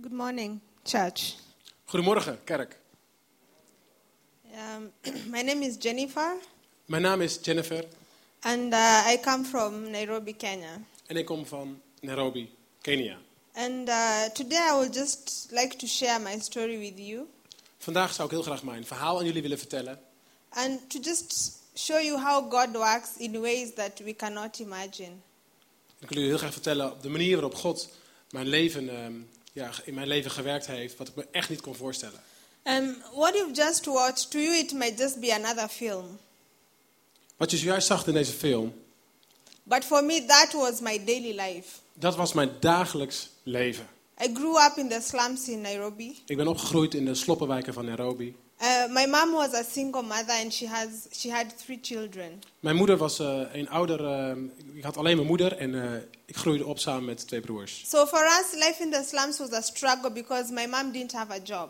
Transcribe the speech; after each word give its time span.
Good 0.00 0.12
morning, 0.12 0.60
church. 0.84 1.34
Goedemorgen, 1.84 2.38
kerk. 2.44 2.76
Um, 4.54 4.90
my 5.30 5.42
name 5.42 5.62
is 5.62 5.76
Jennifer, 5.78 6.36
Mijn 6.86 7.02
naam 7.02 7.20
is 7.20 7.38
Jennifer 7.42 7.84
and 8.40 8.72
uh, 8.74 9.04
I 9.12 9.18
come 9.22 9.44
from 9.44 9.90
Nairobi, 9.90 10.32
Kenya. 10.36 10.80
en 11.06 11.16
ik 11.16 11.26
kom 11.26 11.46
van 11.46 11.80
Nairobi, 12.00 12.50
Kenia. 12.80 13.16
And 13.54 13.88
uh, 13.88 14.24
today 14.34 14.58
I 14.58 14.72
would 14.72 14.94
just 14.94 15.48
like 15.50 15.76
to 15.78 15.86
share 15.86 16.18
my 16.20 16.38
story 16.38 16.78
with 16.78 16.98
you 16.98 17.26
Vandaag 17.78 18.12
zou 18.12 18.28
ik 18.28 18.34
heel 18.34 18.42
graag 18.42 18.62
mijn 18.62 18.84
verhaal 18.86 19.18
aan 19.18 19.24
jullie 19.24 19.42
willen 19.42 19.58
vertellen. 19.58 19.98
and 20.48 20.90
to 20.90 20.98
just 21.00 21.52
show 21.74 22.00
you 22.00 22.18
how 22.20 22.50
God 22.52 22.72
works 22.76 23.16
in 23.16 23.40
ways 23.40 23.74
that 23.74 24.00
we 24.04 24.14
cannot 24.16 24.58
imagine. 24.58 25.12
Ik 25.98 26.08
wil 26.08 26.16
jullie 26.18 26.28
heel 26.28 26.38
graag 26.38 26.52
vertellen 26.52 26.92
op 26.92 27.02
de 27.02 27.08
manier 27.08 27.32
waarop 27.32 27.54
God 27.54 27.88
mijn 28.30 28.46
leven, 28.48 28.88
ehm, 28.88 29.14
ja, 29.52 29.70
in 29.84 29.94
mijn 29.94 30.06
leven 30.06 30.30
gewerkt 30.30 30.66
heeft, 30.66 30.96
wat 30.96 31.08
ik 31.08 31.14
me 31.14 31.26
echt 31.30 31.48
niet 31.48 31.60
kon 31.60 31.74
voorstellen. 31.74 32.20
Um, 32.64 33.02
what 33.14 33.34
you've 33.34 33.54
just 33.54 33.84
watched, 33.84 34.30
to 34.30 34.38
you 34.38 34.56
it 34.56 34.72
might 34.72 34.98
just 34.98 35.20
be 35.20 35.34
another 35.34 35.68
film. 35.68 36.18
Wat 37.36 37.50
je 37.50 37.56
zojuist 37.56 37.86
zag 37.86 38.06
in 38.06 38.12
deze 38.12 38.32
film, 38.32 38.74
But 39.64 39.84
for 39.84 40.04
me, 40.04 40.24
that 40.24 40.52
was 40.52 40.80
my 40.80 41.04
daily 41.04 41.40
life. 41.40 41.68
dat 41.92 42.16
was 42.16 42.32
mijn 42.32 42.50
dagelijks 42.60 43.28
leven. 43.42 43.86
I 44.24 44.30
grew 44.34 44.56
up 44.64 44.76
in 44.76 44.88
the 44.88 45.00
slums 45.00 45.48
in 45.48 45.60
Nairobi. 45.60 46.22
Ik 46.26 46.36
ben 46.36 46.46
opgegroeid 46.46 46.94
in 46.94 47.04
de 47.04 47.14
sloppenwijken 47.14 47.72
van 47.72 47.84
Nairobi. 47.84 48.36
Uh, 48.62 48.86
my 48.92 49.06
mom 49.06 49.32
was 49.32 49.54
a 49.54 49.64
single 49.64 50.02
mother 50.02 50.32
and 50.40 50.52
she, 50.52 50.66
has, 50.66 51.08
she 51.12 51.28
had 51.28 51.58
three 51.58 51.78
children. 51.82 52.42
Mijn 52.60 52.76
moeder 52.76 52.96
was 52.96 53.18
eh, 53.18 53.40
een 53.52 53.68
ouder, 53.68 54.04
ehm, 54.04 54.44
ik 54.74 54.84
had 54.84 54.96
alleen 54.96 55.16
mijn 55.16 55.28
moeder 55.28 55.56
en 55.56 55.82
eh, 55.82 56.00
ik 56.26 56.36
groeide 56.36 56.66
op 56.66 56.78
samen 56.78 57.04
met 57.04 57.26
twee 57.26 57.40
broers. 57.40 57.82
So 57.86 58.06
for 58.06 58.24
us, 58.24 58.52
life 58.54 58.82
in 58.82 58.90
the 58.90 59.04
slums 59.08 59.38
was 59.38 59.52
a 59.52 59.60
struggle 59.60 60.12
because 60.12 60.52
my 60.52 60.66
mom 60.66 60.92
didn't 60.92 61.12
have 61.12 61.32
a 61.32 61.38
job. 61.44 61.68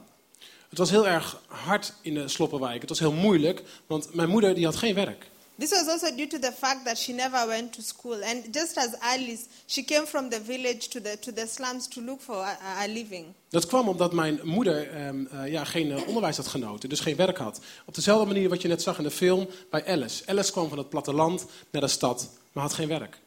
Het 0.69 0.79
was 0.79 0.91
heel 0.91 1.09
erg 1.09 1.43
hard 1.47 1.95
in 2.03 2.15
de 2.15 2.29
sloppenwijken. 2.29 2.81
Het 2.81 2.89
was 2.89 2.99
heel 2.99 3.13
moeilijk, 3.13 3.63
want 3.87 4.15
mijn 4.15 4.29
moeder 4.29 4.55
die 4.55 4.65
had 4.65 4.77
geen 4.77 4.95
werk. 4.95 5.31
This 5.59 5.71
was 5.71 5.89
also 5.89 6.17
due 6.17 6.27
to 6.27 6.39
the 6.39 6.53
fact 6.53 6.85
that 6.85 6.99
she 6.99 7.13
never 7.13 7.47
went 7.47 7.73
to 7.73 7.83
school. 7.83 8.25
And 8.25 8.55
just 8.55 8.79
as 8.79 8.95
Alice, 9.01 9.49
she 9.67 9.83
came 9.83 10.07
from 10.07 10.29
the 10.31 10.41
village 10.41 10.89
to 10.89 11.01
the, 11.01 11.17
to 11.17 11.33
the 11.33 11.47
slums 11.47 11.87
to 11.89 12.01
look 12.01 12.21
for 12.21 12.37
a, 12.37 12.57
a 12.85 12.87
living. 12.87 13.35
Dat 13.49 13.67
kwam 13.67 13.89
omdat 13.89 14.13
mijn 14.13 14.41
moeder 14.43 14.91
ehm, 14.91 15.27
eh, 15.27 15.53
ja, 15.53 15.65
geen 15.65 15.93
eh, 15.93 16.07
onderwijs 16.09 16.37
had 16.37 16.47
genoten, 16.47 16.89
dus 16.89 17.01
geen 17.01 17.17
werk 17.17 17.39
had. 17.39 17.61
Op 17.87 17.95
dezelfde 17.95 18.27
manier 18.27 18.49
wat 18.49 18.63
je 18.63 18.69
net 18.69 18.83
zag 18.83 18.99
in 18.99 19.05
de 19.05 19.11
film 19.11 19.49
bij 19.71 19.87
Alice. 19.87 20.23
Alice 20.27 20.53
kwam 20.53 20.69
van 20.69 20.79
het 20.79 20.89
platteland 20.89 21.45
naar 21.71 21.83
de 21.83 21.89
stad, 21.89 22.29
maar 22.53 22.63
had 22.63 22.75
geen 22.75 22.89
werk. 22.89 23.19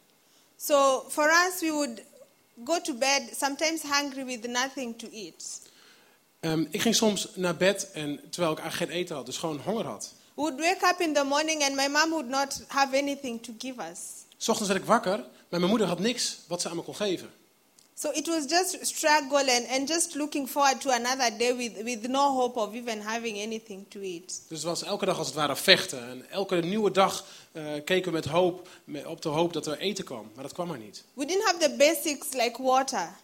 So 0.56 1.04
for 1.08 1.24
us, 1.24 1.60
we 1.60 1.70
would 1.70 2.02
go 2.64 2.80
to 2.80 2.94
bed, 2.94 3.22
sometimes 3.38 3.82
hungry 3.82 4.24
with 4.24 4.46
nothing 4.46 4.98
to 4.98 5.08
eat. 5.12 5.60
Ehm, 6.40 6.64
ik 6.70 6.80
ging 6.80 6.94
soms 6.94 7.28
naar 7.34 7.56
bed 7.56 7.90
en, 7.92 8.20
terwijl 8.30 8.52
ik 8.52 8.58
eigenlijk 8.58 8.90
geen 8.90 9.00
eten 9.00 9.16
had, 9.16 9.26
dus 9.26 9.36
gewoon 9.36 9.60
honger 9.64 9.86
had. 9.86 10.14
We 10.36 10.42
would 10.42 10.58
wake 10.60 10.82
up 10.82 11.00
in 11.00 11.14
the 11.14 11.24
morning 11.24 11.62
and 11.62 11.74
my 11.76 11.88
mom 11.88 12.10
would 12.10 12.28
not 12.28 12.62
have 12.68 12.96
anything 12.96 13.42
to 13.42 13.52
give 13.58 13.80
us. 13.90 13.98
Ochtends 14.48 14.68
werd 14.68 14.80
ik 14.80 14.86
wakker, 14.86 15.16
maar 15.48 15.60
mijn 15.60 15.70
moeder 15.70 15.86
had 15.86 15.98
niks 15.98 16.38
wat 16.46 16.60
ze 16.60 16.68
aan 16.68 16.76
me 16.76 16.82
kon 16.82 16.94
geven. 16.94 17.30
So 17.94 18.10
it 18.10 18.26
was 18.26 18.44
just 18.48 18.86
struggle 18.86 19.38
and, 19.38 19.66
and 19.70 19.88
just 19.88 20.14
looking 20.14 20.48
forward 20.48 20.80
to 20.80 20.90
another 20.90 21.38
day 21.38 21.56
with, 21.56 21.82
with 21.82 22.08
no 22.08 22.32
hope 22.34 22.60
of 22.60 22.74
even 22.74 23.00
having 23.00 23.38
anything 23.38 23.86
to 23.88 24.00
eat. 24.00 24.42
Dus 24.48 24.58
het 24.58 24.62
was 24.62 24.82
elke 24.82 25.04
dag 25.04 25.18
als 25.18 25.26
het 25.26 25.36
ware 25.36 25.56
vechten. 25.56 26.08
En 26.08 26.30
elke 26.30 26.56
nieuwe 26.56 26.90
dag 26.90 27.24
eh, 27.52 27.64
keken 27.84 28.04
we 28.04 28.10
met 28.10 28.24
hoop, 28.24 28.68
met, 28.84 29.06
op 29.06 29.22
de 29.22 29.28
hoop 29.28 29.52
dat 29.52 29.66
er 29.66 29.78
eten 29.78 30.04
kwam. 30.04 30.30
Maar 30.34 30.42
dat 30.42 30.52
kwam 30.52 30.70
er 30.70 30.78
niet. 30.78 31.04
We 31.14 31.24
didn't 31.24 31.44
have 31.44 31.58
the 31.58 31.74
basics 31.78 32.32
like 32.32 32.62
water. 32.62 33.14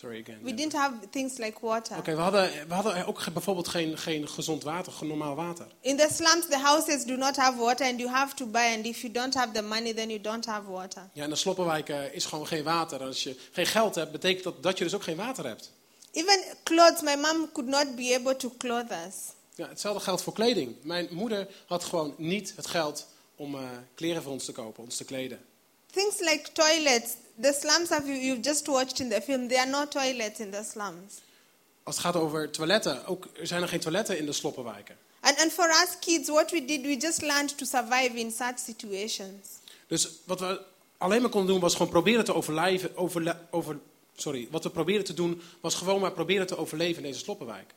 Sorry 0.00 0.20
again. 0.20 0.38
We 0.42 0.54
didn't 0.54 0.72
have 0.74 0.92
things 1.10 1.38
like 1.38 1.58
water. 1.60 1.96
Oké, 1.96 2.14
we, 2.14 2.20
hadden, 2.20 2.50
we 2.68 2.74
hadden 2.74 3.06
ook 3.06 3.32
bijvoorbeeld 3.32 3.68
geen, 3.68 3.98
geen 3.98 4.28
gezond 4.28 4.62
water, 4.62 4.92
geen 4.92 5.08
normaal 5.08 5.34
water. 5.34 5.66
In 5.80 5.96
the 5.96 6.08
slums, 6.12 6.46
the 6.48 6.58
houses 6.58 7.04
do 7.04 7.16
not 7.16 7.36
have 7.36 7.58
water 7.58 7.86
and 7.86 7.98
you 7.98 8.10
have 8.10 8.34
to 8.34 8.46
buy. 8.46 8.74
And 8.76 8.84
if 8.84 9.00
you 9.00 9.12
don't 9.12 9.34
have 9.34 9.52
the 9.52 9.62
money, 9.62 9.94
then 9.94 10.08
you 10.08 10.20
don't 10.20 10.46
have 10.46 10.70
water. 10.70 11.08
Ja, 11.12 11.24
in 11.24 11.30
de 11.30 11.36
sloppenwijken 11.36 12.14
is 12.14 12.24
gewoon 12.24 12.46
geen 12.46 12.62
water. 12.62 13.00
En 13.00 13.06
als 13.06 13.22
je 13.22 13.36
geen 13.52 13.66
geld 13.66 13.94
hebt, 13.94 14.12
betekent 14.12 14.44
dat 14.44 14.62
dat 14.62 14.78
je 14.78 14.84
dus 14.84 14.94
ook 14.94 15.02
geen 15.02 15.16
water 15.16 15.46
hebt. 15.46 15.72
Even 16.12 16.44
clothes, 16.62 17.02
my 17.02 17.14
mom 17.14 17.52
could 17.52 17.70
not 17.70 17.96
be 17.96 18.16
able 18.20 18.36
to 18.36 18.52
clothe 18.58 18.94
us. 19.06 19.14
Ja, 19.54 19.68
hetzelfde 19.68 20.02
geldt 20.02 20.22
voor 20.22 20.32
kleding. 20.32 20.76
Mijn 20.82 21.08
moeder 21.10 21.48
had 21.66 21.84
gewoon 21.84 22.14
niet 22.16 22.52
het 22.56 22.66
geld 22.66 23.06
om 23.36 23.54
eh, 23.54 23.60
kleren 23.94 24.22
voor 24.22 24.32
ons 24.32 24.44
te 24.44 24.52
kopen, 24.52 24.84
ons 24.84 24.96
te 24.96 25.04
kleden. 25.04 25.40
Things 25.90 26.18
like 26.20 26.52
toilets. 26.52 27.14
The 27.40 27.52
slums 27.60 27.88
have 27.88 28.06
you, 28.08 28.16
you've 28.16 28.42
just 28.42 28.66
watched 28.66 29.00
in 29.00 29.08
the 29.08 29.20
film. 29.20 29.48
There 29.48 29.60
are 29.60 29.70
no 29.70 29.86
toilets 29.86 30.40
in 30.40 30.50
the 30.50 30.64
slums. 30.70 31.20
Als 31.82 31.96
het 31.96 32.04
gaat 32.04 32.16
over 32.16 32.50
toiletten, 32.50 33.06
ook 33.06 33.28
er 33.40 33.46
zijn 33.46 33.62
er 33.62 33.68
geen 33.68 33.80
toiletten 33.80 34.18
in 34.18 34.26
de 34.26 34.32
sloppenwijken. 34.32 34.96
And, 35.20 35.38
and 35.40 35.52
for 35.52 35.68
us 35.68 35.98
kids, 36.00 36.28
what 36.28 36.50
we 36.50 36.64
did, 36.64 36.82
we 36.82 36.96
just 36.96 37.22
learned 37.22 37.58
to 37.58 37.64
survive 37.64 38.14
in 38.14 38.30
such 38.30 38.58
situations. 38.58 39.48
Dus 39.86 40.08
wat 40.24 40.40
we 40.40 40.60
alleen 40.98 41.20
maar 41.20 41.30
konden 41.30 41.50
doen 41.50 41.60
was 41.60 41.72
gewoon 41.72 41.88
proberen 41.88 42.24
te 42.24 42.34
overleven. 42.34 42.96
Overle 42.96 43.36
over, 43.50 43.78
sorry, 44.16 44.48
wat 44.50 44.64
we 44.64 44.70
probeerden 44.70 45.04
te 45.04 45.14
doen 45.14 45.42
was 45.60 45.74
gewoon 45.74 46.00
maar 46.00 46.12
proberen 46.12 46.46
te 46.46 46.56
overleven 46.56 47.02
in 47.02 47.08
deze 47.08 47.24
sloppenwijk. 47.24 47.74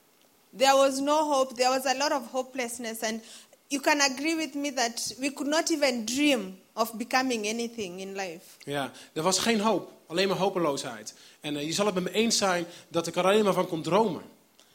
There 0.58 0.76
was 0.76 1.00
no 1.00 1.32
hope. 1.32 1.54
There 1.54 1.70
was 1.70 1.86
a 1.86 1.98
lot 1.98 2.12
of 2.12 2.32
hopelessness. 2.32 3.02
And 3.02 3.24
you 3.72 3.82
can 3.82 4.02
agree 4.02 4.36
with 4.36 4.54
me 4.54 4.74
that 4.74 5.16
we 5.20 5.32
could 5.32 5.50
not 5.50 5.72
even 5.72 6.06
dream 6.06 6.58
of 6.76 6.94
becoming 6.98 7.48
anything 7.48 8.00
in 8.00 8.16
life. 8.16 8.58
Ja, 8.66 8.92
er 9.14 9.24
was 9.24 9.40
geen 9.40 9.60
hoop, 9.60 9.92
alleen 10.08 10.28
maar 10.28 10.38
hopeloosheid. 10.38 11.14
En 11.40 11.56
eh, 11.56 11.66
je 11.66 11.74
zal 11.74 11.86
het 11.86 11.96
met 11.96 12.04
me 12.04 12.12
eens 12.12 12.38
zijn 12.38 12.66
dat 12.88 13.08
ik 13.08 13.16
er 13.16 13.24
alleen 13.24 13.44
maar 13.44 13.54
van 13.54 13.68
kon 13.68 13.82
dromen. 13.82 14.22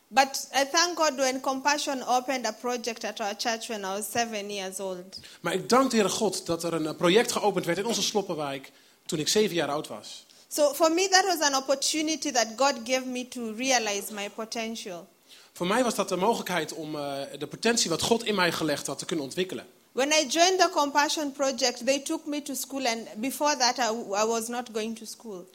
But 0.09 0.49
I 0.55 0.65
thank 0.73 0.99
God 0.99 1.15
when 1.15 1.41
Compassion 1.41 2.03
opened 2.03 2.47
a 2.47 2.53
project 2.53 3.05
at 3.05 3.21
our 3.21 3.35
church 3.37 3.67
when 3.67 3.81
I 3.81 3.87
was 3.97 4.11
seven 4.11 4.51
years 4.51 4.81
old. 4.81 5.21
Maar 5.41 5.55
ik 5.55 5.69
dank 5.69 5.91
de 5.91 5.97
Heere 5.97 6.13
God 6.13 6.47
dat 6.47 6.63
er 6.63 6.73
een 6.73 6.87
eh, 6.87 6.97
project 6.97 7.33
geopend 7.33 7.65
werd 7.67 7.79
in 7.79 7.87
onze 7.87 8.03
sloppenwijk 8.03 8.73
toen 9.07 9.19
ik 9.19 9.29
zeven 9.29 9.55
jaar 9.55 9.71
oud 9.71 9.89
was. 9.89 10.27
So 10.49 10.75
for 10.75 10.93
me, 10.93 11.09
that 11.09 11.25
was 11.25 11.41
an 11.41 11.57
opportunity 11.57 12.31
that 12.31 12.47
God 12.57 12.75
gave 12.85 13.07
me 13.07 13.29
to 13.29 13.53
realize 13.57 14.13
my 14.13 14.31
potential. 14.31 15.09
Voor 15.57 15.67
mij 15.67 15.83
was 15.83 15.95
dat 15.95 16.09
de 16.09 16.17
mogelijkheid 16.17 16.75
om 16.75 16.97
eh, 16.97 17.21
de 17.39 17.47
potentie 17.47 17.91
wat 17.91 18.03
God 18.03 18.25
in 18.25 18.35
mij 18.35 18.53
gelegd 18.53 18.87
had 18.87 18.99
te 18.99 19.05
kunnen 19.05 19.25
ontwikkelen. 19.25 19.67
When 19.93 20.09
I 20.09 20.27
joined 20.29 20.59
the 20.59 20.69
Compassion 20.73 21.33
project, 21.33 21.87
they 21.87 22.01
took 22.01 22.27
me 22.27 22.43
to 22.43 22.55
school, 22.55 22.87
and 22.87 23.15
before 23.17 23.57
that, 23.57 23.79
I, 23.79 23.91
I 24.23 24.27
was 24.27 24.49
not 24.49 24.69
going 24.73 24.99
to 24.99 25.05
school. 25.05 25.49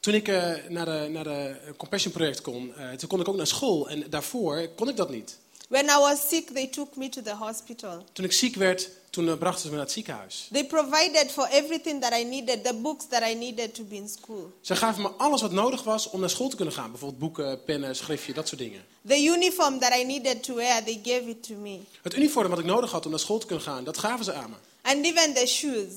Toen 0.00 0.14
ik 0.14 0.28
eh, 0.28 0.52
naar 0.68 0.84
de, 0.84 1.08
naar 1.10 1.24
de 1.24 1.56
Compassion 1.76 2.12
project 2.12 2.40
kon, 2.40 2.74
eh, 2.74 2.90
toen 2.90 3.08
kon 3.08 3.20
ik 3.20 3.28
ook 3.28 3.36
naar 3.36 3.46
school. 3.46 3.88
En 3.88 4.04
daarvoor 4.10 4.68
kon 4.76 4.88
ik 4.88 4.96
dat 4.96 5.10
niet. 5.10 5.38
When 5.72 5.88
I 5.88 5.98
was 5.98 6.28
sick, 6.28 6.50
they 6.52 6.66
took 6.66 6.96
me 6.96 7.08
to 7.08 7.22
the 7.22 7.34
hospital. 7.34 8.04
Toen 8.12 8.24
ik 8.24 8.32
ziek 8.32 8.56
werd, 8.56 8.88
toen 9.10 9.28
eh, 9.28 9.34
brachten 9.34 9.60
ze 9.62 9.68
me 9.68 9.74
naar 9.74 9.84
het 9.84 9.92
ziekenhuis. 9.92 10.48
They 10.52 10.66
provided 10.66 11.30
for 11.30 11.46
everything 11.50 12.00
that 12.00 12.12
I 12.12 12.24
needed, 12.24 12.64
the 12.64 12.74
books 12.74 13.06
that 13.08 13.22
I 13.22 13.34
needed 13.34 13.74
to 13.74 13.84
be 13.84 13.94
in 13.94 14.08
school. 14.08 14.52
Ze 14.60 14.76
gaven 14.76 15.02
me 15.02 15.08
alles 15.08 15.40
wat 15.40 15.52
nodig 15.52 15.82
was 15.82 16.10
om 16.10 16.20
naar 16.20 16.30
school 16.30 16.48
te 16.48 16.56
kunnen 16.56 16.74
gaan. 16.74 16.90
Bijvoorbeeld 16.90 17.20
boeken, 17.20 17.64
pennen, 17.64 17.96
schriftje, 17.96 18.32
dat 18.32 18.48
soort 18.48 18.60
dingen. 18.60 18.84
The 19.06 19.24
uniform 19.24 19.78
that 19.78 19.94
I 19.94 20.04
needed 20.04 20.42
to 20.42 20.54
wear, 20.54 20.84
they 20.84 21.00
gave 21.02 21.28
it 21.28 21.42
to 21.42 21.54
me. 21.54 21.78
Het 22.02 22.16
uniform 22.16 22.48
wat 22.48 22.58
ik 22.58 22.64
nodig 22.64 22.90
had 22.90 23.04
om 23.04 23.10
naar 23.10 23.20
school 23.20 23.38
te 23.38 23.46
kunnen 23.46 23.64
gaan, 23.64 23.84
dat 23.84 23.98
gaven 23.98 24.24
ze 24.24 24.32
aan 24.32 24.50
me. 24.50 24.56
And 24.82 25.04
even 25.04 25.34
the 25.34 25.46
shoes. 25.46 25.92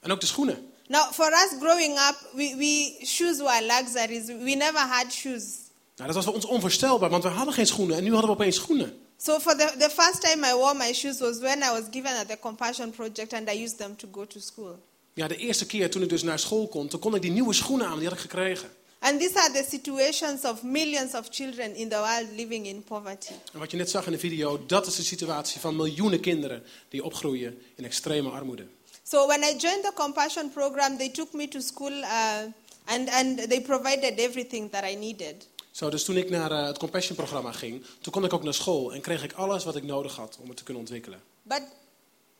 En 0.00 0.12
ook 0.12 0.20
de 0.20 0.26
schoenen. 0.26 0.70
Now, 0.88 1.12
for 1.12 1.26
us 1.26 1.50
growing 1.60 1.98
up, 1.98 2.30
we, 2.32 2.54
we 2.56 3.06
shoes 3.06 3.36
were 3.36 3.62
luxuries. 3.66 4.26
We 4.26 4.54
never 4.54 4.80
had 4.80 5.12
shoes. 5.12 5.44
Nou, 5.96 6.06
dat 6.06 6.14
was 6.14 6.24
voor 6.24 6.34
ons 6.34 6.44
onvoorstelbaar, 6.44 7.10
want 7.10 7.22
we 7.22 7.28
hadden 7.28 7.54
geen 7.54 7.66
schoenen. 7.66 7.96
En 7.96 8.04
nu 8.04 8.10
hadden 8.10 8.30
we 8.30 8.36
opeens 8.36 8.56
schoenen. 8.56 9.00
So 9.24 9.38
for 9.38 9.54
the, 9.54 9.72
the 9.78 9.88
first 9.88 10.20
time 10.20 10.44
I 10.44 10.52
wore 10.54 10.74
my 10.74 10.92
shoes 10.92 11.20
was 11.20 11.40
when 11.40 11.62
I 11.62 11.70
was 11.70 11.88
given 11.88 12.12
at 12.12 12.26
the 12.26 12.36
Compassion 12.36 12.90
Project 12.90 13.32
and 13.34 13.48
I 13.48 13.52
used 13.52 13.78
them 13.78 13.94
to 13.96 14.06
go 14.08 14.24
to 14.24 14.40
school. 14.40 14.78
Ja, 15.14 15.28
de 15.28 15.36
eerste 15.36 15.66
keer 15.66 15.90
toen 15.90 16.02
ik 16.02 16.08
dus 16.08 16.22
naar 16.22 16.38
school 16.38 16.68
kon, 16.68 16.88
toen 16.88 17.00
kon 17.00 17.14
ik 17.14 17.22
die 17.22 17.30
nieuwe 17.30 17.52
schoenen 17.52 17.86
aan, 17.86 17.98
die 17.98 18.08
had 18.08 18.16
ik 18.16 18.20
gekregen. 18.20 18.70
And 18.98 19.20
these 19.20 19.38
are 19.38 19.52
the 19.52 19.66
situations 19.68 20.44
of 20.44 20.62
millions 20.62 21.14
of 21.14 21.28
children 21.30 21.74
in 21.74 21.88
the 21.88 21.96
world 21.96 22.26
living 22.36 22.66
in 22.66 22.82
poverty. 22.84 23.32
En 23.52 23.58
wat 23.58 23.70
je 23.70 23.76
net 23.76 23.90
zag 23.90 24.06
in 24.06 24.12
de 24.12 24.18
video, 24.18 24.66
dat 24.66 24.86
is 24.86 24.96
de 24.96 25.02
situatie 25.02 25.60
van 25.60 25.76
miljoenen 25.76 26.20
kinderen 26.20 26.62
die 26.88 27.04
opgroeien 27.04 27.58
in 27.74 27.84
extreme 27.84 28.28
armoede. 28.28 28.66
So 29.02 29.26
when 29.26 29.42
I 29.42 29.56
joined 29.58 29.82
the 29.82 29.92
Compassion 29.94 30.50
Program, 30.50 30.96
they 30.96 31.08
took 31.08 31.32
me 31.32 31.48
to 31.48 31.60
school 31.60 31.92
uh, 31.92 32.42
and, 32.84 33.08
and 33.08 33.38
they 33.48 33.60
provided 33.60 34.18
everything 34.18 34.70
that 34.70 34.84
I 34.84 34.94
needed. 34.94 35.46
Zo, 35.72 35.90
dus 35.90 36.04
toen 36.04 36.16
ik 36.16 36.30
naar 36.30 36.50
eh, 36.50 36.66
het 36.66 36.78
Compassion-programma 36.78 37.52
ging, 37.52 37.84
toen 38.00 38.12
kon 38.12 38.24
ik 38.24 38.32
ook 38.32 38.42
naar 38.42 38.54
school 38.54 38.92
en 38.92 39.00
kreeg 39.00 39.24
ik 39.24 39.32
alles 39.32 39.64
wat 39.64 39.76
ik 39.76 39.82
nodig 39.82 40.16
had 40.16 40.38
om 40.40 40.48
het 40.48 40.56
te 40.56 40.62
kunnen 40.62 40.82
ontwikkelen. 40.82 41.22
But 41.42 41.62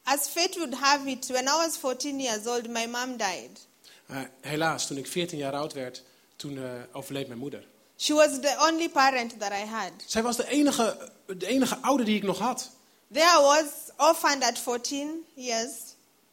as 0.02 0.29
fate 0.29 0.58
would 0.58 0.75
have 0.75 1.11
it, 1.11 1.26
when 1.26 1.44
I 1.44 1.56
was 1.56 1.76
14 1.76 2.20
years 2.20 2.46
old, 2.46 2.69
my 2.69 2.87
mom 2.87 3.17
died. 3.17 3.67
Maar 4.06 4.31
helaas, 4.40 4.87
toen 4.87 4.96
ik 4.96 5.06
14 5.06 5.38
jaar 5.38 5.52
oud 5.52 5.73
werd, 5.73 6.02
toen 6.37 6.58
eh, 6.58 6.64
overleed 6.93 7.26
mijn 7.26 7.38
moeder. 7.38 7.67
She 7.96 8.14
was 8.14 8.40
the 8.40 8.69
only 8.70 8.88
parent 8.88 9.38
that 9.38 9.52
I 9.52 9.67
had. 9.67 9.93
Zij 10.06 10.23
was 10.23 10.37
de 10.37 10.49
enige, 10.49 11.11
de 11.37 11.46
enige 11.46 11.76
ouder 11.76 12.06
die 12.06 12.17
ik 12.17 12.23
nog 12.23 12.38
had. 12.38 12.70
There 13.12 13.40
was 13.40 13.67
orphaned 13.96 14.43
at 14.43 14.58
14 14.58 15.25
years. 15.34 15.73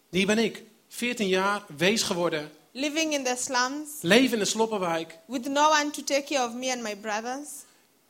Die 0.09 0.25
ben 0.25 0.37
ik. 0.37 0.63
14 0.87 1.27
jaar, 1.27 1.63
wees 1.77 2.01
geworden 2.01 2.51
living 2.71 3.13
in 3.13 3.23
the 3.23 3.35
slums, 3.39 3.89
Leven 4.01 4.33
in 4.33 4.39
de 4.39 4.45
sloppenwijk. 4.45 5.17
with 5.25 5.47
no 5.47 5.69
one 5.69 5.91
to 5.91 6.03
take 6.03 6.23
care 6.23 6.45
of 6.47 6.53
me 6.53 6.71
and 6.71 6.81
my 6.81 6.95
brothers. 6.97 7.47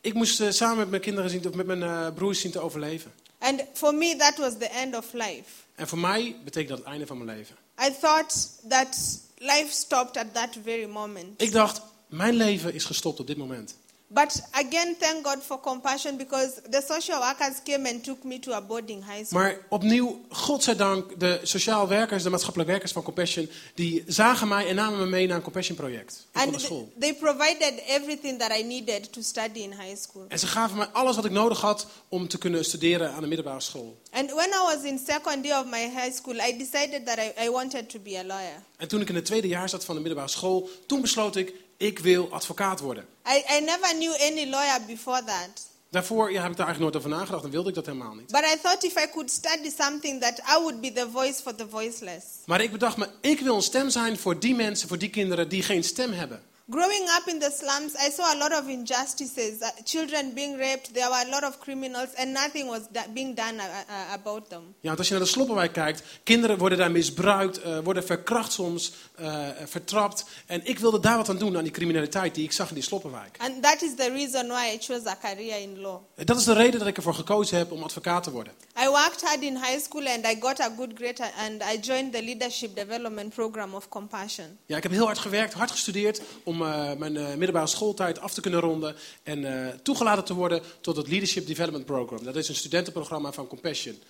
Ik 0.02 0.14
moest 0.14 0.40
eh, 0.42 0.50
samen 0.52 0.78
met 0.78 0.90
mijn 0.90 1.02
kinderen 1.02 1.30
zien, 1.30 1.48
of 1.48 1.54
met 1.54 1.66
mijn 1.66 1.84
eh, 1.84 2.08
broers 2.16 2.40
zien 2.42 2.52
te 2.52 2.60
overleven. 2.60 3.12
And 3.40 3.64
for 3.74 3.94
me, 3.96 4.16
that 4.16 4.38
was 4.38 4.54
the 4.58 4.68
end 4.70 4.96
of 4.96 5.14
life. 5.14 5.44
En 5.76 5.88
voor 5.88 5.98
mij 5.98 6.36
betekent 6.44 6.70
dat 6.70 6.78
het 6.78 6.88
einde 6.88 7.06
van 7.08 7.24
mijn 7.26 7.38
leven. 7.38 7.56
I 7.88 7.96
thought 8.02 8.52
that 8.70 9.20
life 9.38 9.68
stopped 9.70 10.18
at 10.18 10.34
that 10.34 10.58
very 10.64 10.86
moment. 10.90 11.42
Ik 11.42 11.52
dacht, 11.52 11.82
mijn 12.08 12.34
leven 12.34 12.74
is 12.74 12.84
gestopt 12.86 13.20
op 13.20 13.28
dit 13.28 13.38
moment. 13.38 13.76
But 14.12 14.42
again, 14.52 14.96
thank 15.00 15.24
God 15.24 15.44
for 15.44 15.60
compassion 15.60 16.18
because 16.18 16.62
the 16.70 16.82
social 16.82 17.20
workers 17.20 17.62
came 17.64 17.86
and 17.86 18.04
took 18.04 18.24
me 18.24 18.40
to 18.40 18.54
a 18.54 18.62
boarding 18.62 19.04
high 19.04 19.24
school. 19.24 19.40
Maar 19.40 19.58
opnieuw, 19.70 20.22
godzijdank, 20.30 21.20
de 21.20 21.40
sociaal 21.44 21.88
werkers, 21.88 22.24
de 22.24 22.30
maatschappelijk 22.30 22.70
werkers 22.70 22.92
van 22.92 23.04
Compassion, 23.04 23.50
die 23.76 24.04
zagen 24.08 24.48
mij 24.48 24.68
en 24.68 24.76
namen 24.76 25.00
me 25.00 25.06
mee 25.06 25.28
naar 25.28 25.36
een 25.36 25.44
Compassion 25.44 25.78
project. 25.78 26.28
And 26.32 26.52
naar 26.52 26.60
school. 26.60 26.92
they 27.00 27.14
provided 27.14 27.84
everything 27.88 28.40
that 28.40 28.58
I 28.58 28.64
needed 28.64 29.14
to 29.14 29.22
study 29.22 29.60
in 29.60 29.72
high 29.72 29.98
school. 29.98 30.26
En 30.28 30.40
ze 30.40 30.48
gaven 30.48 30.78
mij 30.78 30.88
alles 30.88 31.16
wat 31.16 31.26
ik 31.26 31.32
nodig 31.32 31.62
had 31.62 31.88
om 32.08 32.28
te 32.28 32.38
kunnen 32.38 32.66
studeren 32.66 33.14
aan 33.14 33.22
de 33.22 33.28
middelbare 33.28 33.62
school. 33.62 34.02
And 34.12 34.32
when 34.32 34.50
I 34.50 34.76
was 34.76 34.84
in 34.84 35.00
second 35.08 35.46
year 35.46 35.60
of 35.60 35.66
my 35.66 35.90
high 35.90 36.14
school, 36.16 36.36
I 36.36 36.58
decided 36.58 37.06
that 37.06 37.18
I, 37.18 37.46
I 37.46 37.50
wanted 37.50 37.90
to 37.90 38.00
be 38.00 38.18
a 38.18 38.24
lawyer. 38.24 38.64
En 38.78 38.88
toen 38.88 39.02
ik 39.02 39.10
in 39.10 39.16
het 39.16 39.26
tweede 39.26 39.48
jaar 39.48 39.70
zat 39.70 39.86
van 39.86 39.96
de 39.96 40.02
middelbare 40.02 40.32
school, 40.32 40.70
toen 40.86 41.02
besloot 41.02 41.36
ik, 41.36 41.54
ik 41.80 42.00
wil 42.00 42.32
advocaat 42.32 42.80
worden. 42.80 43.06
I, 43.28 43.58
I 43.58 43.60
never 43.60 43.90
knew 43.90 44.14
any 44.14 44.50
lawyer 44.50 44.82
before 44.88 45.24
that. 45.24 45.68
Daarvoor 45.90 46.32
ja, 46.32 46.42
heb 46.42 46.52
ik 46.52 46.58
daar 46.58 46.66
eigenlijk 46.66 46.80
nooit 46.80 46.96
over 46.96 47.18
nagedacht 47.20 47.44
en 47.44 47.50
wilde 47.50 47.70
ik 47.70 47.76
dat 47.76 47.86
helemaal 47.86 48.14
niet. 48.14 48.32
But 48.32 48.42
I 48.42 48.60
thought 48.62 48.84
if 48.84 48.96
I 48.96 49.10
could 49.12 49.32
study 49.32 49.72
something 49.78 50.22
that 50.22 50.40
I 50.40 50.62
would 50.62 50.82
be 50.82 50.92
the 50.92 51.08
voice 51.12 51.42
for 51.42 51.56
the 51.56 51.68
voiceless. 51.70 52.26
Maar 52.46 52.62
ik 52.62 52.72
bedacht 52.72 52.98
me, 52.98 53.10
ik 53.22 53.40
wil 53.40 53.56
een 53.56 53.62
stem 53.62 53.90
zijn 53.90 54.18
voor 54.18 54.40
die 54.40 54.56
mensen, 54.56 54.88
voor 54.88 54.98
die 54.98 55.10
kinderen 55.10 55.50
die 55.50 55.64
geen 55.64 55.84
stem 55.84 56.12
hebben. 56.12 56.42
Growing 56.72 57.08
up 57.18 57.28
in 57.28 57.40
the 57.40 57.50
slums, 57.58 57.96
I 57.96 58.12
saw 58.12 58.32
a 58.34 58.38
lot 58.38 58.54
of 58.54 58.68
injustices, 58.68 59.62
uh, 59.62 59.68
children 59.84 60.34
being 60.36 60.56
raped, 60.58 60.94
there 60.94 61.10
were 61.10 61.24
a 61.28 61.30
lot 61.32 61.44
of 61.44 61.60
criminals, 61.60 62.10
and 62.16 62.32
nothing 62.34 62.68
was 62.68 62.82
da- 62.92 63.08
being 63.14 63.36
done 63.36 63.56
uh, 63.58 63.64
uh, 63.64 64.14
about 64.14 64.50
them. 64.50 64.62
Ja, 64.80 64.88
want 64.88 64.98
als 64.98 65.08
je 65.08 65.14
naar 65.14 65.24
de 65.24 65.30
sloppenwijk 65.30 65.74
kijkt, 65.74 66.04
kinderen 66.24 66.58
worden 66.58 66.78
daar 66.78 66.92
misbruikt, 66.92 67.62
eh, 67.62 67.80
worden 67.84 68.06
verkracht 68.06 68.52
soms, 68.52 68.92
eh, 69.16 69.48
vertrapt. 69.66 70.26
En 70.46 70.62
ik 70.64 70.80
wilde 70.80 71.00
daar 71.00 71.18
wat 71.18 71.30
aan 71.30 71.38
doen, 71.38 71.58
aan 71.58 71.64
die 71.64 71.72
criminaliteit 71.72 72.36
die 72.36 72.44
ik 72.44 72.52
zag 72.52 72.68
in 72.70 72.74
die 72.76 72.84
sloppenwijk. 72.84 73.36
And 73.38 73.64
that 73.64 73.82
is 73.82 73.96
the 73.96 74.10
reason 74.10 74.48
why 74.48 74.72
I 74.74 74.78
chose 74.80 75.10
a 75.10 75.18
career 75.22 75.62
in 75.62 75.80
law. 75.80 76.02
En 76.16 76.26
dat 76.26 76.38
is 76.38 76.44
de 76.44 76.54
reden 76.54 76.80
dat 76.80 76.88
ik 76.88 76.98
ervoor 76.98 77.14
gekozen 77.14 77.58
heb 77.58 77.72
om 77.72 77.84
advocaat 77.84 78.24
te 78.24 78.32
worden. 78.32 78.54
I 78.84 78.88
worked 78.88 79.22
hard 79.22 79.42
in 79.42 79.56
high 79.56 79.80
school 79.80 80.06
and 80.08 80.26
I 80.26 80.38
got 80.40 80.60
a 80.60 80.70
good 80.78 80.92
grade 80.96 81.32
and 81.38 81.64
I 81.74 81.80
joined 81.82 82.14
the 82.14 82.24
leadership 82.24 82.76
development 82.76 83.34
program 83.34 83.74
of 83.74 83.88
Compassion. 83.88 84.58
Ja, 84.66 84.78
ik 84.78 84.84
heb 84.84 84.92
heel 84.92 85.06
hard 85.06 85.20
gewerkt, 85.20 85.54
hard 85.54 85.72
gestudeerd 85.72 86.22
om 86.44 86.58
eh, 86.62 86.98
mijn 86.98 87.18
eh, 87.18 87.28
middelbare 87.28 87.68
schooltijd 87.68 88.20
af 88.20 88.34
te 88.34 88.42
kunnen 88.42 88.60
ronden. 88.60 88.96
En 89.24 89.46
eh, 89.46 89.74
toegelaten 89.84 90.24
te 90.24 90.34
worden 90.34 90.62
tot 90.82 90.96
het 90.96 91.08
Leadership 91.08 91.48
Development 91.48 91.86
Program. 91.86 92.24
Dat 92.24 92.36
is 92.36 92.50
een 92.50 92.56
studentenprogramma 92.56 93.32
van 93.32 93.48
Compassion. 93.48 94.02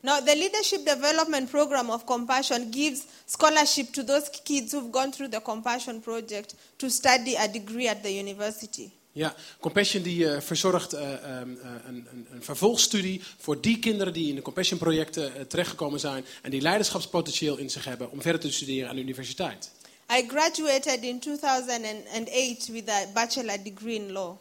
Now, 0.00 0.26
the 0.26 0.36
leadership 0.36 0.84
development 0.86 1.50
program 1.50 1.90
of 1.90 2.04
Compassion 2.04 2.68
gives 2.70 3.00
scholarship 3.26 3.92
to 3.92 4.04
those 4.04 4.30
kids 4.42 4.72
who've 4.72 4.92
gone 4.92 5.10
through 5.10 5.32
the 5.32 5.42
Compassion 5.42 6.00
project 6.00 6.54
to 6.76 6.88
study 6.88 7.36
a 7.36 7.48
degree 7.48 7.90
at 7.90 8.02
the 8.02 8.18
university. 8.18 8.90
Ja, 9.14 9.34
Compassion 9.60 10.02
die 10.02 10.28
verzorgt 10.40 10.92
eh, 10.92 11.12
ehm, 11.12 11.22
eh, 11.22 11.70
een, 11.86 12.06
een, 12.10 12.26
een 12.30 12.42
vervolgstudie 12.42 13.22
voor 13.38 13.60
die 13.60 13.78
kinderen 13.78 14.12
die 14.12 14.28
in 14.28 14.34
de 14.34 14.42
Compassion 14.42 14.78
projecten 14.78 15.48
terechtgekomen 15.48 16.00
zijn 16.00 16.24
en 16.42 16.50
die 16.50 16.60
leiderschapspotentieel 16.60 17.56
in 17.56 17.70
zich 17.70 17.84
hebben 17.84 18.10
om 18.10 18.22
verder 18.22 18.40
te 18.40 18.52
studeren 18.52 18.88
aan 18.88 18.96
de 18.96 19.02
universiteit. 19.02 19.70
I 20.10 20.22
graduated 20.28 21.02
in 21.02 21.18
2008 21.20 22.68
with 22.72 22.88
a 22.88 23.06
bachelor 23.14 23.62
degree 23.62 23.96
in 23.96 24.12
law. 24.12 24.36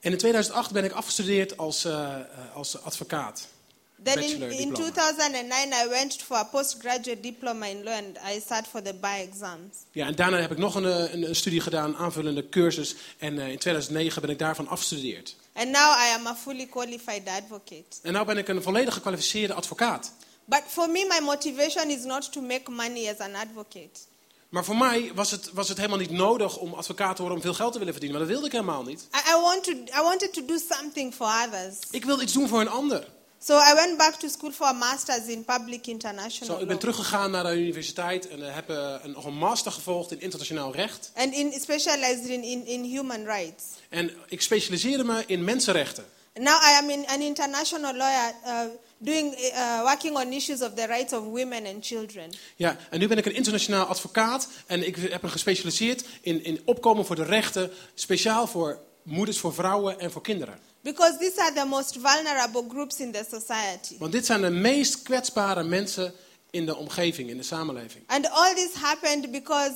En 0.00 0.12
in 0.12 0.18
2008 0.18 0.70
ben 0.72 0.84
ik 0.84 0.92
afgestudeerd 0.92 1.56
als, 1.56 1.84
eh, 1.84 2.14
eh, 2.14 2.54
als 2.54 2.82
advocaat. 2.82 3.48
Then 4.02 4.22
in, 4.22 4.38
Bachelor 4.38 4.50
in 4.50 4.68
diploma. 4.68 4.74
2009, 4.74 5.72
I 5.72 5.88
went 5.88 6.22
for 6.22 6.36
a 6.36 6.44
postgraduate 6.44 7.20
diploma 7.20 7.66
in 7.66 7.82
law 7.82 7.94
and 7.94 8.18
I 8.36 8.40
sat 8.46 8.66
for 8.66 8.82
the 8.82 8.94
bar 8.94 9.18
exams. 9.18 9.76
Ja, 9.90 10.06
en 10.06 10.14
daarna 10.14 10.40
heb 10.40 10.50
ik 10.50 10.58
nog 10.58 10.74
een, 10.74 10.84
eh, 10.84 11.12
een, 11.12 11.28
een 11.28 11.36
studie 11.36 11.60
gedaan, 11.60 11.96
aanvullende 11.96 12.48
cursus. 12.48 12.94
En 13.18 13.38
in 13.38 13.58
2009 13.58 14.20
ben 14.20 14.30
ik 14.30 14.38
daarvan 14.38 14.68
afgestudeerd. 14.68 15.36
And 15.52 15.70
now 15.70 15.96
I 15.98 16.14
am 16.14 16.26
a 16.26 16.34
fully 16.34 16.66
qualified 16.66 17.28
advocate. 17.28 17.96
En 18.02 18.12
nu 18.12 18.24
ben 18.24 18.38
ik 18.38 18.48
een 18.48 18.62
volledig 18.62 18.94
gekwalificeerde 18.94 19.54
advocaat. 19.54 20.12
But 20.44 20.62
for 20.68 20.90
me, 20.90 21.04
my 21.08 21.24
motivation 21.24 21.90
is 21.90 22.04
not 22.04 22.32
to 22.32 22.40
make 22.40 22.70
money 22.70 23.08
as 23.08 23.18
an 23.18 23.34
advocate. 23.34 24.00
Maar 24.48 24.64
voor 24.64 24.76
mij 24.76 25.12
was 25.14 25.30
het, 25.30 25.50
was 25.52 25.68
het 25.68 25.76
helemaal 25.76 25.98
niet 25.98 26.10
nodig 26.10 26.56
om 26.56 26.74
advocaat 26.74 27.16
te 27.16 27.22
worden 27.22 27.38
om 27.38 27.44
veel 27.44 27.54
geld 27.54 27.72
te 27.72 27.78
willen 27.78 27.92
verdienen. 27.92 28.18
Maar 28.18 28.28
dat 28.28 28.36
wilde 28.36 28.54
ik 28.54 28.60
helemaal 28.60 28.84
niet. 28.84 29.00
I, 29.00 29.30
I, 29.30 29.40
want 29.40 29.64
to, 29.64 29.72
I 29.72 30.02
wanted 30.02 30.32
to 30.32 30.44
do 30.44 30.58
something 30.70 31.14
for 31.14 31.26
others. 31.46 31.76
Ik 31.90 32.04
wilde 32.04 32.22
iets 32.22 32.32
doen 32.32 32.48
voor 32.48 32.60
een 32.60 32.68
ander. 32.68 33.14
So 33.38 33.58
I 33.58 33.74
went 33.74 33.98
back 33.98 34.14
to 34.14 34.28
school 34.28 34.52
for 34.52 34.66
a 34.66 34.72
master's 34.72 35.26
in 35.26 35.44
public 35.44 35.86
international 35.86 36.56
Zo, 36.56 36.62
ik 36.62 36.68
ben 36.68 36.78
teruggegaan 36.78 37.30
naar 37.30 37.44
de 37.44 37.56
universiteit 37.56 38.28
en 38.28 38.46
eh, 38.46 38.54
heb 38.54 38.70
eh, 38.70 38.94
een, 39.02 39.10
nog 39.10 39.24
een 39.24 39.38
master 39.38 39.72
gevolgd 39.72 40.10
in 40.10 40.20
internationaal 40.20 40.74
recht. 40.74 41.10
And 41.14 41.34
in, 41.34 41.52
specialized 41.52 42.24
in, 42.24 42.42
in, 42.42 42.66
in 42.66 42.82
human 42.82 43.24
rights. 43.24 43.64
En 43.88 44.10
ik 44.28 44.42
specialiseerde 44.42 45.04
me 45.04 45.24
in 45.26 45.44
mensenrechten. 45.44 46.04
Now 46.34 46.62
I 46.62 46.76
am 46.82 46.90
in, 46.90 47.06
an 47.06 47.20
international 47.20 47.94
lawyer 47.96 48.34
uh, 48.44 48.60
doing, 48.98 49.34
uh, 49.34 49.80
working 49.82 50.16
on 50.16 50.32
issues 50.32 50.62
of 50.62 50.74
the 50.74 50.86
rights 50.86 51.12
of 51.12 51.24
women 51.24 51.66
and 51.66 51.86
children. 51.86 52.32
Ja, 52.56 52.76
en 52.90 52.98
nu 52.98 53.08
ben 53.08 53.18
ik 53.18 53.26
een 53.26 53.34
internationaal 53.34 53.84
advocaat 53.84 54.48
en 54.66 54.86
ik 54.86 54.96
heb 54.96 55.22
me 55.22 55.28
gespecialiseerd 55.28 56.04
in, 56.20 56.44
in 56.44 56.60
opkomen 56.64 57.06
voor 57.06 57.16
de 57.16 57.24
rechten, 57.24 57.70
speciaal 57.94 58.46
voor 58.46 58.80
moeders, 59.02 59.38
voor 59.38 59.54
vrouwen 59.54 60.00
en 60.00 60.10
voor 60.10 60.22
kinderen. 60.22 60.58
Because 60.80 61.18
these 61.18 61.40
are 61.40 61.52
the 61.52 61.64
most 61.64 61.92
vulnerable 62.02 62.64
groups 62.68 63.00
in 63.00 63.12
the 63.12 63.24
society. 63.30 63.98
Want 63.98 64.12
dit 64.12 64.26
zijn 64.26 64.40
de 64.40 64.50
meest 64.50 65.02
kwetsbare 65.02 65.62
mensen 65.62 66.14
in 66.50 66.66
de 66.66 66.76
omgeving, 66.76 67.30
in 67.30 67.36
de 67.36 67.42
samenleving. 67.42 68.04
And 68.06 68.30
all 68.30 68.54
this 68.54 68.72
happened 68.74 69.30
because 69.30 69.74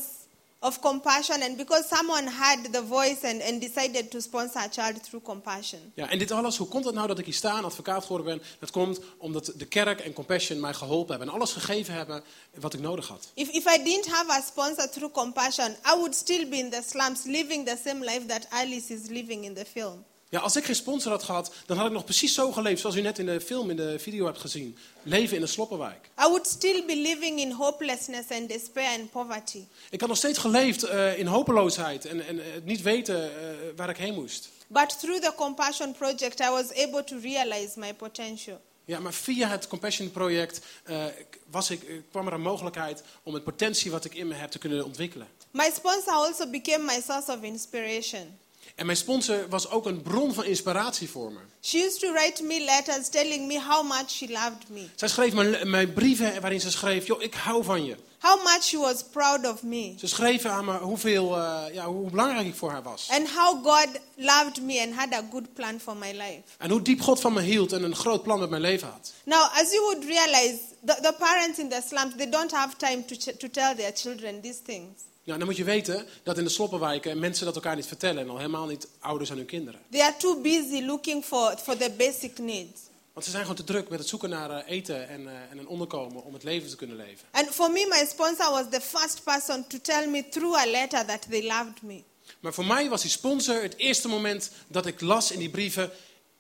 of 0.62 0.80
compassion 0.80 1.42
and 1.42 1.56
because 1.56 1.88
someone 1.88 2.26
had 2.26 2.72
the 2.72 2.82
voice 2.82 3.24
and, 3.24 3.42
and 3.42 3.60
decided 3.60 4.10
to 4.10 4.20
sponsor 4.20 4.58
a 4.58 4.68
child 4.68 5.02
through 5.02 5.24
compassion. 5.24 5.92
Ja, 5.94 6.10
en 6.10 6.18
dit 6.18 6.30
alles, 6.30 6.56
hoe 6.56 6.68
komt 6.68 6.84
het 6.84 6.94
nou 6.94 7.06
dat 7.06 7.18
ik 7.18 7.24
hier 7.24 7.34
sta 7.34 7.56
en 7.56 7.64
advocaat 7.64 8.02
geworden 8.02 8.26
ben? 8.26 8.42
Dat 8.58 8.70
komt 8.70 9.00
omdat 9.18 9.52
de 9.56 9.66
kerk 9.66 10.00
en 10.00 10.12
Compassion 10.12 10.60
mij 10.60 10.74
geholpen 10.74 11.10
hebben 11.10 11.28
en 11.28 11.34
alles 11.34 11.52
gegeven 11.52 11.94
hebben 11.94 12.22
wat 12.54 12.74
ik 12.74 12.80
nodig 12.80 13.08
had. 13.08 13.28
If, 13.34 13.48
if 13.48 13.64
I 13.64 13.82
didn't 13.82 14.06
have 14.06 14.30
a 14.30 14.40
sponsor 14.40 14.90
through 14.90 15.12
compassion, 15.12 15.70
I 15.70 15.94
would 15.94 16.14
still 16.14 16.48
be 16.48 16.56
in 16.56 16.70
the 16.70 16.82
slums 16.86 17.24
living 17.24 17.66
the 17.66 17.78
same 17.84 18.04
life 18.04 18.26
that 18.26 18.46
Alice 18.50 18.94
is 18.94 19.08
living 19.08 19.44
in 19.44 19.54
the 19.54 19.64
film. 19.64 20.04
Ja, 20.30 20.40
als 20.40 20.56
ik 20.56 20.64
geen 20.64 20.74
sponsor 20.74 21.10
had 21.10 21.22
gehad, 21.22 21.52
dan 21.66 21.76
had 21.76 21.86
ik 21.86 21.92
nog 21.92 22.04
precies 22.04 22.34
zo 22.34 22.52
geleefd 22.52 22.80
zoals 22.80 22.96
u 22.96 23.00
net 23.00 23.18
in 23.18 23.26
de 23.26 23.40
film, 23.40 23.70
in 23.70 23.76
de 23.76 23.98
video 23.98 24.24
hebt 24.24 24.38
gezien. 24.38 24.76
Leven 25.02 25.36
in 25.36 25.42
een 25.42 25.48
sloppenwijk. 25.48 26.10
I 26.18 26.28
would 26.28 26.46
still 26.46 26.84
be 26.86 26.96
living 26.96 27.40
in 27.40 27.52
hopelessness 27.52 28.30
and 28.30 28.48
despair 28.48 29.00
and 29.00 29.10
poverty. 29.10 29.64
Ik 29.90 30.00
had 30.00 30.08
nog 30.08 30.18
steeds 30.18 30.38
geleefd 30.38 30.82
eh, 30.82 31.18
in 31.18 31.26
hopeloosheid 31.26 32.04
en, 32.04 32.26
en 32.26 32.38
eh, 32.38 32.46
niet 32.64 32.82
weten 32.82 33.24
eh, 33.24 33.56
waar 33.76 33.88
ik 33.88 33.96
heen 33.96 34.14
moest. 34.14 34.48
But 34.66 34.98
through 34.98 35.20
the 35.20 35.32
Compassion 35.36 35.92
Project, 35.92 36.40
I 36.40 36.48
was 36.50 36.72
able 36.74 37.04
to 37.04 37.18
realize 37.18 37.78
my 37.78 37.94
potential. 37.94 38.60
Ja, 38.84 39.00
maar 39.00 39.12
via 39.12 39.48
het 39.48 39.68
Compassion 39.68 40.10
project 40.10 40.60
eh, 40.84 41.04
was 41.50 41.70
ik, 41.70 42.02
kwam 42.10 42.26
er 42.26 42.32
een 42.32 42.40
mogelijkheid 42.40 43.02
om 43.22 43.34
het 43.34 43.44
potentie 43.44 43.90
wat 43.90 44.04
ik 44.04 44.14
in 44.14 44.28
me 44.28 44.34
heb 44.34 44.50
te 44.50 44.58
kunnen 44.58 44.84
ontwikkelen. 44.84 45.28
My 45.50 45.70
sponsor 45.74 46.12
also 46.12 46.46
became 46.46 46.84
my 46.84 47.00
source 47.06 47.32
of 47.32 47.42
inspiration. 47.42 48.38
En 48.74 48.86
mijn 48.86 48.98
sponsor 48.98 49.48
was 49.48 49.70
ook 49.70 49.86
een 49.86 50.02
bron 50.02 50.34
van 50.34 50.44
inspiratie 50.44 51.08
voor 51.10 51.32
me. 51.32 51.38
She 51.62 51.78
used 51.78 52.00
to 52.00 52.12
write 52.12 52.42
me 52.42 52.60
letters 52.64 53.08
telling 53.08 53.46
me 53.46 53.60
how 53.60 53.86
much 53.88 54.10
she 54.10 54.28
loved 54.28 54.68
me, 54.68 54.86
Zij 54.94 55.08
schreef 55.08 55.32
me, 55.32 55.64
mij 55.64 55.86
brieven 55.86 56.40
waarin 56.40 56.60
ze 56.60 56.70
schreef, 56.70 57.06
joh, 57.06 57.22
ik 57.22 57.34
hou 57.34 57.64
van 57.64 57.84
je. 57.84 57.96
how 58.18 58.42
much 58.44 58.62
she 58.62 58.78
was 58.78 59.02
proud 59.10 59.46
of 59.46 59.62
me, 59.62 59.94
Ze 59.98 60.06
schreef 60.06 60.44
aan 60.44 60.64
me 60.64 60.78
hoeveel, 60.78 61.36
eh, 61.36 61.62
ja, 61.72 61.86
hoe 61.86 62.10
belangrijk 62.10 62.46
ik 62.46 62.54
voor 62.54 62.70
haar 62.70 62.82
was. 62.82 63.08
and 63.10 63.28
how 63.30 63.64
God 63.64 63.88
loved 64.16 64.62
me 64.62 64.80
and 64.80 64.94
had 64.94 65.12
a 65.12 65.24
good 65.30 65.54
plan 65.54 65.80
for 65.80 65.96
my 65.96 66.10
life. 66.12 66.40
En 66.58 66.70
hoe 66.70 66.82
diep 66.82 67.00
God 67.00 67.20
van 67.20 67.32
me 67.32 67.40
hield 67.42 67.72
en 67.72 67.82
een 67.82 67.96
groot 67.96 68.22
plan 68.22 68.38
met 68.38 68.50
mijn 68.50 68.62
leven 68.62 68.88
had. 68.88 69.12
Now, 69.24 69.42
as 69.42 69.70
you 69.72 69.80
would 69.80 70.04
realize, 70.04 70.58
the, 70.84 70.98
the 71.02 71.14
parents 71.18 71.58
in 71.58 71.68
the 71.68 71.82
slums, 71.88 72.14
they 72.16 72.28
don't 72.30 72.50
have 72.52 72.76
time 72.76 73.04
to, 73.04 73.16
to 73.36 73.48
tell 73.50 73.74
their 73.74 73.92
children 73.94 74.40
these 74.40 74.58
things. 74.64 75.00
Nou, 75.24 75.38
dan 75.38 75.48
moet 75.48 75.56
je 75.56 75.64
weten 75.64 76.06
dat 76.22 76.38
in 76.38 76.44
de 76.44 76.50
sloppenwijken 76.50 77.18
mensen 77.18 77.44
dat 77.44 77.54
elkaar 77.54 77.76
niet 77.76 77.86
vertellen. 77.86 78.22
En 78.22 78.30
al 78.30 78.36
helemaal 78.36 78.66
niet 78.66 78.88
ouders 78.98 79.30
aan 79.30 79.36
hun 79.36 79.46
kinderen. 79.46 79.80
They 79.90 80.00
are 80.00 80.16
too 80.16 80.40
busy 80.40 80.82
looking 80.82 81.24
for, 81.24 81.56
for 81.62 81.76
the 81.76 81.94
basic 81.96 82.38
needs. 82.38 82.80
Want 83.12 83.24
ze 83.24 83.30
zijn 83.30 83.42
gewoon 83.42 83.56
te 83.56 83.72
druk 83.72 83.88
met 83.88 83.98
het 83.98 84.08
zoeken 84.08 84.30
naar 84.30 84.50
eh, 84.50 84.70
eten 84.76 85.08
en, 85.08 85.28
eh, 85.28 85.34
en 85.50 85.58
een 85.58 85.68
onderkomen 85.68 86.24
om 86.24 86.32
het 86.32 86.42
leven 86.42 86.68
te 86.68 86.76
kunnen 86.76 86.96
leven. 86.96 87.26
And 87.30 87.48
for 87.48 87.70
me, 87.70 87.86
my 87.88 88.06
sponsor 88.06 88.50
was 88.50 88.64
the 88.70 88.80
first 88.80 89.24
person 89.24 89.66
to 89.66 89.78
tell 89.82 90.08
me 90.08 90.28
through 90.28 90.58
a 90.58 90.66
letter 90.66 91.04
that 91.04 91.30
they 91.30 91.46
loved 91.46 91.82
me. 91.82 92.02
Maar 92.40 92.54
voor 92.54 92.66
mij 92.66 92.88
was 92.88 93.02
die 93.02 93.10
sponsor 93.10 93.62
het 93.62 93.76
eerste 93.76 94.08
moment 94.08 94.50
dat 94.66 94.86
ik 94.86 95.00
las 95.00 95.30
in 95.30 95.38
die 95.38 95.50
brieven, 95.50 95.90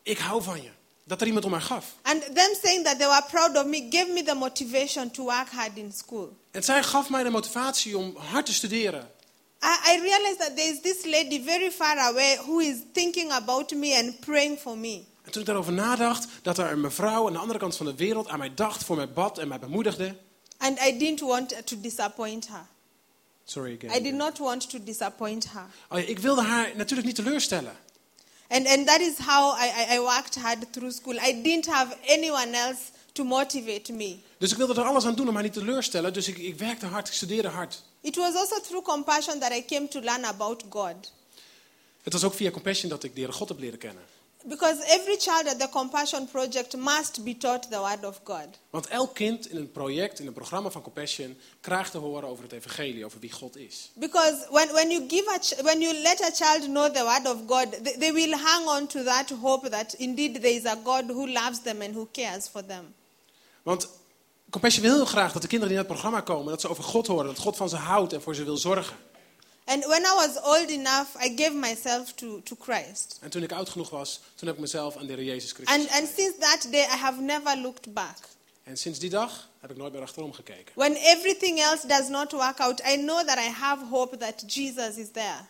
ik 0.02 0.18
hou 0.18 0.42
van 0.42 0.62
je. 0.62 0.70
Dat 1.04 1.20
er 1.20 1.26
iemand 1.26 1.44
om 1.44 1.52
haar 1.52 1.62
gaf. 1.62 1.84
And 2.02 2.22
them 2.22 2.54
saying 2.62 2.84
that 2.84 2.98
they 2.98 3.08
were 3.08 3.24
proud 3.30 3.56
of 3.56 3.64
me 3.64 3.86
gave 3.90 4.12
me 4.12 4.22
the 4.22 4.34
motivation 4.34 5.10
to 5.10 5.24
work 5.24 5.48
hard 5.50 5.76
in 5.76 5.92
school. 5.92 6.36
En 6.50 6.62
zij 6.62 6.82
gaf 6.82 7.08
mij 7.08 7.22
de 7.22 7.30
motivatie 7.30 7.98
om 7.98 8.16
hard 8.16 8.46
te 8.46 8.54
studeren. 8.54 9.10
I, 9.62 9.94
I 9.94 10.00
realized 10.00 10.38
that 10.38 10.56
there 10.56 10.68
is 10.68 10.80
this 10.80 11.04
lady 11.04 11.42
very 11.44 11.70
far 11.70 11.98
away 11.98 12.36
who 12.36 12.58
is 12.58 12.76
thinking 12.92 13.32
about 13.32 13.72
me 13.72 13.96
and 13.96 14.20
praying 14.20 14.58
for 14.58 14.78
me. 14.78 15.04
En 15.22 15.32
toen 15.32 15.40
ik 15.40 15.46
daarover 15.46 15.72
nadacht, 15.72 16.26
dat 16.42 16.58
er 16.58 16.70
een 16.70 16.80
mevrouw 16.80 17.26
aan 17.26 17.32
de 17.32 17.38
andere 17.38 17.58
kant 17.58 17.76
van 17.76 17.86
de 17.86 17.94
wereld 17.94 18.28
aan 18.28 18.38
mij 18.38 18.54
dacht, 18.54 18.84
voor 18.84 18.96
mij 18.96 19.12
bad 19.12 19.38
en 19.38 19.48
mij 19.48 19.58
bemoedigde. 19.58 20.16
And 20.58 20.80
I 20.80 20.98
didn't 20.98 21.20
want 21.20 21.66
to 21.66 21.80
disappoint 21.80 22.48
her. 22.48 22.66
Sorry 23.44 23.76
again. 23.76 24.00
I 24.00 24.02
did 24.02 24.14
not 24.14 24.38
want 24.38 24.70
to 24.70 24.78
disappoint 24.82 25.52
her. 25.52 25.66
Oh 25.88 25.98
ja, 25.98 26.04
ik 26.06 26.18
wilde 26.18 26.42
haar 26.42 26.76
natuurlijk 26.76 27.06
niet 27.06 27.16
teleurstellen. 27.16 27.76
And, 28.50 28.66
and 28.66 28.86
that 28.86 29.00
is 29.00 29.18
how 29.18 29.54
I, 29.56 29.94
I, 29.94 30.00
worked 30.00 30.36
hard 30.36 30.72
through 30.72 30.92
school. 30.92 31.14
I 31.14 31.42
didn't 31.42 31.66
have 31.66 31.96
anyone 32.08 32.52
else 32.56 32.90
to 33.12 33.24
motivate 33.24 33.92
me. 33.92 34.16
Dus 34.38 34.50
ik 34.50 34.56
wilde 34.56 34.74
er 34.74 34.86
alles 34.86 35.04
aan 35.04 35.14
doen 35.14 35.28
om 35.28 35.34
haar 35.34 35.42
niet 35.42 35.52
te 35.52 35.58
teleurstellen. 35.58 36.12
Dus 36.12 36.28
ik, 36.28 36.38
ik 36.38 36.58
werkte 36.58 36.86
hard, 36.86 37.08
ik 37.08 37.14
studeerde 37.14 37.48
hard. 37.48 37.82
It 38.00 38.16
was 38.16 38.34
also 38.34 38.60
through 38.60 38.84
compassion 38.84 39.38
that 39.38 39.52
I 39.52 39.64
came 39.64 39.88
to 39.88 40.00
learn 40.00 40.24
about 40.24 40.64
God. 40.68 41.12
Het 42.02 42.12
was 42.12 42.24
ook 42.24 42.34
via 42.34 42.50
Compassion 42.50 42.90
dat 42.90 43.04
ik 43.04 43.14
de 43.14 43.20
Heere 43.20 43.32
God 43.32 43.48
heb 43.48 43.58
leren 43.58 43.78
kennen. 43.78 44.02
Because 44.44 44.82
every 44.86 45.16
child 45.16 45.46
at 45.46 45.58
the 45.58 45.68
Compassion 45.68 46.26
Project 46.26 46.76
must 46.76 47.24
be 47.24 47.36
taught 47.36 47.70
the 47.70 47.80
Word 47.80 48.04
of 48.04 48.20
God. 48.24 48.58
Want 48.70 48.86
elk 48.86 49.14
kind 49.14 49.50
in 49.50 49.56
een 49.56 49.72
project, 49.72 50.18
in 50.18 50.26
een 50.26 50.32
programma 50.32 50.70
van 50.70 50.82
Compassion, 50.82 51.38
krijgt 51.60 51.90
te 51.90 51.98
horen 51.98 52.28
over 52.28 52.42
het 52.42 52.52
evangelie, 52.52 53.04
over 53.04 53.20
wie 53.20 53.32
God 53.32 53.56
is. 53.56 53.90
Because 53.94 54.46
when, 54.50 54.72
when, 54.72 54.90
you 54.90 55.04
give 55.08 55.28
a 55.28 55.62
when 55.62 55.80
you 55.80 56.02
let 56.02 56.20
a 56.20 56.30
child 56.30 56.64
know 56.64 56.92
the 56.92 57.04
Word 57.04 57.26
of 57.26 57.46
God, 57.46 57.84
they, 57.84 57.96
they 57.98 58.12
will 58.12 58.38
hang 58.38 58.66
on 58.66 58.86
to 58.86 59.02
that 59.02 59.30
hope 59.30 59.68
that 59.68 59.94
indeed 59.94 60.34
there 60.34 60.54
is 60.54 60.64
a 60.64 60.76
God 60.84 61.04
who 61.04 61.28
loves 61.28 61.60
them 61.60 61.82
and 61.82 61.94
who 61.94 62.08
cares 62.12 62.48
for 62.48 62.66
them. 62.66 62.94
Want 63.62 63.88
Compassion 64.50 64.82
wil 64.82 64.94
heel 64.94 65.04
graag 65.04 65.32
dat 65.32 65.42
de 65.42 65.48
kinderen 65.48 65.74
die 65.74 65.84
naar 65.84 65.92
het 65.92 66.00
programma 66.00 66.20
komen, 66.20 66.50
dat 66.50 66.60
ze 66.60 66.68
over 66.68 66.84
God 66.84 67.06
horen, 67.06 67.26
dat 67.26 67.38
God 67.38 67.56
van 67.56 67.68
ze 67.68 67.76
houdt 67.76 68.12
en 68.12 68.22
voor 68.22 68.34
ze 68.34 68.44
wil 68.44 68.56
zorgen. 68.56 68.96
And 69.70 69.84
when 69.86 70.04
I 70.04 70.14
was 70.16 70.36
old 70.42 70.68
enough, 70.70 71.16
I 71.16 71.28
gave 71.28 71.54
myself 71.54 72.12
to, 72.14 72.40
to 72.42 72.56
Christ. 72.60 73.18
En 73.20 73.30
toen 73.30 73.42
ik 73.42 73.52
oud 73.52 73.68
genoeg 73.68 73.90
was, 73.90 74.20
toen 74.34 74.48
heb 74.48 74.56
ik 74.56 74.62
mezelf 74.62 74.96
aan 74.96 75.06
de 75.06 75.12
Heer 75.12 75.24
Jezus 75.24 75.52
Christus 75.52 75.76
And, 75.76 75.90
and 75.90 76.08
since 76.16 76.38
that 76.38 76.66
day, 76.70 76.80
I 76.80 76.96
have 76.96 77.20
never 77.20 77.56
looked 77.56 77.92
back. 77.92 78.18
En 78.62 78.76
sinds 78.76 78.98
die 78.98 79.10
dag 79.10 79.48
heb 79.60 79.70
ik 79.70 79.76
nooit 79.76 79.92
meer 79.92 80.02
achterom 80.02 80.32
gekeken. 80.32 80.72
When 80.74 80.96
everything 80.96 81.60
else 81.60 81.86
does 81.86 82.08
not 82.08 82.32
work 82.32 82.60
out, 82.60 82.80
I 82.80 82.96
know 82.96 83.26
that 83.26 83.38
I 83.38 83.48
have 83.48 83.84
hope 83.84 84.16
that 84.16 84.44
Jesus 84.46 84.96
is 84.96 85.10
there. 85.12 85.46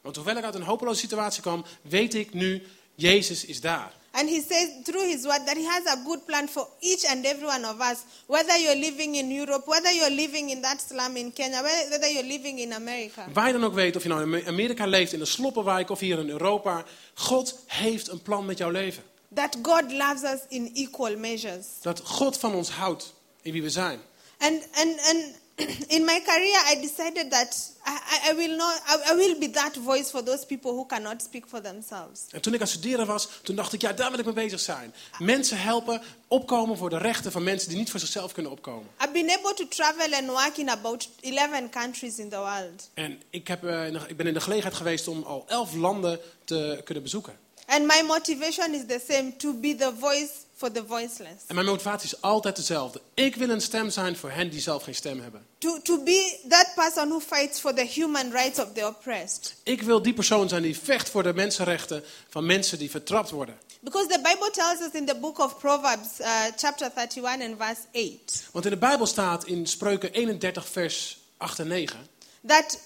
Want 0.00 0.16
hoewel 0.16 0.36
ik 0.36 0.44
uit 0.44 0.54
een 0.54 0.62
hopeloze 0.62 1.00
situatie 1.00 1.42
kwam, 1.42 1.64
weet 1.82 2.14
ik 2.14 2.34
nu, 2.34 2.62
Jezus 2.94 3.44
is 3.44 3.60
daar. 3.60 3.92
And 4.14 4.28
he 4.28 4.40
says 4.40 4.68
through 4.84 5.08
his 5.08 5.26
word 5.26 5.46
that 5.46 5.56
he 5.56 5.64
has 5.64 5.86
a 5.86 5.96
good 6.04 6.26
plan 6.26 6.46
for 6.48 6.66
each 6.80 7.04
and 7.08 7.24
every 7.24 7.46
one 7.46 7.64
of 7.64 7.80
us, 7.80 8.04
whether 8.26 8.56
you're 8.58 8.76
living 8.76 9.14
in 9.14 9.30
Europe, 9.30 9.66
whether 9.66 9.90
you're 9.90 10.10
living 10.10 10.50
in 10.50 10.60
that 10.60 10.80
slum 10.80 11.16
in 11.16 11.32
Kenya, 11.32 11.62
whether 11.62 12.08
you're 12.08 12.28
living 12.28 12.58
in 12.58 12.72
America. 12.72 13.26
Waar 13.32 13.46
je 13.46 13.52
dan 13.52 13.64
ook 13.64 13.74
weet, 13.74 13.96
of 13.96 14.02
je 14.02 14.08
nou 14.08 14.38
in 14.38 14.46
Amerika 14.46 14.86
leeft, 14.86 15.12
in 15.12 15.20
een 15.20 15.26
sloppenwijk 15.26 15.90
of 15.90 16.00
hier 16.00 16.18
in 16.18 16.28
Europa, 16.28 16.84
God 17.14 17.58
heeft 17.66 18.08
een 18.08 18.22
plan 18.22 18.46
met 18.46 18.58
jouw 18.58 18.70
leven. 18.70 19.02
That 19.34 19.56
God 19.62 19.92
loves 19.92 20.22
us 20.22 20.40
in 20.48 20.70
equal 20.74 21.16
measures. 21.16 21.66
Dat 21.80 22.00
God 22.04 22.38
van 22.38 22.54
ons 22.54 22.70
houdt 22.70 23.14
in 23.42 23.52
wie 23.52 23.62
we 23.62 23.70
zijn. 23.70 24.00
And, 24.38 24.68
and, 24.74 25.00
and 25.00 25.24
in 25.96 26.04
my 26.04 26.20
career, 26.24 26.56
I 26.72 26.80
decided 26.80 27.30
that 27.30 27.72
I, 27.86 28.30
I- 28.30 28.34
will 28.34 28.56
not, 28.56 28.82
I, 28.88 29.12
I 29.12 29.16
will 29.16 29.38
be 29.38 29.50
that 29.50 29.76
voice 29.76 30.10
for 30.10 30.22
those 30.24 30.46
people 30.46 30.70
who 30.72 30.86
cannot 30.86 31.22
speak 31.22 31.44
for 31.48 31.60
themselves. 31.60 32.20
En 32.30 32.40
toen 32.40 32.54
ik 32.54 32.60
aan 32.60 32.66
het 32.66 32.74
studeren 32.76 33.06
was, 33.06 33.28
toen 33.42 33.56
dacht 33.56 33.72
ik, 33.72 33.80
ja, 33.80 33.92
daar 33.92 34.10
wil 34.10 34.18
ik 34.18 34.24
mee 34.24 34.34
bezig 34.34 34.60
zijn. 34.60 34.94
Mensen 35.18 35.58
helpen 35.58 36.02
opkomen 36.28 36.76
voor 36.76 36.90
de 36.90 36.98
rechten 36.98 37.32
van 37.32 37.42
mensen 37.42 37.68
die 37.68 37.78
niet 37.78 37.90
voor 37.90 38.00
zichzelf 38.00 38.32
kunnen 38.32 38.52
opkomen. 38.52 38.86
I've 39.00 39.12
been 39.12 39.30
able 39.30 39.54
to 39.54 39.68
travel 39.68 40.12
and 40.14 40.26
work 40.28 40.56
in 40.56 40.68
about 40.68 41.08
11 41.20 41.68
countries 41.70 42.18
in 42.18 42.28
the 42.28 42.36
world. 42.36 42.90
En 42.94 43.22
ik, 43.30 43.48
heb, 43.48 43.64
eh, 43.64 43.86
ik 44.08 44.16
ben 44.16 44.26
in 44.26 44.34
de 44.34 44.40
gelegenheid 44.40 44.76
geweest 44.76 45.08
om 45.08 45.22
al 45.22 45.44
elf 45.48 45.74
landen 45.74 46.20
te 46.44 46.80
kunnen 46.84 47.02
bezoeken. 47.02 47.36
And 47.66 47.86
my 47.86 48.02
motivation 48.06 48.74
is 48.74 48.82
the 48.86 49.00
same 49.08 49.36
to 49.36 49.52
be 49.54 49.74
the 49.74 49.92
voice 49.98 50.30
for 50.62 50.72
the 50.72 50.84
voiceless. 50.86 51.42
En 51.46 51.54
mijn 51.54 51.66
motivatie 51.66 52.06
is 52.06 52.20
altijd 52.20 52.56
dezelfde. 52.56 53.00
Ik 53.14 53.36
wil 53.36 53.48
een 53.48 53.60
stem 53.60 53.90
zijn 53.90 54.16
voor 54.16 54.30
hen 54.30 54.50
die 54.50 54.60
zelf 54.60 54.82
geen 54.82 54.94
stem 54.94 55.20
hebben. 55.20 55.46
To, 55.58 55.80
to 55.82 56.02
be 56.02 56.38
that 56.48 56.72
person 56.74 57.08
who 57.08 57.20
fights 57.20 57.60
for 57.60 57.74
the 57.74 57.84
human 57.84 58.30
rights 58.30 58.58
of 58.58 58.66
the 58.74 58.86
oppressed. 58.86 59.54
Ik 59.62 59.82
wil 59.82 60.02
die 60.02 60.14
persoon 60.14 60.48
zijn 60.48 60.62
die 60.62 60.78
vecht 60.78 61.10
voor 61.10 61.22
de 61.22 61.34
mensenrechten 61.34 62.04
van 62.28 62.46
mensen 62.46 62.78
die 62.78 62.90
vertrapt 62.90 63.30
worden. 63.30 63.58
Because 63.80 64.06
the 64.08 64.20
Bible 64.20 64.50
tells 64.50 64.80
us 64.80 64.92
in 64.92 65.06
the 65.06 65.16
book 65.16 65.38
of 65.38 65.58
Proverbs, 65.58 66.20
uh, 66.20 66.26
chapter 66.56 66.90
31 66.94 67.48
and 67.48 67.56
verse 67.58 67.80
8, 67.92 68.48
Want 68.52 68.64
in 68.64 68.70
de 68.70 68.76
Bijbel 68.76 69.06
staat 69.06 69.44
in 69.44 69.66
Spreuken 69.66 70.12
31 70.12 70.68
vers 70.68 71.18
8 71.36 71.58
en 71.58 71.68
9. 71.68 72.06
that 72.46 72.78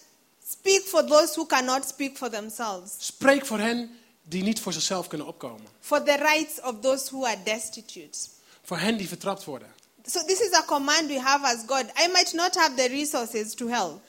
speak 0.49 0.83
for 0.83 1.07
those 1.07 1.35
who 1.35 1.47
cannot 1.47 1.89
speak 1.89 2.17
for 2.17 2.31
themselves, 2.31 2.93
Spreek 2.99 3.47
voor 3.47 3.59
hen 3.59 3.91
die 4.29 4.43
niet 4.43 4.61
voor 4.61 4.73
zichzelf 4.73 5.07
kunnen 5.07 5.27
opkomen. 5.27 5.67
for 5.81 6.03
the 6.03 6.17
rights 6.17 6.61
of 6.63 6.75
those 6.81 7.09
who 7.11 7.25
are 7.27 7.37
destitute. 7.45 8.19
Voor 8.63 8.79
hen 8.79 8.97
die 8.97 9.09
vertrapt 9.09 9.45
worden. 9.45 9.69
So 10.07 10.25
this 10.25 10.41
is 10.41 10.53
a 10.53 10.63
command 10.65 11.07
we 11.07 11.21
have 11.21 11.45
as 11.47 11.57
God. 11.67 11.85
I 12.05 12.09
might 12.13 12.33
not 12.33 12.55
have 12.55 12.75
the 12.75 12.87
resources 12.89 13.55
to 13.55 13.69
help, 13.69 14.01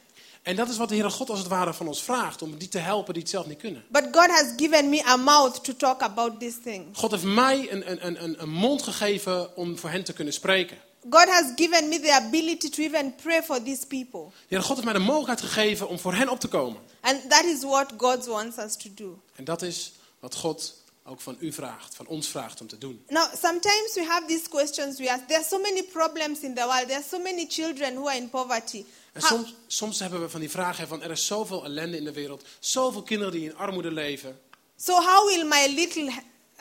En 0.41 0.55
dat 0.55 0.69
is 0.69 0.77
wat 0.77 0.89
de 0.89 0.93
Heere 0.95 1.09
God 1.09 1.29
als 1.29 1.39
het 1.39 1.47
ware 1.47 1.73
van 1.73 1.87
ons 1.87 2.03
vraagt. 2.03 2.41
Om 2.41 2.57
die 2.57 2.67
te 2.67 2.77
helpen 2.79 3.13
die 3.13 3.21
het 3.21 3.31
zelf 3.31 3.45
niet 3.47 3.57
kunnen. 3.59 3.83
but 3.89 4.03
God 4.11 4.27
has 4.29 4.45
given 4.57 4.89
me 4.89 5.05
a 5.05 5.15
mouth 5.17 5.63
to 5.63 5.75
talk 5.75 6.01
about 6.01 6.39
this 6.39 6.53
thing. 6.63 6.85
God 6.97 7.11
heeft 7.11 7.23
mij 7.23 7.71
een, 7.71 7.91
een, 7.91 8.23
een- 8.23 8.41
een, 8.41 8.49
mond 8.49 8.81
gegeven 8.83 9.55
om 9.57 9.77
voor 9.77 9.89
hen 9.89 10.03
te 10.03 10.13
kunnen 10.13 10.33
spreken. 10.33 10.77
God 11.09 11.25
has 11.29 11.45
given 11.55 11.87
me 11.89 11.99
the 11.99 12.13
ability 12.13 12.69
to 12.69 12.83
even 12.83 13.15
pray 13.15 13.43
for 13.43 13.63
these 13.63 13.85
people. 13.87 14.19
De 14.29 14.31
Heere 14.47 14.63
God 14.63 14.75
heeft 14.75 14.83
mij 14.89 14.93
de 14.93 14.99
mogelijkheid 15.05 15.41
gegeven 15.41 15.87
om 15.87 15.99
voor 15.99 16.13
hen 16.13 16.29
op 16.29 16.39
te 16.39 16.47
komen. 16.47 16.81
And 17.01 17.29
that 17.29 17.43
is 17.43 17.61
what 17.63 17.91
God 17.97 18.25
wants 18.25 18.57
us 18.57 18.75
to 18.75 18.89
do. 18.95 19.19
En 19.35 19.43
dat 19.43 19.61
is 19.61 19.91
wat 20.19 20.35
God 20.35 20.73
ook 21.05 21.21
van 21.21 21.37
u 21.39 21.51
vraagt, 21.53 21.95
van 21.95 22.07
ons 22.07 22.27
vraagt 22.27 22.61
om 22.61 22.67
te 22.67 22.77
doen. 22.77 23.03
Now, 23.07 23.33
sometimes 23.41 23.93
we 23.93 24.05
have 24.07 24.25
these 24.27 24.49
questions 24.49 24.99
we 24.99 25.11
ask. 25.11 25.25
There 25.27 25.39
are 25.39 25.47
so 25.47 25.59
many 25.59 25.83
problems 25.83 26.39
in 26.39 26.53
the 26.55 26.61
world. 26.65 26.87
There 26.87 26.95
are 26.95 27.05
so 27.09 27.19
many 27.19 27.45
children 27.49 27.95
who 27.95 28.07
are 28.07 28.17
in 28.17 28.29
poverty. 28.29 28.85
En 29.13 29.21
How- 29.21 29.29
soms, 29.31 29.53
soms 29.67 29.99
hebben 29.99 30.21
we 30.21 30.29
van 30.29 30.39
die 30.39 30.49
vragen 30.49 30.87
van 30.87 31.01
er 31.03 31.11
is 31.11 31.25
zoveel 31.25 31.63
ellende 31.63 31.97
in 31.97 32.03
de 32.03 32.11
wereld. 32.11 32.43
Zoveel 32.59 33.03
kinderen 33.03 33.33
die 33.33 33.43
in 33.49 33.55
armoede 33.55 33.91
leven. 33.91 34.39
so 34.75 34.93
how 34.93 35.25
will 35.27 35.45
my 35.47 35.65
little, 35.75 36.11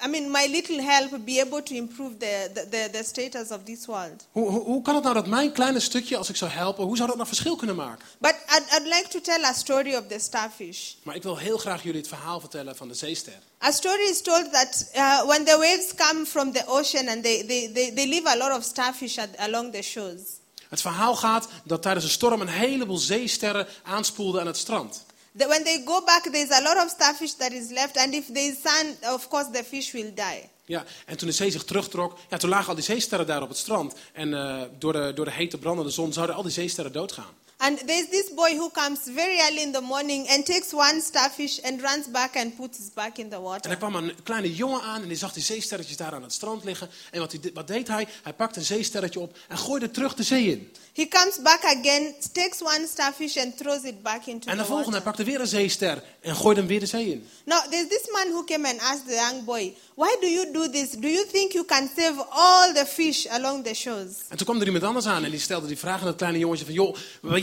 I 0.04 0.08
mean, 0.08 0.30
my 0.30 0.46
little 0.46 0.82
help 0.82 1.24
be 1.24 1.40
able 1.40 1.62
to 1.62 1.74
improve 1.74 2.18
the, 2.18 2.50
the, 2.52 2.88
the, 2.92 3.02
status 3.02 3.50
of 3.50 3.64
this 3.64 3.86
world? 3.86 4.26
Hoe, 4.32 4.50
hoe, 4.50 4.64
hoe 4.64 4.82
kan 4.82 4.94
het 4.94 5.02
nou 5.02 5.14
dat 5.14 5.26
mijn 5.26 5.52
kleine 5.52 5.80
stukje, 5.80 6.16
als 6.16 6.28
ik 6.28 6.36
zou 6.36 6.50
helpen, 6.50 6.84
hoe 6.84 6.96
zou 6.96 7.08
dat 7.08 7.16
nou 7.16 7.28
verschil 7.28 7.56
kunnen 7.56 7.76
maken? 7.76 8.04
But 8.18 8.34
I'd, 8.48 8.72
I'd 8.72 8.84
like 8.84 9.08
to 9.08 9.20
tell 9.20 9.44
a 9.44 9.52
story 9.52 9.94
of 9.94 10.06
the 10.06 10.18
starfish. 10.18 10.94
Maar 11.02 11.14
ik 11.14 11.22
wil 11.22 11.36
heel 11.36 11.58
graag 11.58 11.82
jullie 11.82 12.00
het 12.00 12.08
verhaal 12.08 12.40
vertellen 12.40 12.76
van 12.76 12.88
de 12.88 12.94
zeester. 12.94 13.32
A 13.62 13.70
story 13.70 14.08
is 14.10 14.22
told 14.22 14.52
that 14.52 14.90
uh, 14.94 15.26
when 15.26 15.44
the 15.44 15.56
waves 15.58 15.94
come 15.94 16.26
from 16.26 16.52
the 16.52 16.62
ocean 16.66 17.08
and 17.08 17.22
they, 17.22 17.44
they, 17.46 17.72
they, 17.72 17.92
they 17.92 18.08
leave 18.08 18.28
a 18.28 18.36
lot 18.36 18.58
of 18.58 18.64
starfish 18.64 19.18
at, 19.18 19.28
along 19.38 19.72
the 19.72 19.82
shores. 19.82 20.20
Het 20.68 20.80
verhaal 20.80 21.16
gaat 21.16 21.48
dat 21.64 21.82
tijdens 21.82 22.04
een 22.04 22.10
storm 22.10 22.40
een 22.40 22.48
heleboel 22.48 22.98
zeesterren 22.98 23.66
aanspoelden 23.82 24.40
aan 24.40 24.46
het 24.46 24.56
strand. 24.56 25.04
The, 25.36 25.46
when 25.46 25.64
they 25.64 25.82
go 25.84 26.00
back, 26.04 26.22
there's 26.32 26.50
a 26.50 26.62
lot 26.62 26.76
of 26.76 26.88
starfish 26.88 27.34
that 27.34 27.52
is 27.52 27.70
left, 27.70 27.96
and 27.96 28.14
if 28.14 28.30
is 28.30 28.58
sun, 28.62 29.14
of 29.14 29.28
course, 29.28 29.50
the 29.52 29.64
fish 29.64 29.92
will 29.92 30.12
die. 30.14 30.48
Ja, 30.64 30.84
en 31.06 31.16
toen 31.16 31.28
de 31.28 31.34
zee 31.34 31.50
zich 31.50 31.64
terugtrok, 31.64 32.18
ja, 32.30 32.36
toen 32.36 32.50
lagen 32.50 32.68
al 32.68 32.74
die 32.74 32.84
zeesterren 32.84 33.26
daar 33.26 33.42
op 33.42 33.48
het 33.48 33.58
strand. 33.58 33.94
En 34.12 34.34
eh, 34.34 34.62
door, 34.78 34.92
de, 34.92 35.12
door 35.14 35.24
de 35.24 35.30
hete 35.30 35.58
brandende 35.58 35.90
zon 35.90 36.12
zouden 36.12 36.36
al 36.36 36.42
die 36.42 36.52
zeesterren 36.52 36.92
doodgaan. 36.92 37.34
And 37.58 37.78
there's 37.86 38.08
this 38.10 38.28
boy 38.34 38.54
who 38.58 38.70
comes 38.70 38.98
very 39.14 39.38
early 39.40 39.62
in 39.62 39.72
the 39.72 39.80
morning 39.80 40.28
and 40.28 40.44
takes 40.44 40.72
one 40.72 41.00
starfish 41.00 41.58
and 41.64 41.80
runs 41.82 42.06
back 42.10 42.36
and 42.36 42.54
puts 42.56 42.78
it 42.78 42.94
back 42.94 43.16
in 43.18 43.28
the 43.28 43.36
En 43.36 43.42
water. 43.42 43.70
er 43.70 43.76
kwam 43.76 43.94
een 43.94 44.12
kleine 44.22 44.54
jongen 44.54 44.82
aan 44.82 45.02
en 45.02 45.08
die 45.08 45.16
zag 45.16 45.32
die 45.32 45.42
zeesterretjes 45.42 45.96
daar 45.96 46.12
aan 46.14 46.22
het 46.22 46.32
strand 46.32 46.64
liggen. 46.64 46.88
En 47.10 47.20
wat, 47.20 47.32
hij, 47.32 47.50
wat 47.54 47.66
deed 47.66 47.88
hij? 47.88 48.06
Hij 48.22 48.32
pakte 48.32 48.58
een 48.58 48.64
zeesterretje 48.64 49.20
op 49.20 49.36
en 49.48 49.58
gooide 49.58 49.84
het 49.84 49.94
terug 49.94 50.14
de 50.14 50.22
zee 50.22 50.46
in. 50.50 50.72
He 50.92 51.08
comes 51.08 51.42
back 51.42 51.64
again, 51.64 52.14
takes 52.32 52.62
one 52.62 52.86
starfish 52.92 53.36
and 53.36 53.56
throws 53.56 53.82
it 53.82 54.02
back 54.02 54.26
into 54.26 54.48
En 54.50 54.56
de 54.56 54.62
the 54.62 54.68
volgende, 54.68 54.96
hij 54.96 55.02
water. 55.02 55.02
pakte 55.02 55.24
weer 55.24 55.40
een 55.40 55.46
zeester 55.46 56.02
en 56.20 56.36
gooide 56.36 56.60
hem 56.60 56.68
weer 56.68 56.80
de 56.80 56.86
zee 56.86 57.10
in. 57.10 57.26
Now, 57.44 57.60
there's 57.70 57.88
this 57.88 58.08
man 58.12 58.28
who 58.32 58.44
came 58.44 58.68
and 58.68 58.80
asked 58.80 59.06
the 59.06 59.14
young 59.14 59.44
boy, 59.44 59.74
Why 59.94 60.16
do 60.20 60.26
you 60.26 60.52
do 60.52 60.68
this? 60.70 60.90
Do 60.90 61.08
you 61.08 61.26
think 61.32 61.52
you 61.52 61.64
can 61.64 61.90
save 61.96 62.24
all 62.28 62.72
the 62.74 62.86
fish 62.86 63.26
along 63.30 63.64
the 63.64 63.74
shores? 63.74 64.12
En 64.28 64.36
toen 64.36 64.46
kwam 64.46 64.60
er 64.60 64.66
iemand 64.66 64.84
anders 64.84 65.06
aan 65.06 65.24
en 65.24 65.30
die 65.30 65.40
stelde 65.40 65.66
die 65.66 65.78
vraag 65.78 66.00
aan 66.00 66.06
het 66.06 66.16
kleine 66.16 66.38
jongetje 66.38 66.64
van... 66.64 66.74
joh, 66.74 66.96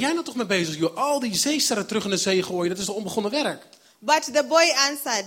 jij 0.03 0.13
nou 0.13 0.25
toch 0.25 0.36
mee 0.36 0.45
bezig? 0.45 0.77
Joh, 0.77 0.95
al 0.98 1.19
die 1.19 1.36
zeesterren 1.36 1.88
terug 1.88 2.03
in 2.03 2.10
de 2.10 2.17
zee 2.17 2.43
gooien, 2.43 2.69
dat 2.69 2.77
is 2.79 2.86
toch 2.86 2.95
onbegonnen 2.95 3.31
werk? 3.31 3.67
But 4.00 4.24
the 4.24 4.45
boy 4.48 4.74
answered, 4.89 5.25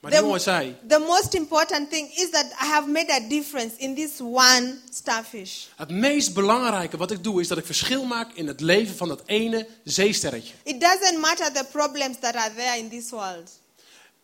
Maar 0.00 0.10
die 0.10 0.20
The- 0.20 0.26
jongen 0.26 0.40
zei... 0.40 0.76
The 0.88 0.98
most 0.98 1.34
important 1.34 1.90
thing 1.90 2.10
is 2.14 2.30
that 2.30 2.44
I 2.44 2.64
have 2.66 2.88
made 2.88 3.12
a 3.12 3.20
difference 3.28 3.74
in 3.76 3.94
this 3.94 4.20
one 4.20 4.74
starfish. 4.92 5.64
Het 5.76 5.90
meest 5.90 6.34
belangrijke 6.34 6.96
wat 6.96 7.10
ik 7.10 7.24
doe 7.24 7.40
is 7.40 7.48
dat 7.48 7.58
ik 7.58 7.66
verschil 7.66 8.04
maak 8.04 8.30
in 8.34 8.46
het 8.46 8.60
leven 8.60 8.96
van 8.96 9.08
dat 9.08 9.22
ene 9.26 9.66
zeesterretje. 9.84 10.54
It 10.62 10.80
doesn't 10.80 11.18
matter 11.20 11.52
the 11.52 11.64
problems 11.72 12.16
that 12.20 12.34
are 12.34 12.54
there 12.54 12.78
in 12.78 12.88
this 12.88 13.10
world. 13.10 13.50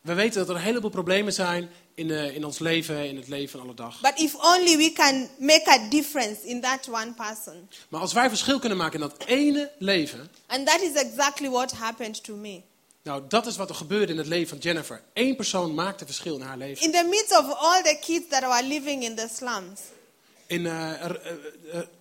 We 0.00 0.14
weten 0.14 0.38
dat 0.38 0.48
er 0.48 0.54
een 0.54 0.60
heleboel 0.62 0.90
problemen 0.90 1.32
zijn 1.32 1.70
in, 1.94 2.10
eh, 2.10 2.34
in 2.34 2.44
ons 2.44 2.58
leven, 2.58 3.08
in 3.08 3.16
het 3.16 3.28
leven 3.28 3.48
van 3.48 3.60
alle 3.60 3.74
dag. 3.74 4.00
But 4.00 4.12
if 4.20 4.34
only 4.34 4.76
we 4.76 4.92
can 4.92 5.28
make 5.38 5.70
a 5.70 5.88
difference 5.88 6.40
in 6.46 6.60
that 6.60 6.88
one 6.88 7.12
person. 7.12 7.68
Maar 7.88 8.00
als 8.00 8.12
wij 8.12 8.28
verschil 8.28 8.58
kunnen 8.58 8.78
maken 8.78 9.00
in 9.00 9.08
dat 9.08 9.24
ene 9.26 9.70
leven, 9.78 10.30
And 10.46 10.66
that 10.66 10.80
is 10.80 10.92
exactly 10.94 11.48
what 11.50 11.72
happened 11.72 12.24
to 12.24 12.34
me. 12.34 12.62
nou 13.02 13.22
dat 13.28 13.46
is 13.46 13.56
wat 13.56 13.68
er 13.68 13.74
gebeurde 13.74 14.12
in 14.12 14.18
het 14.18 14.26
leven 14.26 14.48
van 14.48 14.58
Jennifer. 14.58 15.02
Eén 15.12 15.36
persoon 15.36 15.74
maakte 15.74 16.04
verschil 16.06 16.34
in 16.34 16.40
haar 16.40 16.56
leven. 16.56 16.84
In 16.84 16.92
the 16.92 17.06
midst 17.10 17.38
of 17.38 17.54
all 17.56 17.82
the 17.82 17.98
kids 18.00 18.24
that 18.28 18.40
were 18.42 18.62
living 18.66 19.02
in 19.02 19.14
the 19.16 19.28
slums, 19.34 19.80
In, 20.46 20.66
eh, 20.66 20.92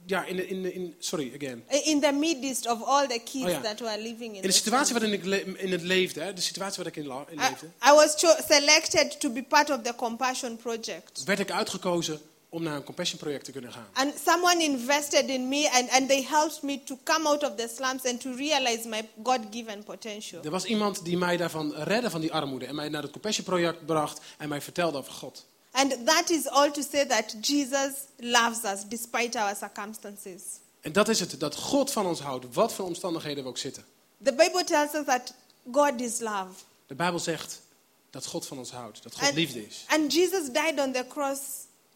ja, 0.06 0.26
in, 0.26 0.48
in, 0.50 0.74
in, 0.74 0.96
sorry, 1.00 1.32
again. 1.36 1.64
in 1.84 2.00
the 2.02 2.12
midst 2.12 2.68
of 2.68 2.82
all 2.84 3.08
the 3.08 3.20
kids 3.24 3.46
Oh, 3.46 3.50
ja. 3.50 3.62
that 3.62 3.80
were 3.80 3.98
living 4.02 4.30
in, 4.36 4.36
In 4.36 4.42
de 4.42 4.52
situatie 4.52 4.94
waarin 4.94 5.14
ik 5.14 5.26
le- 5.26 5.54
in 5.58 5.72
het 5.72 5.82
leefde, 5.82 6.22
hè, 6.22 6.34
de 6.34 6.42
situatie 6.42 6.84
waarin 6.84 7.02
ik 7.02 7.04
in, 7.04 7.08
la- 7.18 7.26
in 7.30 7.38
I, 7.40 7.50
leefde, 7.50 7.66
I 7.66 7.92
was 7.96 8.14
cho- 8.18 8.36
selected 8.50 9.20
to 9.20 9.30
be 9.30 9.44
part 9.44 9.70
of 9.70 9.82
the 9.82 9.94
Compassion 9.96 10.58
Project. 10.58 11.24
werd 11.26 11.40
ik 11.40 11.52
uitgekozen 11.52 12.22
om 12.50 12.64
naar 12.64 12.76
een 12.76 12.84
compassion 12.84 13.20
project 13.20 13.46
te 13.46 13.52
kunnen 13.52 13.72
gaan. 13.72 13.88
And 13.94 14.14
someone 14.26 14.64
invested 14.64 15.28
in 15.30 15.48
me 15.48 15.70
and, 15.72 15.90
and 15.90 16.08
they 16.10 16.26
helped 16.30 16.62
me 16.62 16.84
to 16.84 16.98
come 17.04 17.28
out 17.28 17.44
of 17.44 17.56
the 17.56 17.70
slums 17.76 18.04
and 18.06 18.22
to 18.22 18.36
realize 18.36 18.88
my 18.88 19.10
God 19.24 19.40
given 19.52 19.84
potential. 19.84 20.44
Er 20.44 20.52
was 20.52 20.66
iemand 20.66 21.06
die 21.06 21.18
mij 21.18 21.38
daarvan 21.38 21.74
redde 21.76 22.10
van 22.10 22.22
die 22.22 22.34
armoede 22.34 22.66
en 22.66 22.76
mij 22.76 22.90
naar 22.90 23.02
het 23.02 23.12
compassion 23.12 23.46
project 23.46 23.86
bracht 23.86 24.20
en 24.38 24.50
mij 24.50 24.62
vertelde 24.62 24.98
over 24.98 25.12
God. 25.14 25.46
And 25.74 26.06
that 26.06 26.30
is 26.30 26.48
all 26.48 26.72
to 26.72 26.82
say 26.82 27.06
that 27.08 27.36
Jesus 27.42 27.92
loves 28.18 28.64
us 28.64 28.84
despite 28.88 29.40
our 29.40 29.56
circumstances. 29.56 30.42
En 30.82 30.92
dat 30.92 31.10
is 31.10 31.20
het, 31.20 31.40
dat 31.40 31.56
God 31.56 31.92
van 31.92 32.06
ons 32.06 32.20
houdt, 32.20 32.46
wat 32.54 32.74
voor 32.74 32.86
omstandigheden 32.86 33.44
we 33.44 33.50
ook 33.50 33.58
zitten. 33.58 33.84
The 34.24 34.34
Bible 34.34 34.64
tells 34.64 34.94
us 34.94 35.06
that 35.06 35.34
God 35.72 36.02
is 36.02 36.20
love. 36.20 36.54
De 36.88 36.96
Bijbel 36.96 37.20
zegt 37.20 37.62
dat 38.10 38.26
God 38.26 38.48
van 38.48 38.58
ons 38.58 38.72
houdt, 38.72 39.04
dat 39.04 39.14
God 39.14 39.24
And, 39.24 39.34
liefde 39.34 39.66
is. 39.68 39.86
and 39.88 40.14
Jesus 40.14 40.52
died 40.52 40.80
on 40.80 40.92
the 40.92 41.06
cross 41.08 41.40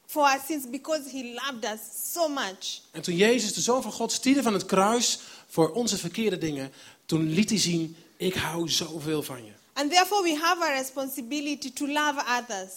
for 0.06 0.22
our 0.24 0.40
sins 0.48 0.70
because 0.70 1.10
he 1.12 1.34
loved 1.34 1.66
us 1.66 1.80
so 2.14 2.28
much. 2.28 2.82
En 2.92 3.02
toen 3.02 3.16
Jezus, 3.16 3.54
de 3.54 3.62
Zoon 3.62 3.82
van 3.82 3.92
God, 3.92 4.12
stierf 4.12 4.44
van 4.44 4.54
het 4.54 4.66
kruis 4.66 5.20
voor 5.48 5.72
onze 5.72 5.98
verkeerde 5.98 6.38
dingen, 6.38 6.72
toen 7.06 7.30
liet 7.30 7.50
hij 7.50 7.60
zien, 7.60 7.96
ik 8.18 8.34
hou 8.34 8.70
zoveel 8.70 9.24
van 9.24 9.46
je. 9.46 9.52
And 9.74 9.92
therefore, 9.92 10.24
we 10.24 10.36
have 10.36 10.64
a 10.64 10.72
responsibility 10.72 11.74
to 11.74 11.88
love 11.88 12.20
others, 12.40 12.72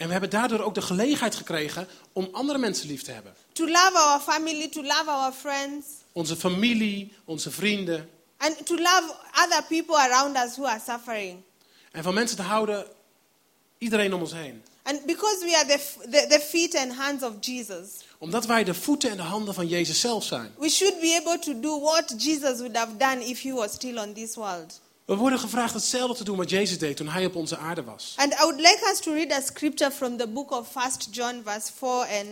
En 0.00 0.06
we 0.06 0.12
hebben 0.12 0.30
daardoor 0.30 0.60
ook 0.60 0.74
de 0.74 0.82
gelegenheid 0.82 1.34
gekregen 1.34 1.88
om 2.12 2.28
andere 2.32 2.58
mensen 2.58 2.86
lief 2.88 3.02
te 3.02 3.10
hebben. 3.12 3.34
to 3.52 3.66
love 3.66 3.92
our 3.98 4.20
family, 4.20 4.68
to 4.68 4.82
love 4.82 5.04
our 5.10 5.32
friends, 5.32 5.86
Onze 6.12 6.36
familie, 6.36 7.12
onze 7.24 7.50
vrienden. 7.50 8.10
and 8.36 8.66
to 8.66 8.74
love 8.74 9.14
other 9.44 9.62
people 9.68 9.96
around 9.96 10.36
us 10.36 10.52
who 10.56 10.64
are 10.66 10.80
suffering. 10.86 11.42
En 11.92 12.02
van 12.02 12.14
mensen 12.14 12.36
te 12.36 12.42
houden, 12.42 12.86
iedereen 13.78 14.14
om 14.14 14.20
ons 14.20 14.32
heen. 14.32 14.62
And 14.82 15.04
because 15.06 15.44
we 15.44 15.56
are 15.56 15.66
the, 15.66 16.26
the 16.28 16.40
feet 16.40 16.74
and 16.76 16.92
hands 16.92 17.22
of 17.22 17.32
Jesus, 17.40 17.88
Omdat 18.18 18.46
wij 18.46 18.64
de 18.64 18.74
voeten 18.74 19.10
en 19.10 19.16
de 19.16 19.22
handen 19.22 19.54
van 19.54 19.66
Jezus 19.66 20.00
zelf 20.00 20.24
zijn. 20.24 20.54
we 20.58 20.68
should 20.68 21.00
be 21.00 21.18
able 21.20 21.38
to 21.38 21.60
do 21.60 21.80
what 21.80 22.14
Jesus 22.18 22.58
would 22.58 22.76
have 22.76 22.96
done 22.96 23.24
if 23.24 23.42
he 23.42 23.52
was 23.52 23.72
still 23.72 23.98
on 23.98 24.12
this 24.12 24.34
world. 24.34 24.80
We 25.10 25.16
worden 25.16 25.38
gevraagd 25.38 25.74
hetzelfde 25.74 26.16
te 26.16 26.24
doen 26.24 26.36
wat 26.36 26.50
Jezus 26.50 26.78
deed 26.78 26.96
toen 26.96 27.08
hij 27.08 27.26
op 27.26 27.34
onze 27.34 27.56
aarde 27.56 27.84
was. 27.84 28.14
And 28.16 28.32
I 28.32 28.36
would 28.36 28.60
like 28.60 28.88
us 28.92 29.00
to 29.00 29.12
read 29.12 29.32
a 29.32 29.40
scripture 29.40 29.90
from 29.90 30.16
the 30.16 30.28
book 30.28 30.50
of 30.50 30.76
1 30.76 30.90
John, 31.10 31.42
verse 31.44 31.72
4, 31.72 31.88
and 31.88 32.26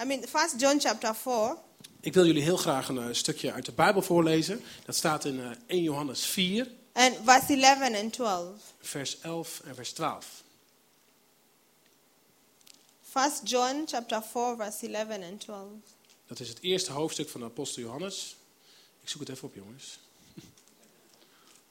I 0.00 0.04
mean, 0.04 0.24
1 0.32 0.58
John 0.58 0.78
chapter 0.78 1.14
4, 1.14 1.56
Ik 2.00 2.14
wil 2.14 2.26
jullie 2.26 2.42
heel 2.42 2.56
graag 2.56 2.88
een 2.88 2.98
eh, 2.98 3.08
stukje 3.10 3.52
uit 3.52 3.64
de 3.64 3.72
Bijbel 3.72 4.02
voorlezen. 4.02 4.60
Dat 4.84 4.96
staat 4.96 5.24
in 5.24 5.40
eh, 5.40 5.50
1 5.66 5.82
Johannes 5.82 6.24
4, 6.24 6.70
and 6.92 7.16
verse 7.24 7.52
11 7.52 8.02
and 8.02 8.12
12. 8.12 8.52
vers 8.80 9.20
11 9.20 9.60
en 9.64 9.74
vers 9.74 9.92
12. 9.92 10.26
1 13.14 13.30
John 13.44 13.82
chapter 13.86 14.22
4, 14.22 14.56
verse 14.56 14.86
11 14.86 15.30
and 15.30 15.40
12. 15.40 15.68
Dat 16.26 16.40
is 16.40 16.48
het 16.48 16.58
eerste 16.60 16.92
hoofdstuk 16.92 17.28
van 17.28 17.40
de 17.40 17.46
apostel 17.46 17.82
Johannes. 17.82 18.36
Ik 19.02 19.08
zoek 19.08 19.20
het 19.20 19.28
even 19.28 19.48
op, 19.48 19.54
jongens. 19.54 19.98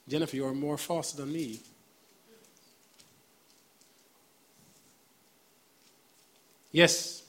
Jennifer, 0.08 0.36
you 0.36 0.46
are 0.48 0.54
more 0.56 0.78
faster 0.78 1.16
than 1.18 1.32
me. 1.32 1.60
Yes. 6.72 7.24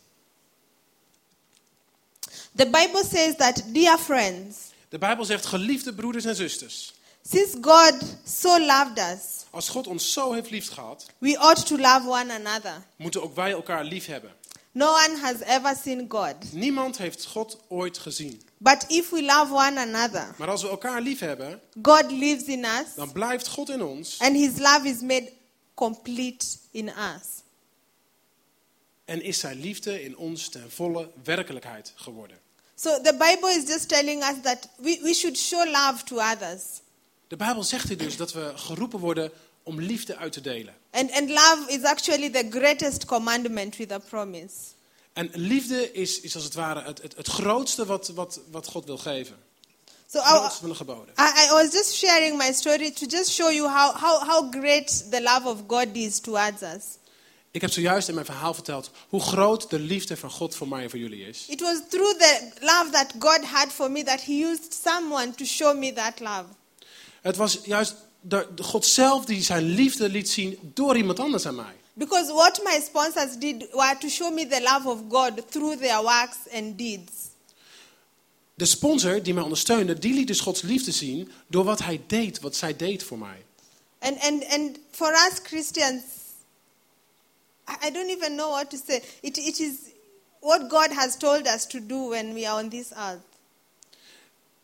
The 2.54 2.66
Bible 2.66 3.04
says 3.04 3.36
that, 3.36 3.62
dear 3.72 3.98
friends, 3.98 4.56
De 4.88 4.98
Bijbel 4.98 5.24
zegt, 5.24 5.46
geliefde 5.46 5.92
broeders 5.94 6.24
en 6.24 6.34
zusters. 6.36 6.92
since 7.22 7.56
God 7.60 7.94
so 8.24 8.58
loved 8.66 8.98
us, 8.98 9.44
Als 9.50 9.68
God 9.68 9.86
ons 9.86 10.12
zo 10.12 10.32
heeft 10.32 10.50
lief 10.50 10.68
gehad, 10.70 11.06
we 11.18 11.36
ought 11.38 11.66
to 11.66 11.76
love 11.76 12.08
one 12.08 12.32
another. 12.32 12.82
moeten 12.96 13.22
ook 13.22 13.34
wij 13.34 13.50
elkaar 13.50 13.84
lief 13.84 14.06
hebben. 14.06 14.32
No 14.76 14.92
one 14.92 15.16
has 15.16 15.40
ever 15.40 15.74
seen 15.82 16.04
God. 16.08 16.52
Niemand 16.52 16.98
heeft 16.98 17.26
God 17.26 17.58
ooit 17.68 17.98
gezien. 17.98 18.42
But 18.58 18.84
if 18.88 19.10
we 19.10 19.22
love 19.22 19.52
one 19.52 19.80
another, 19.80 20.34
Maar 20.38 20.48
als 20.48 20.62
we 20.62 20.68
elkaar 20.68 21.00
lief 21.00 21.18
hebben, 21.18 21.60
God 21.82 22.10
lives 22.10 22.44
in 22.44 22.64
us, 22.64 22.94
dan 22.94 23.12
blijft 23.12 23.46
God 23.48 23.68
in 23.68 23.82
ons 23.82 24.18
and 24.18 24.36
his 24.36 24.58
love 24.58 24.88
is 24.88 25.00
made 25.00 25.32
complete 25.74 26.46
in 26.70 26.88
us. 26.88 27.42
en 29.04 29.22
is 29.22 29.38
zijn 29.38 29.60
liefde 29.60 30.02
in 30.02 30.16
ons 30.16 30.48
ten 30.48 30.70
volle 30.70 31.10
werkelijkheid 31.24 31.92
geworden. 31.94 32.38
So 32.74 33.00
the 33.00 33.12
Bible 33.12 33.50
is 33.50 33.68
just 33.68 33.88
telling 33.88 34.22
us 34.22 34.34
that 34.42 34.68
we, 34.76 34.98
we 35.02 35.14
should 35.14 35.38
show 35.38 35.70
love 35.70 36.04
to 36.04 36.16
others. 36.16 36.62
De 37.28 37.36
Bijbel 37.36 37.62
zegt 37.62 37.88
hier 37.88 37.98
dus 37.98 38.16
dat 38.16 38.32
we 38.32 38.52
geroepen 38.54 38.98
worden 38.98 39.32
om 39.66 39.80
liefde 39.80 40.16
uit 40.16 40.32
te 40.32 40.40
delen. 40.40 40.74
And, 40.90 41.12
and 41.12 41.28
love 41.28 41.64
is 41.68 41.82
actually 41.82 42.30
the 42.30 42.46
greatest 42.50 43.04
commandment 43.04 43.76
with 43.76 43.92
a 43.92 43.98
promise. 43.98 44.54
En 45.12 45.30
liefde 45.32 45.92
is, 45.92 46.20
is 46.20 46.34
als 46.34 46.44
het 46.44 46.54
ware 46.54 46.82
het, 46.82 47.02
het, 47.02 47.16
het 47.16 47.26
grootste 47.26 47.86
wat, 47.86 48.08
wat, 48.08 48.40
wat 48.50 48.66
God 48.66 48.84
wil 48.84 48.98
geven. 48.98 49.36
So 50.12 50.18
Het 50.18 50.26
I, 50.26 50.30
grootste 50.30 50.60
van 50.60 50.68
de 50.68 50.74
geboden. 50.74 51.14
I, 51.18 51.46
I 51.46 51.50
was 51.50 51.72
just 51.72 51.94
sharing 51.94 52.36
my 52.36 52.52
story 52.52 52.90
to 52.90 53.06
just 53.06 53.30
show 53.30 53.50
you 53.50 53.68
how, 53.68 53.96
how, 53.96 54.28
how 54.28 54.52
great 54.52 55.10
the 55.10 55.22
love 55.22 55.48
of 55.48 55.62
God 55.66 55.86
is 55.92 56.18
towards 56.18 56.62
us. 56.62 56.84
Ik 57.50 57.60
heb 57.60 57.70
zojuist 57.70 58.08
in 58.08 58.14
mijn 58.14 58.26
verhaal 58.26 58.54
verteld 58.54 58.90
hoe 59.08 59.20
groot 59.20 59.70
de 59.70 59.78
liefde 59.78 60.16
van 60.16 60.30
God 60.30 60.54
voor 60.54 60.68
mij 60.68 60.82
en 60.82 60.90
voor 60.90 60.98
jullie 60.98 61.28
is. 61.28 61.44
It 61.48 61.60
was 61.60 61.78
through 61.88 62.18
the 62.18 62.48
love 62.60 62.90
that 62.90 63.12
God 63.18 63.44
had 63.44 63.72
for 63.72 63.90
me 63.90 64.02
that 64.02 64.20
He 64.20 64.32
used 64.32 64.76
someone 64.84 65.34
to 65.34 65.44
show 65.44 65.78
me 65.78 65.92
that 65.92 66.20
love. 66.20 66.44
Het 67.20 67.36
was 67.36 67.58
juist 67.64 67.94
de, 68.28 68.48
de 68.54 68.62
God 68.62 68.86
zelf 68.86 69.24
die 69.24 69.42
zijn 69.42 69.62
liefde 69.64 70.08
liet 70.08 70.30
zien 70.30 70.58
door 70.74 70.96
iemand 70.96 71.20
anders 71.20 71.46
aan 71.46 71.54
mij. 71.54 71.74
Because 71.92 72.32
what 72.32 72.60
my 72.64 72.80
sponsors 72.80 73.38
did 73.38 73.68
were 73.72 73.96
to 73.98 74.08
show 74.08 74.34
me 74.34 74.46
the 74.46 74.62
love 74.62 74.88
of 74.88 74.98
God 75.08 75.50
through 75.50 75.80
their 75.80 76.02
works 76.02 76.36
and 76.52 76.78
deeds. 76.78 77.12
De 78.54 78.64
sponsor 78.64 79.22
die 79.22 79.34
mij 79.34 79.42
ondersteunde, 79.42 79.98
die 79.98 80.14
liet 80.14 80.26
dus 80.26 80.40
Gods 80.40 80.62
liefde 80.62 80.92
zien 80.92 81.30
door 81.46 81.64
wat 81.64 81.78
hij 81.78 82.00
deed, 82.06 82.40
wat 82.40 82.56
zij 82.56 82.76
deed 82.76 83.02
voor 83.02 83.18
mij. 83.18 83.44
And, 83.98 84.20
and, 84.20 84.48
and 84.48 84.78
for 84.90 85.12
us 85.12 85.38
Christians, 85.42 86.02
I 87.68 87.86
I 87.86 87.90
don't 87.90 88.08
even 88.08 88.36
know 88.36 88.50
what 88.50 88.70
to 88.70 88.76
say. 88.86 89.02
It, 89.20 89.36
it 89.36 89.58
is 89.58 89.72
what 90.40 90.70
God 90.70 90.92
has 90.92 91.16
told 91.16 91.46
us 91.46 91.66
to 91.66 91.86
do 91.86 92.08
when 92.08 92.34
we 92.34 92.48
are 92.48 92.62
on 92.62 92.68
this 92.68 92.90
earth. 92.90 93.24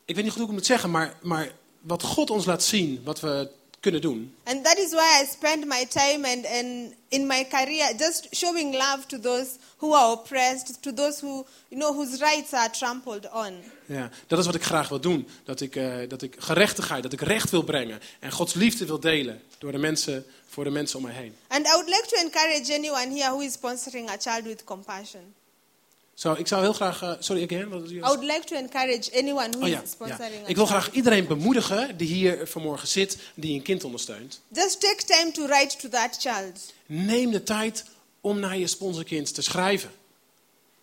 Ik 0.05 0.15
weet 0.15 0.25
niet 0.25 0.33
goed 0.33 0.43
hoe 0.43 0.51
ik 0.51 0.57
moet 0.57 0.67
zeggen, 0.67 0.91
maar, 0.91 1.19
maar 1.23 1.53
wat 1.83 2.03
God 2.03 2.31
ons 2.31 2.45
laat 2.45 2.63
zien, 2.63 3.01
wat 3.05 3.21
we 3.21 3.51
kunnen 3.83 4.01
doen. 4.01 4.35
And 4.45 4.65
that 4.65 4.79
is 4.79 4.91
why 4.91 5.23
I 5.23 5.27
spend 5.27 5.67
my 5.67 5.87
time 5.89 6.25
and, 6.25 6.47
and 6.47 6.95
in 7.09 7.27
my 7.27 7.47
career 7.49 7.95
just 7.99 8.29
showing 8.31 8.73
love 8.73 9.07
to 9.07 9.19
those 9.19 9.59
who 9.79 9.95
are 9.95 10.13
oppressed, 10.13 10.83
to 10.83 10.93
those 10.93 11.27
who, 11.27 11.45
you 11.69 11.81
know, 11.81 11.95
whose 11.95 12.19
rights 12.19 12.53
are 12.53 12.71
trampled 12.71 13.31
on. 13.33 13.53
Ja, 13.87 14.11
dat 14.27 14.39
is 14.39 14.47
wat 14.47 14.55
ik 14.55 14.63
graag 14.63 14.89
wil 14.89 15.01
doen. 15.01 15.29
Dat 15.45 15.61
ik, 15.61 15.77
eh, 15.77 16.09
dat 16.09 16.23
ik 16.23 16.37
gerechtigheid, 16.39 17.03
dat 17.03 17.13
ik 17.13 17.21
recht 17.21 17.51
wil 17.51 17.63
brengen. 17.63 18.01
En 18.21 18.33
Gods 18.33 18.55
liefde 18.55 18.87
wil 18.87 19.01
delen 19.01 19.43
door 19.59 19.73
de 19.73 19.79
mensen, 19.79 20.25
voor 20.49 20.65
de 20.65 20.71
mensen 20.71 20.99
om 20.99 21.05
mij 21.05 21.15
heen. 21.15 21.35
And 21.49 21.67
I 21.67 21.71
would 21.71 21.89
like 21.89 22.07
to 22.09 22.17
encourage 22.17 22.75
anyone 22.75 23.21
here 23.21 23.31
who 23.31 23.41
is 23.41 23.53
sponsoring 23.53 24.11
a 24.11 24.17
child 24.19 24.43
with 24.43 24.65
compassion. 24.65 25.35
Zo, 26.15 26.33
ik 26.33 26.47
zou 26.47 26.63
heel 26.63 26.73
graag... 26.73 27.03
eh, 27.03 27.13
sorry, 27.19 27.43
again? 27.43 27.69
Wat, 27.69 27.91
I 27.91 28.01
would 28.01 28.23
like 28.23 28.45
to 28.45 28.57
encourage 28.57 29.19
anyone 29.19 29.49
who 29.51 29.63
oh 29.63 29.69
ja, 29.69 29.83
is 29.83 29.89
ja. 29.99 30.07
sponsoring 30.07 30.45
a 30.45 30.49
Ik 30.49 30.57
wil 30.57 30.67
graag 30.67 30.93
iedereen 30.93 31.27
bemoedigen 31.27 31.97
die 31.97 32.09
hier 32.09 32.47
vanmorgen 32.49 32.89
zit, 32.89 33.19
die 33.35 33.55
een 33.55 33.63
kind 33.63 33.85
ondersteunt. 33.85 34.41
Just 34.53 34.81
take 34.81 35.05
time 35.05 35.31
to 35.31 35.47
write 35.47 35.77
to 35.77 35.89
that 35.89 36.17
child. 36.21 36.73
Neem 36.87 37.31
de 37.31 37.43
tijd 37.43 37.85
om 38.21 38.39
naar 38.41 38.59
je 38.59 38.67
sponsorkind 38.67 39.35
te 39.35 39.43
schrijven. 39.43 39.91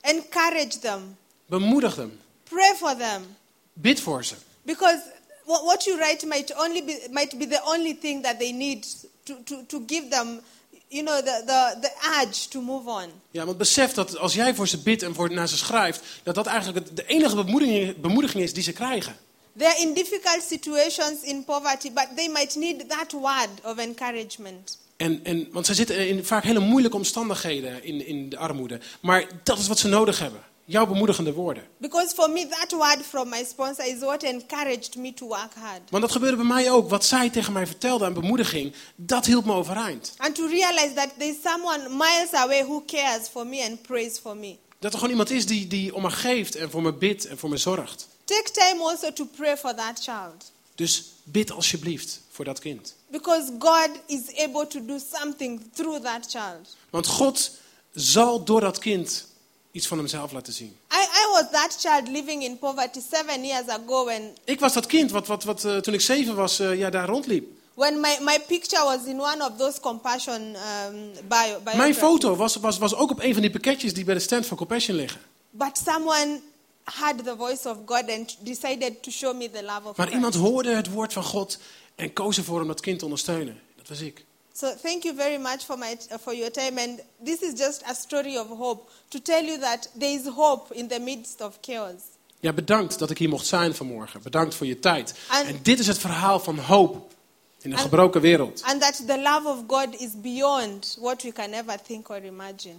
Encourage 0.02 0.80
them. 0.80 1.18
Bemoedig 1.46 1.96
hem. 1.96 2.20
Pray 2.44 2.76
for 2.76 2.96
them. 2.96 3.36
Bid 3.74 4.00
voor 4.00 4.26
ze. 4.26 4.36
Because 4.62 5.02
what 5.46 5.64
what 5.64 5.84
you 5.84 5.98
write 5.98 6.26
might 6.26 6.54
only 6.58 6.84
be, 6.84 7.08
might 7.12 7.38
be 7.38 7.48
the 7.48 7.62
only 7.64 7.98
thing 8.02 8.24
that 8.24 8.40
they 8.40 8.52
need 8.52 8.86
to, 9.24 9.44
to, 9.44 9.66
to 9.66 9.84
give 9.88 10.08
them, 10.10 10.42
you 10.90 11.04
know, 11.04 11.18
the, 11.18 11.44
the, 11.46 11.78
the 11.82 11.92
urge 12.22 12.48
to 12.50 12.62
move 12.62 12.90
on. 12.90 13.10
Ja, 13.32 13.46
want 13.46 13.58
besef 13.58 13.94
dat 13.94 14.18
als 14.18 14.34
jij 14.34 14.56
voor 14.56 14.68
ze 14.68 14.78
bidt 14.78 15.04
en 15.04 15.16
voor, 15.16 15.32
naar 15.32 15.48
ze 15.48 15.58
schrijft, 15.58 16.02
dat 16.24 16.36
dat 16.36 16.46
eigenlijk 16.46 16.96
de 16.96 17.06
enige 17.06 17.36
bemoediging, 17.36 18.02
bemoediging 18.02 18.44
is 18.44 18.54
die 18.54 18.64
ze 18.64 18.72
krijgen. 18.72 19.16
They're 19.58 19.80
in 19.80 19.94
difficult 19.94 20.44
situations 20.48 21.22
in 21.22 21.44
poverty, 21.44 21.92
but 21.92 22.08
they 22.16 22.28
might 22.28 22.56
need 22.56 22.90
that 22.90 23.12
word 23.12 23.50
of 23.64 23.78
encouragement. 23.78 24.78
En, 24.98 25.20
en, 25.24 25.48
want 25.52 25.66
zij 25.66 25.76
zitten 25.76 26.08
in 26.08 26.26
vaak 26.26 26.44
hele 26.44 26.60
moeilijke 26.60 26.98
omstandigheden 26.98 27.84
in, 27.84 28.06
in 28.06 28.30
de 28.30 28.38
armoede. 28.38 28.80
Maar 29.00 29.26
dat 29.44 29.58
is 29.58 29.68
wat 29.68 29.80
ze 29.80 29.88
nodig 29.88 30.20
hebben. 30.20 30.44
Jouw 30.72 30.86
bemoedigende 30.88 31.34
woorden. 31.34 31.64
Because 31.78 32.16
for 32.16 32.30
me, 32.30 32.48
that 32.48 32.72
word 32.72 33.06
from 33.06 33.30
my 33.30 33.44
sponsor 33.44 33.86
is 33.86 34.00
what 34.00 34.24
encouraged 34.24 34.96
me 34.96 35.14
to 35.14 35.28
work 35.28 35.54
hard. 35.56 35.82
Want 35.90 36.04
dat 36.04 36.12
gebeurde 36.12 36.36
bij 36.36 36.46
mij 36.46 36.72
ook. 36.72 36.90
Wat 36.90 37.06
zij 37.06 37.30
tegen 37.30 37.54
mij 37.54 37.68
vertelde 37.68 38.06
aan 38.06 38.14
bemoediging, 38.14 38.74
dat 38.96 39.26
hield 39.26 39.46
me 39.46 39.54
overeind. 39.54 40.14
And 40.18 40.36
to 40.36 40.48
realize 40.48 40.94
that 40.94 41.10
there's 41.18 41.42
someone 41.44 41.90
miles 41.90 42.34
away 42.34 42.64
who 42.64 42.84
cares 42.86 43.28
for 43.28 43.48
me 43.48 43.66
and 43.70 43.82
prays 43.82 44.20
for 44.20 44.38
me. 44.38 44.58
Dat 44.80 44.92
er 44.92 44.98
gewoon 44.98 45.12
iemand 45.12 45.30
is 45.32 45.46
die, 45.46 45.68
die 45.68 45.96
om 45.96 46.02
me 46.02 46.10
geeft 46.10 46.56
en 46.56 46.70
voor 46.70 46.82
me 46.82 46.94
bidt 46.94 47.26
en 47.26 47.38
voor 47.38 47.50
me 47.50 47.58
zorgt. 47.58 48.08
Take 48.26 48.52
time 48.52 48.84
also 48.84 49.14
to 49.14 49.26
pray 49.26 49.58
for 49.58 49.76
that 49.76 50.00
child. 50.04 50.52
Dus 50.76 51.04
bid 51.24 51.52
alsjeblieft 51.52 52.22
voor 52.30 52.46
dat 52.46 52.60
kind. 52.60 52.96
Because 53.08 53.52
God 53.60 53.90
is 54.06 54.22
able 54.36 54.68
to 54.68 54.86
do 54.86 55.00
something 55.14 55.62
through 55.74 56.04
that 56.04 56.26
child. 56.30 56.76
Want 56.90 57.08
God 57.08 57.52
zal 57.94 58.44
door 58.44 58.62
dat 58.62 58.80
kind 58.80 59.28
iets 59.72 59.88
van 59.88 59.98
hemzelf 59.98 60.32
laten 60.32 60.54
zien. 60.54 60.78
I, 60.92 61.02
I 61.02 61.32
was 61.32 61.46
that 61.52 61.78
child 61.80 62.08
living 62.08 62.44
in 62.44 62.58
poverty 62.60 63.00
seven 63.12 63.46
years 63.46 63.68
ago 63.68 64.06
when, 64.06 64.34
Ik 64.46 64.60
was 64.60 64.74
dat 64.74 64.86
kind 64.86 65.12
wat, 65.12 65.28
wat, 65.28 65.44
wat 65.44 65.66
eh, 65.66 65.78
toen 65.78 65.94
ik 65.94 66.02
zeven 66.02 66.36
was, 66.36 66.60
eh, 66.60 66.78
ja, 66.78 66.90
daar 66.90 67.08
rondliep. 67.08 67.48
when 67.74 68.00
my, 68.00 68.18
my 68.22 68.40
picture 68.48 68.84
was 68.84 69.06
in 69.06 69.20
one 69.20 69.42
of 69.46 69.58
those 69.58 69.80
compassion 69.80 70.42
um, 70.42 70.56
bio, 70.58 71.18
Mijn 71.28 71.60
biographies. 71.64 71.98
foto 71.98 72.36
was, 72.36 72.56
was, 72.56 72.78
was 72.78 72.96
ook 72.96 73.12
op 73.12 73.20
een 73.20 73.34
van 73.34 73.42
die 73.42 73.52
pakketjes 73.52 73.94
die 73.94 74.04
bij 74.04 74.14
de 74.14 74.20
stand 74.20 74.46
van 74.46 74.58
Compassion 74.58 74.96
liggen. 74.96 75.22
But 75.50 75.78
someone 75.86 76.42
heard 76.84 77.24
the 77.24 77.36
voice 77.38 77.70
of 77.70 77.78
God 77.86 78.10
and 78.10 78.38
decided 78.40 79.04
to 79.04 79.12
show 79.12 79.36
me 79.36 79.50
the 79.50 79.64
love 79.64 79.88
of 79.88 79.98
Maar 79.98 80.12
iemand 80.12 80.36
hoorde 80.36 80.76
het 80.76 80.90
woord 80.90 81.14
van 81.14 81.24
God 81.24 81.58
en 81.96 82.14
koos 82.14 82.38
ervoor 82.38 82.62
om 82.62 82.68
dat 82.68 82.80
kind 82.80 83.00
te 83.00 83.06
ondersteunen. 83.06 83.60
Dat 83.78 83.88
was 83.88 84.00
ik. 84.02 84.26
So 84.60 84.68
thank 84.84 85.04
you 85.04 85.16
very 85.16 85.38
much 85.38 85.64
for, 85.66 85.78
my, 85.78 85.98
for 86.22 86.34
your 86.34 86.52
time. 86.52 86.78
And 86.78 87.00
this 87.26 87.42
is 87.42 87.54
just 87.60 87.82
a 87.86 87.94
story 87.94 88.38
of 88.38 88.48
hope 88.48 88.90
to 89.10 89.20
tell 89.22 89.44
you 89.46 89.58
that 89.60 89.90
there 90.00 90.12
is 90.20 90.26
hope 90.28 90.74
in 90.76 90.88
the 90.88 91.00
midst 91.00 91.42
of 91.42 91.58
chaos. 91.62 91.94
Ja, 92.40 92.54
bedankt 92.54 93.00
dat 93.00 93.10
ik 93.10 93.18
hier 93.18 93.30
mocht 93.30 93.46
zijn 93.46 93.76
vanmorgen. 93.76 94.22
Bedankt 94.22 94.56
voor 94.56 94.66
je 94.68 94.80
tijd. 94.80 95.14
En- 95.32 95.46
En 95.46 95.60
dit 95.62 95.80
is 95.80 95.88
het 95.88 95.98
verhaal 95.98 96.40
van 96.40 96.58
hoop 96.60 97.14
in 97.62 97.72
een 97.72 97.78
En- 97.78 97.84
gebroken 97.84 98.22
wereld. 98.22 98.62
And 98.64 98.82
that 98.82 98.96
the 99.08 99.20
love 99.20 99.48
of 99.48 99.58
God 99.68 100.00
is 100.02 100.10
beyond 100.22 100.98
what 101.00 101.22
we 101.22 101.32
can 101.32 101.54
ever 101.54 101.82
think 101.82 102.10
or 102.10 102.24
imagine. 102.26 102.76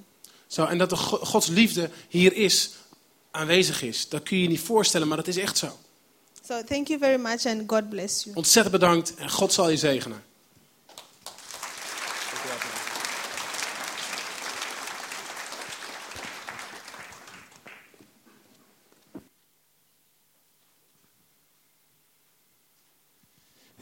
Zo, 0.46 0.64
en 0.64 0.78
dat 0.78 0.90
de 0.90 0.96
Go- 0.96 1.16
Gods 1.24 1.46
liefde 1.46 1.90
hier 2.08 2.32
is, 2.32 2.70
aanwezig 3.30 3.82
is. 3.82 4.08
Dat 4.08 4.22
kun 4.22 4.36
je 4.36 4.42
je 4.42 4.48
niet 4.48 4.60
voorstellen, 4.60 5.08
maar 5.08 5.16
dat 5.16 5.26
is 5.28 5.36
echt 5.36 5.58
zo. 5.58 5.66
So 6.48 6.62
thank 6.64 6.86
you 6.88 6.98
very 6.98 7.20
much 7.20 7.46
and 7.46 7.62
God 7.66 7.88
bless 7.88 8.24
you. 8.24 8.36
Ontzettend 8.36 8.74
bedankt 8.80 9.14
en 9.14 9.30
God 9.30 9.52
zal 9.52 9.68
je 9.70 9.76
zegenen. 9.76 10.22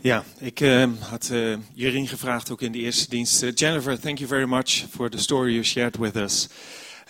Ja, 0.09 0.25
ik 0.39 0.61
eh, 0.61 0.91
had 0.99 1.31
uh, 1.33 2.07
gevraagd 2.07 2.51
ook 2.51 2.63
in 2.63 2.73
de 2.73 2.79
eerste 2.79 3.09
dienst. 3.09 3.43
Uh, 3.43 3.51
Jennifer, 3.55 4.01
thank 4.01 4.19
you 4.19 4.29
very 4.29 4.49
much 4.49 4.85
for 4.91 5.11
the 5.11 5.19
story 5.19 5.53
you 5.53 5.65
shared 5.65 5.97
with 5.97 6.17
us. 6.17 6.49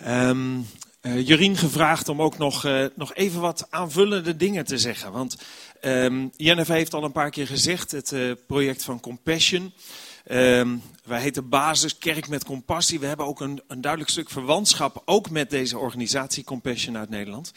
Um, 0.07 0.67
uh, 1.01 1.27
Jerien 1.27 1.57
gevraagd 1.57 2.09
om 2.09 2.21
ook 2.21 2.37
nog, 2.37 2.67
nog 2.95 3.13
even 3.13 3.41
wat 3.41 3.67
aanvullende 3.69 4.35
dingen 4.35 4.65
te 4.65 4.77
zeggen. 4.77 5.11
Want 5.11 5.37
um, 5.81 6.31
Jennifer 6.35 6.75
heeft 6.75 6.93
al 6.93 7.03
een 7.03 7.11
paar 7.11 7.29
keer 7.29 7.47
gezegd, 7.47 7.91
het 7.91 8.15
project 8.47 8.83
van 8.83 8.99
Compassion. 8.99 9.73
Um, 10.31 10.81
wij 11.03 11.21
heten 11.21 11.49
Basis 11.49 11.97
Kerk 11.97 12.27
met 12.27 12.43
Compassie. 12.43 12.99
We 12.99 13.05
hebben 13.05 13.25
ook 13.25 13.41
een, 13.41 13.61
een 13.67 13.81
duidelijk 13.81 14.11
stuk 14.11 14.29
verwantschap, 14.29 15.01
ook 15.05 15.29
met 15.29 15.49
deze 15.49 15.77
organisatie 15.77 16.43
Compassion 16.43 16.97
uit 16.97 17.09
Nederland. 17.09 17.51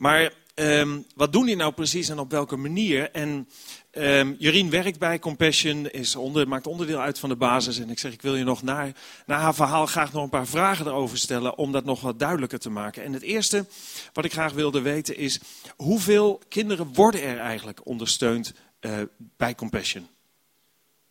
Maar 0.00 0.32
um, 0.54 1.06
wat 1.14 1.32
doen 1.32 1.46
die 1.46 1.56
nou 1.56 1.72
precies 1.72 2.08
en 2.08 2.18
op 2.18 2.30
welke 2.30 2.56
manier? 2.56 3.10
En 3.10 3.48
um, 3.92 4.36
Jorien 4.38 4.70
werkt 4.70 4.98
bij 4.98 5.18
Compassion, 5.18 5.90
is 5.90 6.16
onder, 6.16 6.48
maakt 6.48 6.66
onderdeel 6.66 7.00
uit 7.00 7.18
van 7.18 7.28
de 7.28 7.36
basis. 7.36 7.78
En 7.78 7.90
ik 7.90 7.98
zeg, 7.98 8.12
ik 8.12 8.22
wil 8.22 8.36
je 8.36 8.44
nog 8.44 8.62
na, 8.62 8.92
haar 9.26 9.54
verhaal 9.54 9.86
graag 9.86 10.12
nog 10.12 10.22
een 10.22 10.28
paar 10.28 10.46
vragen 10.46 10.86
erover 10.86 11.18
stellen... 11.18 11.58
om 11.58 11.72
dat 11.72 11.84
nog 11.84 12.00
wat 12.00 12.18
duidelijker 12.18 12.58
te 12.58 12.70
maken. 12.70 13.02
En 13.04 13.12
het 13.12 13.22
eerste 13.22 13.66
wat 14.12 14.24
ik 14.24 14.32
graag 14.32 14.52
wilde 14.52 14.80
weten 14.80 15.16
is... 15.16 15.40
hoeveel 15.76 16.40
kinderen 16.48 16.94
worden 16.94 17.22
er 17.22 17.38
eigenlijk 17.38 17.86
ondersteund 17.86 18.52
uh, 18.80 18.98
bij 19.36 19.54
Compassion? 19.54 20.06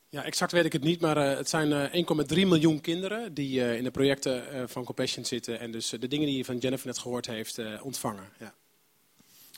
Ja, 0.10 0.23
exact 0.23 0.52
weet 0.52 0.65
ik 0.65 0.73
het 0.73 0.84
niet, 0.84 1.02
maar 1.02 1.17
uh, 1.17 1.38
het 1.38 1.49
zijn 1.49 1.93
uh, 1.95 2.06
1,3 2.34 2.47
miljoen 2.47 2.82
kinderen 2.82 3.34
die 3.34 3.78
in 3.78 3.84
de 3.84 3.91
projecten 3.91 4.69
van 4.69 4.84
Compassion 4.84 5.25
zitten. 5.25 5.60
En 5.60 5.71
dus 5.71 5.89
de 5.89 6.08
dingen 6.08 6.28
die 6.28 6.38
je 6.38 6.45
van 6.45 6.58
Jennifer 6.58 6.88
net 6.88 6.97
gehoord 6.97 7.28
heeft 7.28 7.60
ontvangen. 7.82 8.30
Ja. 8.39 8.54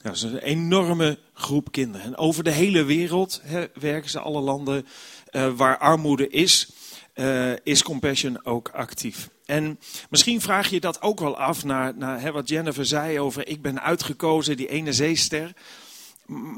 Ja, 0.04 0.10
dat 0.10 0.16
is 0.16 0.24
een 0.24 0.38
enorme 0.38 1.18
groep 1.34 1.72
kinderen. 1.72 2.06
En 2.06 2.18
over 2.18 2.44
de 2.44 2.52
hele 2.52 2.84
wereld 2.84 3.42
werken 3.74 4.10
ze, 4.10 4.20
alle 4.20 4.42
landen 4.42 4.86
uh, 5.32 5.54
waar 5.54 5.78
armoede 5.78 6.28
is, 6.30 6.72
uh, 7.16 7.52
is 7.64 7.84
Compassion 7.84 8.46
ook 8.46 8.70
actief. 8.70 9.30
En 9.46 9.80
misschien 10.10 10.42
vraag 10.42 10.70
je 10.70 10.80
dat 10.80 11.02
ook 11.02 11.20
wel 11.20 11.38
af 11.38 11.64
naar, 11.64 11.98
naar 11.98 12.32
wat 12.32 12.50
Jennifer 12.50 12.86
zei 12.86 13.20
over 13.20 13.48
ik 13.48 13.62
ben 13.62 13.82
uitgekozen, 13.82 14.58
die 14.58 14.68
ene 14.68 14.94
zeester. 14.94 15.54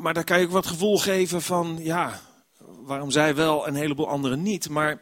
Maar 0.01 0.13
daar 0.13 0.23
kan 0.23 0.39
je 0.39 0.45
ook 0.45 0.51
wat 0.51 0.67
gevoel 0.67 0.97
geven 0.97 1.41
van, 1.41 1.79
ja, 1.81 2.21
waarom 2.85 3.11
zij 3.11 3.35
wel 3.35 3.67
en 3.67 3.73
een 3.73 3.79
heleboel 3.79 4.09
anderen 4.09 4.41
niet. 4.41 4.69
Maar 4.69 5.01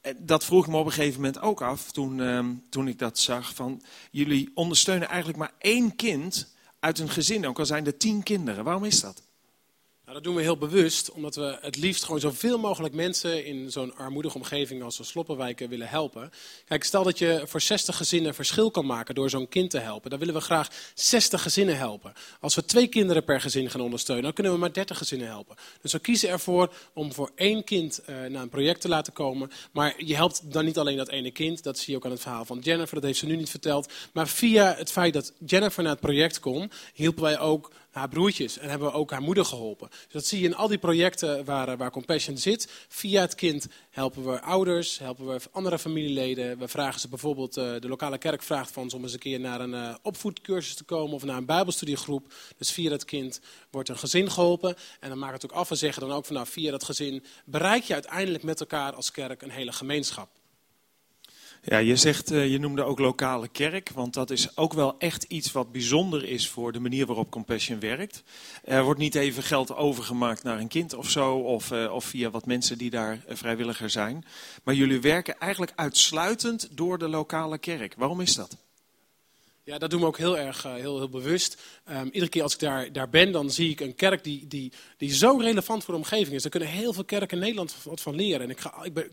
eh, 0.00 0.14
dat 0.18 0.44
vroeg 0.44 0.64
ik 0.64 0.70
me 0.70 0.76
op 0.76 0.86
een 0.86 0.92
gegeven 0.92 1.20
moment 1.20 1.40
ook 1.40 1.62
af 1.62 1.90
toen, 1.90 2.18
uh, 2.18 2.46
toen 2.70 2.88
ik 2.88 2.98
dat 2.98 3.18
zag. 3.18 3.54
Van, 3.54 3.82
jullie 4.10 4.50
ondersteunen 4.54 5.08
eigenlijk 5.08 5.38
maar 5.38 5.52
één 5.58 5.96
kind 5.96 6.56
uit 6.80 6.98
een 6.98 7.08
gezin, 7.08 7.46
ook 7.46 7.58
al 7.58 7.66
zijn 7.66 7.86
er 7.86 7.96
tien 7.96 8.22
kinderen. 8.22 8.64
Waarom 8.64 8.84
is 8.84 9.00
dat? 9.00 9.27
Nou, 10.08 10.20
dat 10.20 10.28
doen 10.28 10.38
we 10.38 10.46
heel 10.46 10.58
bewust, 10.58 11.10
omdat 11.10 11.34
we 11.34 11.58
het 11.60 11.76
liefst 11.76 12.04
gewoon 12.04 12.20
zoveel 12.20 12.58
mogelijk 12.58 12.94
mensen 12.94 13.44
in 13.44 13.70
zo'n 13.70 13.96
armoedige 13.96 14.36
omgeving 14.36 14.82
als 14.82 14.98
een 14.98 15.04
sloppenwijken 15.04 15.68
willen 15.68 15.88
helpen. 15.88 16.30
Kijk, 16.64 16.84
stel 16.84 17.02
dat 17.02 17.18
je 17.18 17.42
voor 17.46 17.60
60 17.60 17.96
gezinnen 17.96 18.34
verschil 18.34 18.70
kan 18.70 18.86
maken 18.86 19.14
door 19.14 19.30
zo'n 19.30 19.48
kind 19.48 19.70
te 19.70 19.78
helpen. 19.78 20.10
Dan 20.10 20.18
willen 20.18 20.34
we 20.34 20.40
graag 20.40 20.68
60 20.94 21.42
gezinnen 21.42 21.76
helpen. 21.76 22.12
Als 22.40 22.54
we 22.54 22.64
twee 22.64 22.86
kinderen 22.86 23.24
per 23.24 23.40
gezin 23.40 23.70
gaan 23.70 23.80
ondersteunen, 23.80 24.24
dan 24.24 24.32
kunnen 24.32 24.52
we 24.52 24.58
maar 24.58 24.72
30 24.72 24.98
gezinnen 24.98 25.28
helpen. 25.28 25.56
Dus 25.82 25.92
we 25.92 25.98
kiezen 25.98 26.28
ervoor 26.28 26.72
om 26.92 27.12
voor 27.12 27.30
één 27.34 27.64
kind 27.64 28.00
uh, 28.00 28.16
naar 28.16 28.42
een 28.42 28.48
project 28.48 28.80
te 28.80 28.88
laten 28.88 29.12
komen. 29.12 29.50
Maar 29.72 29.94
je 30.04 30.14
helpt 30.14 30.52
dan 30.52 30.64
niet 30.64 30.78
alleen 30.78 30.96
dat 30.96 31.08
ene 31.08 31.30
kind, 31.30 31.62
dat 31.62 31.78
zie 31.78 31.90
je 31.90 31.96
ook 31.96 32.04
aan 32.04 32.10
het 32.10 32.20
verhaal 32.20 32.44
van 32.44 32.58
Jennifer, 32.58 32.94
dat 32.94 33.04
heeft 33.04 33.18
ze 33.18 33.26
nu 33.26 33.36
niet 33.36 33.50
verteld. 33.50 33.92
Maar 34.12 34.28
via 34.28 34.74
het 34.76 34.92
feit 34.92 35.12
dat 35.12 35.32
Jennifer 35.46 35.82
naar 35.82 35.92
het 35.92 36.00
project 36.00 36.40
kon, 36.40 36.70
hielpen 36.94 37.22
wij 37.22 37.38
ook 37.38 37.70
haar 37.90 38.08
broertjes 38.08 38.58
en 38.58 38.68
hebben 38.68 38.88
we 38.88 38.94
ook 38.94 39.10
haar 39.10 39.22
moeder 39.22 39.44
geholpen. 39.44 39.88
Dus 39.88 40.12
dat 40.12 40.26
zie 40.26 40.40
je 40.40 40.46
in 40.46 40.56
al 40.56 40.68
die 40.68 40.78
projecten 40.78 41.44
waar, 41.44 41.76
waar 41.76 41.90
Compassion 41.90 42.36
zit. 42.36 42.68
Via 42.88 43.20
het 43.20 43.34
kind 43.34 43.66
helpen 43.90 44.24
we 44.24 44.40
ouders, 44.40 44.98
helpen 44.98 45.26
we 45.26 45.40
andere 45.50 45.78
familieleden. 45.78 46.58
We 46.58 46.68
vragen 46.68 47.00
ze 47.00 47.08
bijvoorbeeld, 47.08 47.56
uh, 47.56 47.64
de 47.80 47.88
lokale 47.88 48.18
kerk 48.18 48.42
vraagt 48.42 48.70
van 48.70 48.92
om 48.92 49.02
eens 49.02 49.12
een 49.12 49.18
keer 49.18 49.40
naar 49.40 49.60
een 49.60 49.74
uh, 49.74 49.94
opvoedcursus 50.02 50.74
te 50.74 50.84
komen 50.84 51.14
of 51.14 51.24
naar 51.24 51.36
een 51.36 51.46
bijbelstudiegroep. 51.46 52.34
Dus 52.56 52.70
via 52.70 52.90
dat 52.90 53.04
kind 53.04 53.40
wordt 53.70 53.88
een 53.88 53.98
gezin 53.98 54.30
geholpen. 54.30 54.76
En 55.00 55.08
dan 55.08 55.18
maakt 55.18 55.42
het 55.42 55.50
ook 55.50 55.58
af 55.58 55.70
en 55.70 55.76
zeggen 55.76 56.02
dan 56.02 56.12
ook 56.12 56.24
van 56.24 56.34
nou, 56.34 56.46
via 56.46 56.70
dat 56.70 56.84
gezin 56.84 57.24
bereik 57.44 57.82
je 57.82 57.92
uiteindelijk 57.92 58.44
met 58.44 58.60
elkaar 58.60 58.94
als 58.94 59.10
kerk 59.10 59.42
een 59.42 59.50
hele 59.50 59.72
gemeenschap. 59.72 60.37
Ja, 61.62 61.78
je 61.78 61.96
zegt, 61.96 62.32
uh, 62.32 62.50
je 62.50 62.58
noemde 62.58 62.82
ook 62.82 62.98
lokale 62.98 63.48
kerk, 63.48 63.90
want 63.90 64.14
dat 64.14 64.30
is 64.30 64.56
ook 64.56 64.72
wel 64.72 64.98
echt 64.98 65.22
iets 65.22 65.52
wat 65.52 65.72
bijzonder 65.72 66.24
is 66.24 66.48
voor 66.48 66.72
de 66.72 66.80
manier 66.80 67.06
waarop 67.06 67.30
Compassion 67.30 67.80
werkt. 67.80 68.22
Er 68.64 68.84
wordt 68.84 69.00
niet 69.00 69.14
even 69.14 69.42
geld 69.42 69.74
overgemaakt 69.74 70.42
naar 70.42 70.58
een 70.58 70.68
kind 70.68 70.94
of 70.94 71.10
zo, 71.10 71.34
of, 71.34 71.70
uh, 71.70 71.92
of 71.92 72.04
via 72.04 72.30
wat 72.30 72.46
mensen 72.46 72.78
die 72.78 72.90
daar 72.90 73.12
uh, 73.12 73.36
vrijwilliger 73.36 73.90
zijn. 73.90 74.24
Maar 74.64 74.74
jullie 74.74 75.00
werken 75.00 75.38
eigenlijk 75.38 75.72
uitsluitend 75.74 76.68
door 76.72 76.98
de 76.98 77.08
lokale 77.08 77.58
kerk. 77.58 77.94
Waarom 77.96 78.20
is 78.20 78.34
dat? 78.34 78.67
Ja, 79.68 79.78
dat 79.78 79.90
doen 79.90 80.00
we 80.00 80.06
ook 80.06 80.18
heel 80.18 80.38
erg 80.38 80.66
uh, 80.66 80.74
heel, 80.74 80.96
heel 80.96 81.08
bewust. 81.08 81.56
Um, 81.90 82.04
iedere 82.04 82.28
keer 82.28 82.42
als 82.42 82.52
ik 82.52 82.58
daar, 82.58 82.92
daar 82.92 83.08
ben, 83.08 83.32
dan 83.32 83.50
zie 83.50 83.70
ik 83.70 83.80
een 83.80 83.94
kerk 83.94 84.24
die, 84.24 84.46
die, 84.46 84.72
die 84.96 85.14
zo 85.14 85.36
relevant 85.36 85.84
voor 85.84 85.94
de 85.94 86.00
omgeving 86.00 86.34
is. 86.34 86.42
Daar 86.42 86.50
kunnen 86.50 86.68
heel 86.68 86.92
veel 86.92 87.04
kerken 87.04 87.36
in 87.36 87.42
Nederland 87.42 87.76
wat 87.82 88.00
van 88.00 88.14
leren. 88.14 88.40
En 88.40 88.50
ik, 88.50 88.60
ga, 88.60 88.82
ik, 88.82 88.94
ben, 88.94 89.10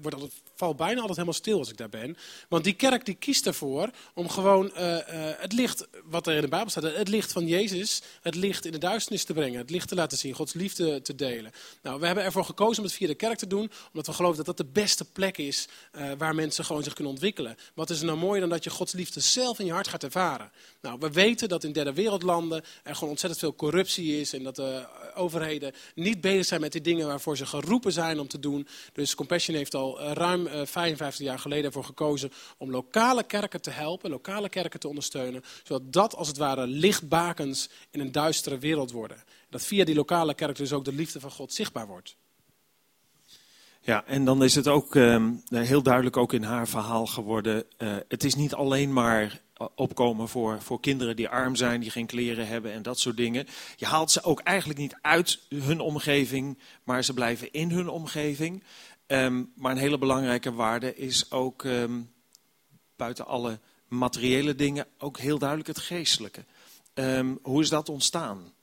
val 0.55 0.75
bijna 0.75 0.95
altijd 0.95 1.11
helemaal 1.11 1.33
stil 1.33 1.57
als 1.57 1.69
ik 1.69 1.77
daar 1.77 1.89
ben. 1.89 2.17
Want 2.49 2.63
die 2.63 2.73
kerk 2.73 3.05
die 3.05 3.15
kiest 3.15 3.45
ervoor 3.45 3.89
om 4.13 4.29
gewoon 4.29 4.71
uh, 4.73 4.81
uh, 4.81 4.99
het 5.37 5.53
licht, 5.53 5.87
wat 6.05 6.27
er 6.27 6.35
in 6.35 6.41
de 6.41 6.47
Bijbel 6.47 6.69
staat, 6.69 6.83
het 6.83 7.07
licht 7.07 7.31
van 7.31 7.47
Jezus, 7.47 8.01
het 8.21 8.35
licht 8.35 8.65
in 8.65 8.71
de 8.71 8.77
duisternis 8.77 9.23
te 9.23 9.33
brengen. 9.33 9.59
Het 9.59 9.69
licht 9.69 9.87
te 9.87 9.95
laten 9.95 10.17
zien, 10.17 10.33
Gods 10.33 10.53
liefde 10.53 11.01
te 11.01 11.15
delen. 11.15 11.51
Nou, 11.81 11.99
we 11.99 12.05
hebben 12.05 12.23
ervoor 12.23 12.45
gekozen 12.45 12.77
om 12.77 12.89
het 12.89 12.97
via 12.97 13.07
de 13.07 13.15
kerk 13.15 13.37
te 13.37 13.47
doen, 13.47 13.71
omdat 13.87 14.07
we 14.07 14.13
geloven 14.13 14.37
dat 14.37 14.45
dat 14.45 14.57
de 14.57 14.71
beste 14.73 15.05
plek 15.05 15.37
is 15.37 15.67
waar 16.17 16.35
mensen 16.35 16.65
gewoon 16.65 16.83
zich 16.83 16.93
kunnen 16.93 17.13
ontwikkelen. 17.13 17.57
Wat 17.73 17.89
is 17.89 17.99
er 17.99 18.05
nou 18.05 18.17
mooier 18.17 18.39
dan 18.39 18.49
dat 18.49 18.63
je 18.63 18.69
Gods 18.69 18.93
liefde 18.93 19.19
zelf 19.19 19.59
in 19.59 19.65
je 19.65 19.71
hart 19.71 19.87
gaat 19.87 20.03
ervaren? 20.03 20.44
Nou, 20.81 20.97
we 20.99 21.11
weten 21.11 21.49
dat 21.49 21.63
in 21.63 21.71
derde 21.71 21.93
wereldlanden 21.93 22.63
er 22.83 22.93
gewoon 22.93 23.09
ontzettend 23.09 23.41
veel 23.41 23.55
corruptie 23.55 24.19
is 24.19 24.33
en 24.33 24.43
dat 24.43 24.55
de 24.55 24.85
overheden 25.15 25.73
niet 25.95 26.21
bezig 26.21 26.45
zijn 26.45 26.61
met 26.61 26.71
die 26.71 26.81
dingen 26.81 27.07
waarvoor 27.07 27.37
ze 27.37 27.45
geroepen 27.45 27.91
zijn 27.91 28.19
om 28.19 28.27
te 28.27 28.39
doen. 28.39 28.67
Dus 28.93 29.15
Compassion 29.15 29.55
heeft 29.57 29.75
al 29.75 29.99
eh, 29.99 30.11
ruim 30.11 30.47
55 30.47 31.19
eh, 31.19 31.25
jaar 31.25 31.39
geleden 31.39 31.65
ervoor 31.65 31.83
gekozen 31.83 32.31
om 32.57 32.71
lokale 32.71 33.23
kerken 33.23 33.61
te 33.61 33.69
helpen, 33.69 34.09
lokale 34.09 34.49
kerken 34.49 34.79
te 34.79 34.87
ondersteunen, 34.87 35.43
zodat 35.63 35.93
dat 35.93 36.15
als 36.15 36.27
het 36.27 36.37
ware 36.37 36.67
lichtbakens 36.67 37.69
in 37.91 37.99
een 37.99 38.11
duistere 38.11 38.57
wereld 38.57 38.91
worden. 38.91 39.23
Dat 39.49 39.61
via 39.65 39.85
die 39.85 39.95
lokale 39.95 40.33
kerk 40.33 40.55
dus 40.55 40.73
ook 40.73 40.85
de 40.85 40.93
liefde 40.93 41.19
van 41.19 41.31
God 41.31 41.53
zichtbaar 41.53 41.87
wordt. 41.87 42.15
Ja, 43.81 44.05
en 44.05 44.25
dan 44.25 44.43
is 44.43 44.55
het 44.55 44.67
ook 44.67 44.95
uh, 44.95 45.29
heel 45.49 45.83
duidelijk 45.83 46.17
ook 46.17 46.33
in 46.33 46.43
haar 46.43 46.67
verhaal 46.67 47.05
geworden. 47.05 47.63
Het 48.07 48.23
is 48.23 48.35
niet 48.35 48.53
alleen 48.53 48.93
maar 48.93 49.41
opkomen 49.75 50.27
voor, 50.29 50.61
voor 50.61 50.79
kinderen 50.79 51.15
die 51.15 51.29
arm 51.29 51.55
zijn, 51.55 51.81
die 51.81 51.91
geen 51.91 52.05
kleren 52.05 52.47
hebben 52.47 52.71
en 52.71 52.81
dat 52.81 52.99
soort 52.99 53.17
dingen. 53.17 53.47
Je 53.75 53.85
haalt 53.85 54.11
ze 54.11 54.23
ook 54.23 54.39
eigenlijk 54.39 54.79
niet 54.79 54.97
uit 55.01 55.39
hun 55.49 55.79
omgeving, 55.79 56.57
maar 56.83 57.03
ze 57.03 57.13
blijven 57.13 57.51
in 57.51 57.71
hun 57.71 57.89
omgeving. 57.89 58.63
Um, 59.07 59.51
maar 59.55 59.71
een 59.71 59.77
hele 59.77 59.97
belangrijke 59.97 60.53
waarde 60.53 60.95
is 60.95 61.31
ook 61.31 61.63
um, 61.63 62.11
buiten 62.95 63.25
alle 63.25 63.59
materiële 63.87 64.55
dingen 64.55 64.87
ook 64.97 65.17
heel 65.17 65.37
duidelijk 65.37 65.69
het 65.69 65.79
geestelijke. 65.79 66.45
Um, 66.93 67.39
hoe 67.41 67.61
is 67.61 67.69
dat 67.69 67.89
ontstaan? 67.89 68.53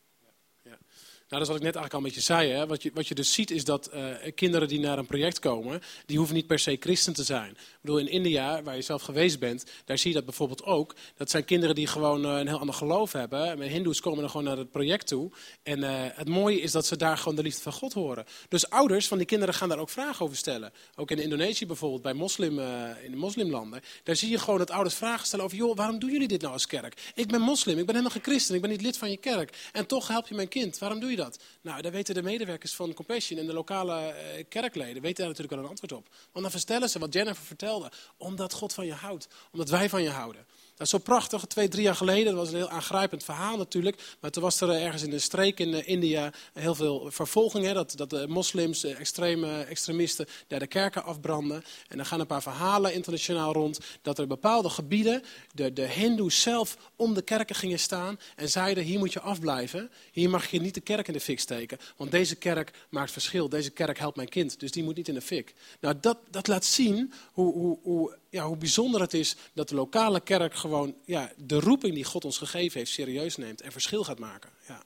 Nou, 1.32 1.44
dat 1.44 1.52
is 1.52 1.58
wat 1.58 1.68
ik 1.68 1.72
net 1.72 1.82
eigenlijk 1.82 1.94
al 1.94 2.10
een 2.10 2.14
beetje 2.14 2.34
zei. 2.34 2.58
Hè. 2.58 2.66
Wat, 2.66 2.82
je, 2.82 2.90
wat 2.94 3.08
je 3.08 3.14
dus 3.14 3.32
ziet 3.32 3.50
is 3.50 3.64
dat 3.64 3.90
uh, 3.94 4.32
kinderen 4.34 4.68
die 4.68 4.80
naar 4.80 4.98
een 4.98 5.06
project 5.06 5.38
komen, 5.38 5.80
die 6.06 6.16
hoeven 6.16 6.34
niet 6.34 6.46
per 6.46 6.58
se 6.58 6.76
christen 6.80 7.12
te 7.12 7.22
zijn. 7.22 7.50
Ik 7.50 7.78
bedoel, 7.80 7.98
in 7.98 8.08
India, 8.08 8.62
waar 8.62 8.76
je 8.76 8.82
zelf 8.82 9.02
geweest 9.02 9.38
bent, 9.38 9.64
daar 9.84 9.98
zie 9.98 10.10
je 10.10 10.16
dat 10.16 10.24
bijvoorbeeld 10.24 10.64
ook. 10.64 10.94
Dat 11.16 11.30
zijn 11.30 11.44
kinderen 11.44 11.74
die 11.74 11.86
gewoon 11.86 12.24
uh, 12.24 12.38
een 12.38 12.48
heel 12.48 12.58
ander 12.58 12.74
geloof 12.74 13.12
hebben. 13.12 13.60
Hindoes 13.60 14.00
komen 14.00 14.20
dan 14.20 14.30
gewoon 14.30 14.46
naar 14.46 14.56
het 14.56 14.70
project 14.70 15.06
toe. 15.06 15.30
En 15.62 15.78
uh, 15.78 15.90
het 15.94 16.28
mooie 16.28 16.60
is 16.60 16.72
dat 16.72 16.86
ze 16.86 16.96
daar 16.96 17.18
gewoon 17.18 17.34
de 17.34 17.42
liefde 17.42 17.62
van 17.62 17.72
God 17.72 17.92
horen. 17.92 18.24
Dus 18.48 18.70
ouders 18.70 19.08
van 19.08 19.18
die 19.18 19.26
kinderen 19.26 19.54
gaan 19.54 19.68
daar 19.68 19.78
ook 19.78 19.90
vragen 19.90 20.24
over 20.24 20.36
stellen. 20.36 20.72
Ook 20.96 21.10
in 21.10 21.18
Indonesië 21.18 21.66
bijvoorbeeld, 21.66 22.02
bij 22.02 22.12
moslim, 22.12 22.58
in 23.04 23.10
de 23.10 23.16
moslimlanden. 23.16 23.80
Daar 24.02 24.16
zie 24.16 24.30
je 24.30 24.38
gewoon 24.38 24.58
dat 24.58 24.70
ouders 24.70 24.94
vragen 24.94 25.26
stellen 25.26 25.44
over, 25.44 25.56
joh, 25.56 25.76
waarom 25.76 25.98
doen 25.98 26.10
jullie 26.10 26.28
dit 26.28 26.40
nou 26.40 26.52
als 26.52 26.66
kerk? 26.66 27.12
Ik 27.14 27.28
ben 27.28 27.40
moslim, 27.40 27.78
ik 27.78 27.86
ben 27.86 27.94
helemaal 27.94 28.16
geen 28.16 28.32
christen, 28.32 28.54
ik 28.54 28.60
ben 28.60 28.70
niet 28.70 28.82
lid 28.82 28.98
van 28.98 29.10
je 29.10 29.16
kerk. 29.16 29.68
En 29.72 29.86
toch 29.86 30.08
help 30.08 30.28
je 30.28 30.34
mijn 30.34 30.48
kind, 30.48 30.78
waarom 30.78 31.00
doe 31.00 31.10
je 31.10 31.16
dat? 31.16 31.21
Nou, 31.62 31.82
daar 31.82 31.92
weten 31.92 32.14
de 32.14 32.22
medewerkers 32.22 32.74
van 32.74 32.94
Compassion 32.94 33.38
en 33.38 33.46
de 33.46 33.52
lokale 33.52 34.14
uh, 34.14 34.44
kerkleden 34.48 35.02
weten 35.02 35.24
daar 35.24 35.26
natuurlijk 35.26 35.54
wel 35.54 35.64
een 35.64 35.70
antwoord 35.70 35.92
op. 35.92 36.08
Want 36.32 36.44
dan 36.44 36.50
vertellen 36.50 36.90
ze 36.90 36.98
wat 36.98 37.12
Jennifer 37.12 37.44
vertelde. 37.44 37.90
Omdat 38.16 38.52
God 38.52 38.72
van 38.72 38.86
je 38.86 38.92
houdt. 38.92 39.28
Omdat 39.52 39.68
wij 39.68 39.88
van 39.88 40.02
je 40.02 40.10
houden. 40.10 40.46
Zo 40.82 40.98
prachtig. 40.98 41.44
Twee, 41.44 41.68
drie 41.68 41.82
jaar 41.82 41.94
geleden, 41.94 42.24
dat 42.24 42.34
was 42.34 42.48
een 42.48 42.56
heel 42.56 42.68
aangrijpend 42.68 43.24
verhaal 43.24 43.56
natuurlijk. 43.56 44.16
Maar 44.20 44.30
toen 44.30 44.42
was 44.42 44.60
er 44.60 44.70
ergens 44.70 45.02
in 45.02 45.10
de 45.10 45.18
streek 45.18 45.58
in 45.58 45.74
eh, 45.74 45.88
India 45.88 46.32
heel 46.52 46.74
veel 46.74 47.10
vervolging. 47.10 47.66
Hè, 47.66 47.72
dat, 47.72 47.96
dat 47.96 48.10
de 48.10 48.26
moslims, 48.28 48.84
extreme 48.84 49.62
extremisten, 49.62 50.26
daar 50.46 50.58
de 50.58 50.66
kerken 50.66 51.04
afbranden. 51.04 51.64
En 51.88 51.96
dan 51.96 52.06
gaan 52.06 52.20
een 52.20 52.26
paar 52.26 52.42
verhalen 52.42 52.94
internationaal 52.94 53.52
rond. 53.52 53.78
Dat 54.02 54.18
er 54.18 54.26
bepaalde 54.26 54.68
gebieden, 54.68 55.22
de, 55.54 55.72
de 55.72 55.86
hindoes 55.86 56.40
zelf 56.40 56.76
om 56.96 57.14
de 57.14 57.22
kerken 57.22 57.56
gingen 57.56 57.78
staan. 57.78 58.18
En 58.36 58.48
zeiden, 58.48 58.84
hier 58.84 58.98
moet 58.98 59.12
je 59.12 59.20
afblijven. 59.20 59.90
Hier 60.12 60.30
mag 60.30 60.46
je 60.46 60.60
niet 60.60 60.74
de 60.74 60.80
kerk 60.80 61.06
in 61.06 61.12
de 61.12 61.20
fik 61.20 61.40
steken. 61.40 61.78
Want 61.96 62.10
deze 62.10 62.34
kerk 62.34 62.70
maakt 62.88 63.10
verschil. 63.10 63.48
Deze 63.48 63.70
kerk 63.70 63.98
helpt 63.98 64.16
mijn 64.16 64.28
kind. 64.28 64.60
Dus 64.60 64.70
die 64.70 64.82
moet 64.82 64.96
niet 64.96 65.08
in 65.08 65.14
de 65.14 65.20
fik. 65.20 65.54
Nou, 65.80 65.94
dat, 66.00 66.18
dat 66.30 66.46
laat 66.46 66.64
zien 66.64 67.12
hoe, 67.32 67.52
hoe, 67.52 67.78
hoe 67.82 68.20
ja, 68.32 68.46
hoe 68.46 68.56
bijzonder 68.56 69.00
het 69.00 69.14
is 69.14 69.36
dat 69.52 69.68
de 69.68 69.74
lokale 69.74 70.20
kerk 70.20 70.54
gewoon 70.54 70.94
ja, 71.04 71.32
de 71.36 71.60
roeping 71.60 71.94
die 71.94 72.04
God 72.04 72.24
ons 72.24 72.38
gegeven 72.38 72.78
heeft 72.78 72.90
serieus 72.90 73.36
neemt 73.36 73.60
en 73.60 73.72
verschil 73.72 74.04
gaat 74.04 74.18
maken. 74.18 74.50
Ja. 74.68 74.82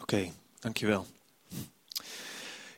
Oké, 0.00 0.32
dankjewel. 0.58 1.06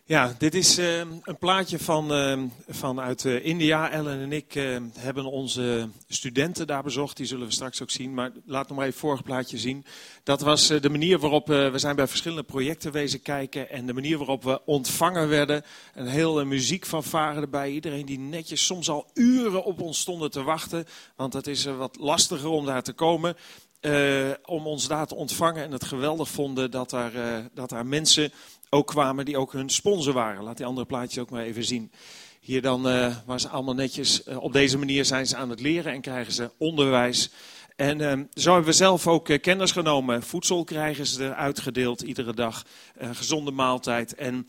Ja, 0.08 0.34
dit 0.38 0.54
is 0.54 0.78
uh, 0.78 0.98
een 0.98 1.38
plaatje 1.38 1.78
van, 1.78 2.12
uh, 2.12 2.42
vanuit 2.68 3.24
uh, 3.24 3.44
India. 3.44 3.90
Ellen 3.90 4.20
en 4.20 4.32
ik 4.32 4.52
hebben 4.98 5.24
onze 5.24 5.88
studenten 6.08 6.66
daar 6.66 6.82
bezocht. 6.82 7.16
Die 7.16 7.26
zullen 7.26 7.46
we 7.46 7.52
straks 7.52 7.82
ook 7.82 7.90
zien. 7.90 8.14
Maar 8.14 8.30
laat 8.44 8.68
nog 8.68 8.76
maar 8.76 8.86
even 8.86 8.98
het 8.98 9.06
vorige 9.06 9.22
plaatje 9.22 9.58
zien. 9.58 9.84
Dat 10.22 10.40
was 10.40 10.66
de 10.66 10.90
manier 10.90 11.18
waarop 11.18 11.46
we 11.46 11.72
zijn 11.74 11.96
bij 11.96 12.06
verschillende 12.06 12.42
projecten 12.42 12.92
wezen 12.92 13.22
kijken. 13.22 13.70
En 13.70 13.86
de 13.86 13.92
manier 13.92 14.18
waarop 14.18 14.42
we 14.44 14.64
ontvangen 14.64 15.28
werden. 15.28 15.64
Een 15.94 16.06
hele 16.06 16.44
muziek 16.44 16.86
van 16.86 17.04
varen 17.04 17.42
erbij. 17.42 17.70
Iedereen 17.70 18.06
die 18.06 18.18
netjes 18.18 18.66
soms 18.66 18.90
al 18.90 19.10
uren 19.14 19.64
op 19.64 19.80
ons 19.80 20.00
stonden 20.00 20.30
te 20.30 20.42
wachten. 20.42 20.86
Want 21.16 21.32
het 21.32 21.46
is 21.46 21.64
wat 21.64 21.96
lastiger 22.00 22.48
om 22.48 22.66
daar 22.66 22.82
te 22.82 22.92
komen. 22.92 23.36
om 24.44 24.66
ons 24.66 24.88
daar 24.88 25.06
te 25.06 25.14
ontvangen. 25.14 25.62
En 25.62 25.72
het 25.72 25.84
geweldig 25.84 26.28
vonden 26.28 26.70
dat 26.70 26.90
daar, 26.90 27.12
dat 27.54 27.68
daar 27.68 27.86
mensen 27.86 28.32
ook 28.70 28.86
kwamen 28.86 29.24
die 29.24 29.38
ook 29.38 29.52
hun 29.52 29.70
sponsor 29.70 30.12
waren. 30.12 30.42
Laat 30.42 30.56
die 30.56 30.66
andere 30.66 30.86
plaatjes 30.86 31.18
ook 31.18 31.30
maar 31.30 31.42
even 31.42 31.64
zien. 31.64 31.92
Hier 32.40 32.62
dan 32.62 32.88
uh, 32.88 33.16
waar 33.26 33.40
ze 33.40 33.48
allemaal 33.48 33.74
netjes, 33.74 34.26
uh, 34.28 34.42
op 34.42 34.52
deze 34.52 34.78
manier 34.78 35.04
zijn 35.04 35.26
ze 35.26 35.36
aan 35.36 35.50
het 35.50 35.60
leren 35.60 35.92
en 35.92 36.00
krijgen 36.00 36.32
ze 36.32 36.50
onderwijs. 36.58 37.30
En 37.76 38.00
uh, 38.00 38.12
zo 38.34 38.50
hebben 38.52 38.70
we 38.70 38.76
zelf 38.76 39.06
ook 39.06 39.28
uh, 39.28 39.40
kennis 39.40 39.72
genomen. 39.72 40.22
Voedsel 40.22 40.64
krijgen 40.64 41.06
ze 41.06 41.24
eruit 41.24 41.60
gedeeld 41.60 42.00
iedere 42.00 42.34
dag. 42.34 42.64
gezonde 43.12 43.50
maaltijd. 43.50 44.14
En 44.14 44.48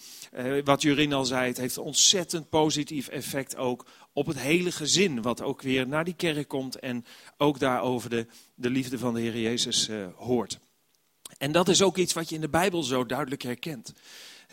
wat 0.63 0.82
Jurin 0.82 1.13
al 1.13 1.25
zei, 1.25 1.47
het 1.47 1.58
heeft 1.58 1.75
een 1.75 1.84
ontzettend 1.84 2.49
positief 2.49 3.08
effect 3.08 3.56
ook 3.56 3.86
op 4.13 4.25
het 4.25 4.39
hele 4.39 4.71
gezin. 4.71 5.21
Wat 5.21 5.41
ook 5.41 5.62
weer 5.62 5.88
naar 5.88 6.03
die 6.03 6.13
kerk 6.13 6.47
komt 6.47 6.80
en 6.80 7.06
ook 7.38 7.60
daarover 7.60 8.10
de, 8.10 8.27
de 8.56 8.69
liefde 8.69 8.97
van 8.97 9.13
de 9.13 9.21
Heer 9.21 9.39
Jezus 9.39 9.89
hoort. 10.15 10.60
En 11.38 11.52
dat 11.52 11.69
is 11.69 11.82
ook 11.82 11.97
iets 11.97 12.13
wat 12.13 12.30
je 12.30 12.36
in 12.36 12.41
de 12.41 12.50
Bijbel 12.50 12.84
zo 12.84 13.06
duidelijk 13.06 13.41
herkent. 13.41 13.93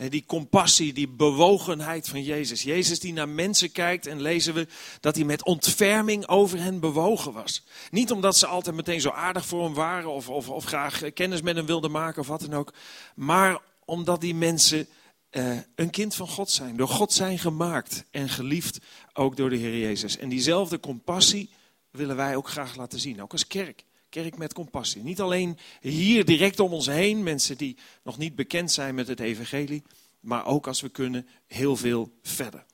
Die 0.09 0.25
compassie, 0.27 0.92
die 0.92 1.09
bewogenheid 1.09 2.09
van 2.09 2.23
Jezus. 2.23 2.62
Jezus 2.62 3.01
die 3.01 3.12
naar 3.12 3.29
mensen 3.29 3.73
kijkt 3.73 4.07
en 4.07 4.20
lezen 4.20 4.55
we 4.55 4.66
dat 5.01 5.14
hij 5.16 5.25
met 5.25 5.44
ontferming 5.44 6.27
over 6.27 6.59
hen 6.59 6.81
bewogen 6.81 7.33
was. 7.33 7.62
Niet 7.90 8.11
omdat 8.11 8.37
ze 8.37 8.47
altijd 8.47 8.77
meteen 8.77 9.01
zo 9.01 9.11
aardig 9.11 9.47
voor 9.47 9.64
hem 9.64 9.75
waren 9.75 10.11
of, 10.11 10.29
of, 10.29 10.49
of 10.49 10.64
graag 10.64 11.12
kennis 11.12 11.42
met 11.42 11.57
hem 11.57 11.66
wilden 11.66 11.90
maken 11.90 12.20
of 12.20 12.27
wat 12.27 12.40
dan 12.40 12.55
ook. 12.55 12.73
Maar 13.14 13.59
omdat 13.85 14.20
die 14.20 14.35
mensen 14.35 14.88
uh, 15.31 15.59
een 15.75 15.90
kind 15.90 16.14
van 16.14 16.29
God 16.29 16.51
zijn. 16.51 16.77
Door 16.77 16.88
God 16.88 17.12
zijn 17.12 17.38
gemaakt 17.38 18.05
en 18.11 18.29
geliefd 18.29 18.79
ook 19.12 19.37
door 19.37 19.51
de 19.51 19.57
Heer 19.57 19.79
Jezus. 19.79 20.16
En 20.16 20.29
diezelfde 20.29 20.81
compassie 20.81 21.51
willen 21.90 22.16
wij 22.16 22.37
ook 22.37 22.49
graag 22.49 22.77
laten 22.77 22.99
zien, 22.99 23.23
ook 23.23 23.33
als 23.33 23.47
kerk 23.47 23.85
kerk 24.14 24.37
met 24.37 24.53
compassie. 24.53 25.03
Niet 25.03 25.20
alleen 25.20 25.59
hier 25.81 26.24
direct 26.24 26.61
om 26.61 26.72
ons 26.72 26.87
heen, 26.87 27.22
mensen 27.22 27.57
die 27.57 27.77
nog 28.03 28.18
niet 28.18 28.35
bekend 28.35 28.72
zijn 28.72 28.94
met 28.94 29.09
het 29.09 29.20
evangelie, 29.20 29.83
maar 30.20 30.46
ook 30.46 30.66
als 30.66 30.81
we 30.81 30.88
kunnen 30.88 31.27
heel 31.46 31.77
veel 31.77 32.12
verder. 32.22 32.64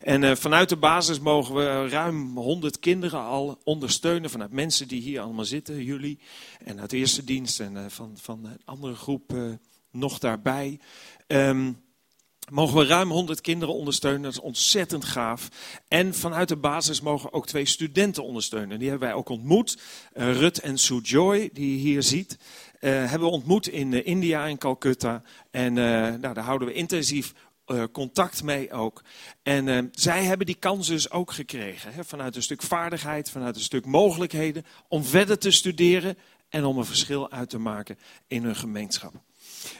En 0.00 0.22
uh, 0.22 0.34
vanuit 0.34 0.68
de 0.68 0.76
basis 0.76 1.20
mogen 1.20 1.54
we 1.54 1.88
ruim 1.88 2.36
100 2.36 2.78
kinderen 2.78 3.20
al 3.20 3.60
ondersteunen. 3.64 4.30
Vanuit 4.30 4.52
mensen 4.52 4.88
die 4.88 5.00
hier 5.00 5.20
allemaal 5.20 5.44
zitten, 5.44 5.84
jullie. 5.84 6.18
En 6.64 6.80
uit 6.80 6.92
eerste 6.92 7.24
dienst 7.24 7.60
en 7.60 7.74
uh, 7.74 7.84
van, 7.88 8.16
van 8.20 8.44
een 8.44 8.60
andere 8.64 8.94
groep 8.94 9.32
uh, 9.32 9.52
nog 9.90 10.18
daarbij. 10.18 10.78
Um, 11.26 11.82
mogen 12.50 12.78
we 12.78 12.84
ruim 12.84 13.10
100 13.10 13.40
kinderen 13.40 13.74
ondersteunen. 13.74 14.22
Dat 14.22 14.32
is 14.32 14.40
ontzettend 14.40 15.04
gaaf. 15.04 15.48
En 15.88 16.14
vanuit 16.14 16.48
de 16.48 16.56
basis 16.56 17.00
mogen 17.00 17.32
ook 17.32 17.46
twee 17.46 17.66
studenten 17.66 18.24
ondersteunen. 18.24 18.78
Die 18.78 18.88
hebben 18.88 19.08
wij 19.08 19.16
ook 19.16 19.28
ontmoet. 19.28 19.78
Uh, 20.14 20.32
Rut 20.32 20.60
en 20.60 20.78
Sue 20.78 21.00
Joy, 21.00 21.50
die 21.52 21.70
je 21.70 21.78
hier 21.78 22.02
ziet. 22.02 22.38
Uh, 22.80 22.90
hebben 22.90 23.28
we 23.28 23.34
ontmoet 23.34 23.68
in 23.68 23.92
uh, 23.92 24.06
India, 24.06 24.46
in 24.46 24.58
Calcutta. 24.58 25.22
En 25.50 25.72
nou, 25.72 26.34
daar 26.34 26.38
houden 26.38 26.68
we 26.68 26.74
intensief 26.74 27.32
contact 27.92 28.42
mee 28.42 28.72
ook. 28.72 29.02
En 29.42 29.88
zij 29.92 30.24
hebben 30.24 30.46
die 30.46 30.54
kans 30.54 30.86
dus 30.86 31.10
ook 31.10 31.32
gekregen. 31.32 31.92
Hè, 31.92 32.04
vanuit 32.04 32.36
een 32.36 32.42
stuk 32.42 32.62
vaardigheid, 32.62 33.30
vanuit 33.30 33.56
een 33.56 33.62
stuk 33.62 33.86
mogelijkheden. 33.86 34.64
Om 34.88 35.04
verder 35.04 35.38
te 35.38 35.50
studeren 35.50 36.18
en 36.48 36.64
om 36.64 36.78
een 36.78 36.84
verschil 36.84 37.30
uit 37.30 37.50
te 37.50 37.58
maken 37.58 37.98
in 38.26 38.44
hun 38.44 38.56
gemeenschap. 38.56 39.14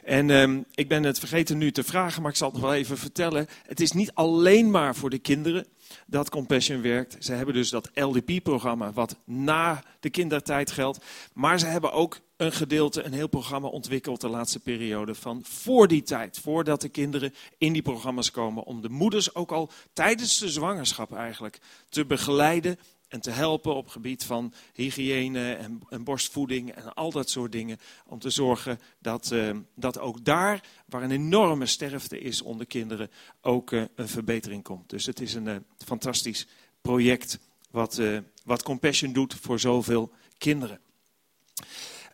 En 0.05 0.31
um, 0.31 0.65
ik 0.75 0.89
ben 0.89 1.03
het 1.03 1.19
vergeten 1.19 1.59
nu 1.59 1.73
te 1.73 1.85
vragen, 1.85 2.23
maar 2.23 2.31
ik 2.31 2.37
zal 2.37 2.49
het 2.49 2.57
nog 2.57 2.67
wel 2.67 2.79
even 2.79 2.99
vertellen. 2.99 3.47
Het 3.67 3.81
is 3.81 3.93
niet 3.93 4.15
alleen 4.15 4.71
maar 4.71 4.95
voor 4.95 5.11
de 5.11 5.19
kinderen 5.19 5.67
dat 6.07 6.31
Compassion 6.31 6.83
werkt. 6.83 7.17
Ze 7.19 7.33
hebben 7.33 7.55
dus 7.55 7.71
dat 7.71 7.91
LDP-programma 7.95 8.93
wat 8.93 9.17
na 9.25 9.83
de 10.01 10.11
kindertijd 10.11 10.71
geldt. 10.71 11.05
Maar 11.33 11.59
ze 11.59 11.67
hebben 11.67 11.93
ook 11.93 12.21
een 12.37 12.53
gedeelte, 12.53 13.03
een 13.03 13.13
heel 13.13 13.29
programma 13.29 13.69
ontwikkeld 13.69 14.21
de 14.21 14.29
laatste 14.29 14.61
periode 14.61 15.15
van 15.15 15.41
voor 15.45 15.89
die 15.89 16.03
tijd. 16.03 16.39
Voordat 16.39 16.81
de 16.81 16.89
kinderen 16.89 17.35
in 17.59 17.73
die 17.73 17.83
programma's 17.83 18.31
komen. 18.31 18.65
Om 18.65 18.81
de 18.81 18.89
moeders 18.89 19.35
ook 19.35 19.53
al 19.53 19.71
tijdens 19.93 20.39
de 20.39 20.49
zwangerschap 20.49 21.15
eigenlijk 21.15 21.61
te 21.89 22.05
begeleiden 22.05 22.79
en 23.15 23.21
te 23.21 23.31
helpen 23.31 23.75
op 23.75 23.89
gebied 23.89 24.25
van 24.25 24.53
hygiëne 24.73 25.53
en, 25.53 25.81
en, 25.89 26.05
borstvoeding 26.05 26.73
en 26.73 26.95
al 26.95 27.11
dat 27.11 27.31
soort 27.31 27.53
dingen. 27.53 27.79
Om 28.07 28.19
te 28.19 28.31
zorgen 28.31 28.81
dat, 28.99 29.31
uh, 29.33 29.57
dat 29.75 29.99
ook 29.99 30.25
daar, 30.25 30.63
waar 30.87 31.03
een 31.03 31.11
enorme 31.11 31.67
sterfte 31.67 32.21
is 32.21 32.43
onder 32.43 32.67
kinderen, 32.67 33.11
ook 33.41 33.71
uh, 33.71 33.85
een 33.95 34.09
verbetering 34.09 34.63
komt. 34.63 34.91
Dus 34.91 35.07
het 35.07 35.21
is 35.21 35.35
een 35.35 35.47
uh, 35.47 35.57
fantastisch 35.85 36.47
project 36.81 37.39
wat, 37.71 38.01
wat 38.45 38.63
Compassion 38.63 39.13
doet 39.13 39.35
voor 39.35 39.61
zoveel 39.61 40.11
kinderen. 40.39 40.81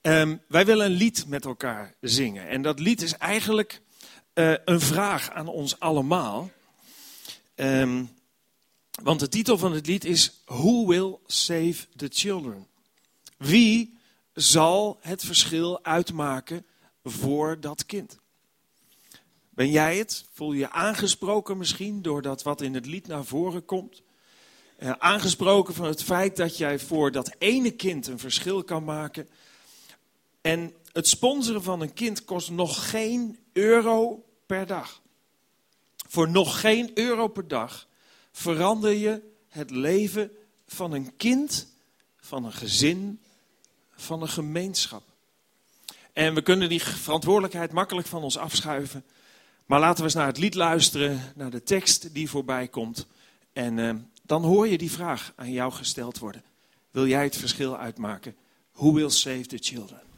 Ehm, 0.02 0.36
wij 0.48 0.64
willen 0.64 0.86
een 0.86 0.96
lied 0.96 1.26
met 1.26 1.44
elkaar 1.44 1.94
zingen. 2.00 2.48
En 2.48 2.62
dat 2.62 2.78
lied 2.78 3.02
is 3.02 3.16
eigenlijk 3.16 3.80
eh, 4.32 4.54
een 4.64 4.80
vraag 4.80 5.30
aan 5.30 5.48
ons 5.48 5.80
allemaal. 5.80 6.50
Ehm, 7.54 8.04
want 9.02 9.20
de 9.20 9.28
titel 9.28 9.58
van 9.58 9.72
het 9.72 9.86
lied 9.86 10.04
is 10.04 10.42
Who 10.44 10.86
Will 10.86 11.18
Save 11.26 11.86
the 11.96 12.08
Children? 12.08 12.66
Wie 13.36 13.98
zal 14.32 14.98
het 15.00 15.24
verschil 15.24 15.84
uitmaken 15.84 16.66
voor 17.04 17.60
dat 17.60 17.86
kind? 17.86 18.18
Ben 19.50 19.70
jij 19.70 19.98
het? 19.98 20.24
Voel 20.32 20.52
je 20.52 20.70
aangesproken 20.70 21.58
misschien 21.58 22.02
door 22.02 22.22
dat 22.22 22.42
wat 22.42 22.60
in 22.60 22.74
het 22.74 22.86
lied 22.86 23.06
naar 23.06 23.24
voren 23.24 23.64
komt? 23.64 24.02
Uh, 24.78 24.90
aangesproken 24.90 25.74
van 25.74 25.86
het 25.86 26.02
feit 26.02 26.36
dat 26.36 26.56
jij 26.56 26.78
voor 26.78 27.12
dat 27.12 27.34
ene 27.38 27.70
kind 27.70 28.06
een 28.06 28.18
verschil 28.18 28.64
kan 28.64 28.84
maken. 28.84 29.28
En 30.40 30.74
het 30.92 31.08
sponsoren 31.08 31.62
van 31.62 31.80
een 31.80 31.92
kind 31.92 32.24
kost 32.24 32.50
nog 32.50 32.90
geen 32.90 33.38
euro 33.52 34.24
per 34.46 34.66
dag. 34.66 35.02
Voor 36.08 36.30
nog 36.30 36.60
geen 36.60 36.90
euro 36.94 37.28
per 37.28 37.48
dag 37.48 37.88
verander 38.32 38.92
je 38.92 39.20
het 39.48 39.70
leven 39.70 40.30
van 40.66 40.92
een 40.92 41.16
kind, 41.16 41.66
van 42.20 42.44
een 42.44 42.52
gezin, 42.52 43.20
van 43.96 44.22
een 44.22 44.28
gemeenschap. 44.28 45.02
En 46.12 46.34
we 46.34 46.42
kunnen 46.42 46.68
die 46.68 46.82
verantwoordelijkheid 46.82 47.72
makkelijk 47.72 48.06
van 48.06 48.22
ons 48.22 48.38
afschuiven. 48.38 49.04
Maar 49.66 49.80
laten 49.80 49.98
we 49.98 50.04
eens 50.04 50.14
naar 50.14 50.26
het 50.26 50.38
lied 50.38 50.54
luisteren, 50.54 51.32
naar 51.34 51.50
de 51.50 51.62
tekst 51.62 52.14
die 52.14 52.30
voorbij 52.30 52.68
komt. 52.68 53.06
En 53.52 53.78
uh, 53.78 53.94
dan 54.22 54.42
hoor 54.42 54.68
je 54.68 54.78
die 54.78 54.90
vraag 54.90 55.32
aan 55.36 55.52
jou 55.52 55.72
gesteld 55.72 56.18
worden. 56.18 56.42
Wil 56.90 57.06
jij 57.06 57.24
het 57.24 57.36
verschil 57.36 57.76
uitmaken? 57.76 58.36
Who 58.72 58.92
will 58.92 59.10
save 59.10 59.46
the 59.46 59.58
children? 59.60 60.09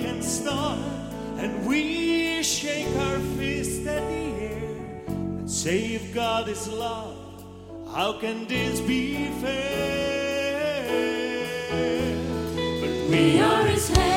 Can 0.00 0.22
start. 0.22 0.78
And 1.38 1.66
we 1.66 2.42
shake 2.42 2.94
our 2.96 3.18
fist 3.36 3.86
at 3.86 4.00
the 4.08 4.14
air 4.14 5.04
and 5.08 5.50
say, 5.50 5.94
if 5.94 6.14
God 6.14 6.48
is 6.48 6.68
love, 6.68 7.16
how 7.92 8.12
can 8.14 8.46
this 8.46 8.80
be 8.80 9.28
fair? 9.40 10.86
But 12.80 13.10
We 13.10 13.40
are 13.40 13.66
his 13.66 13.88
hands, 13.88 14.11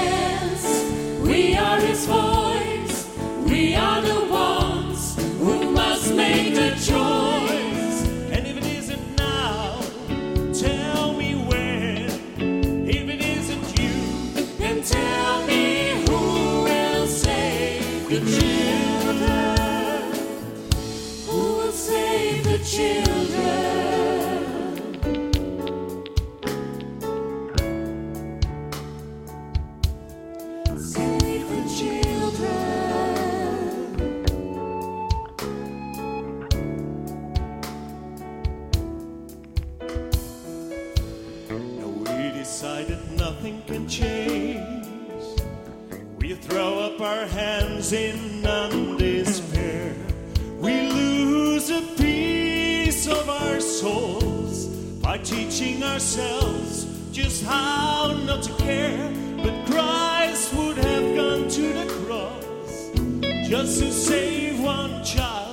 save 22.76 23.05
just 57.12 57.44
how 57.46 58.14
not 58.26 58.44
to 58.44 58.54
care. 58.54 59.12
But 59.38 59.66
Christ 59.66 60.54
would 60.54 60.78
have 60.78 61.16
gone 61.16 61.50
to 61.50 61.74
the 61.74 61.86
cross 62.06 62.92
just 63.50 63.80
to 63.82 63.92
save 63.92 64.62
one 64.62 65.04
child 65.04 65.45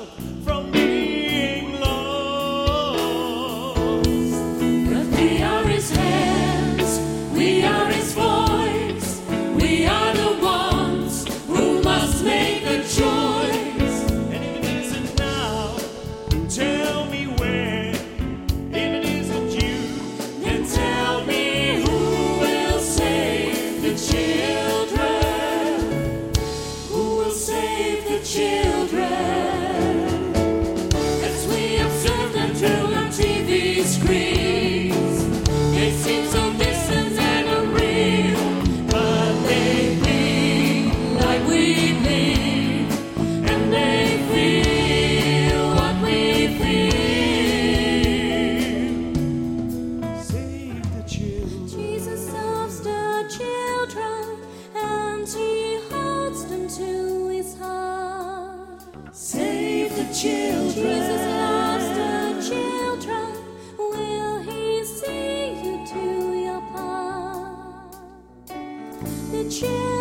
your 69.61 69.92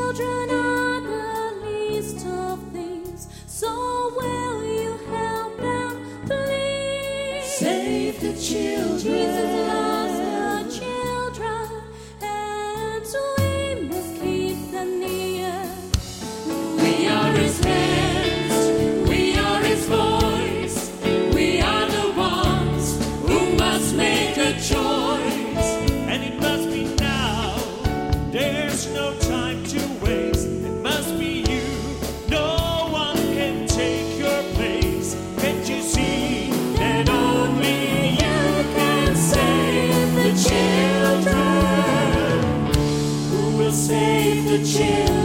the 44.52 44.58
children? 44.66 45.21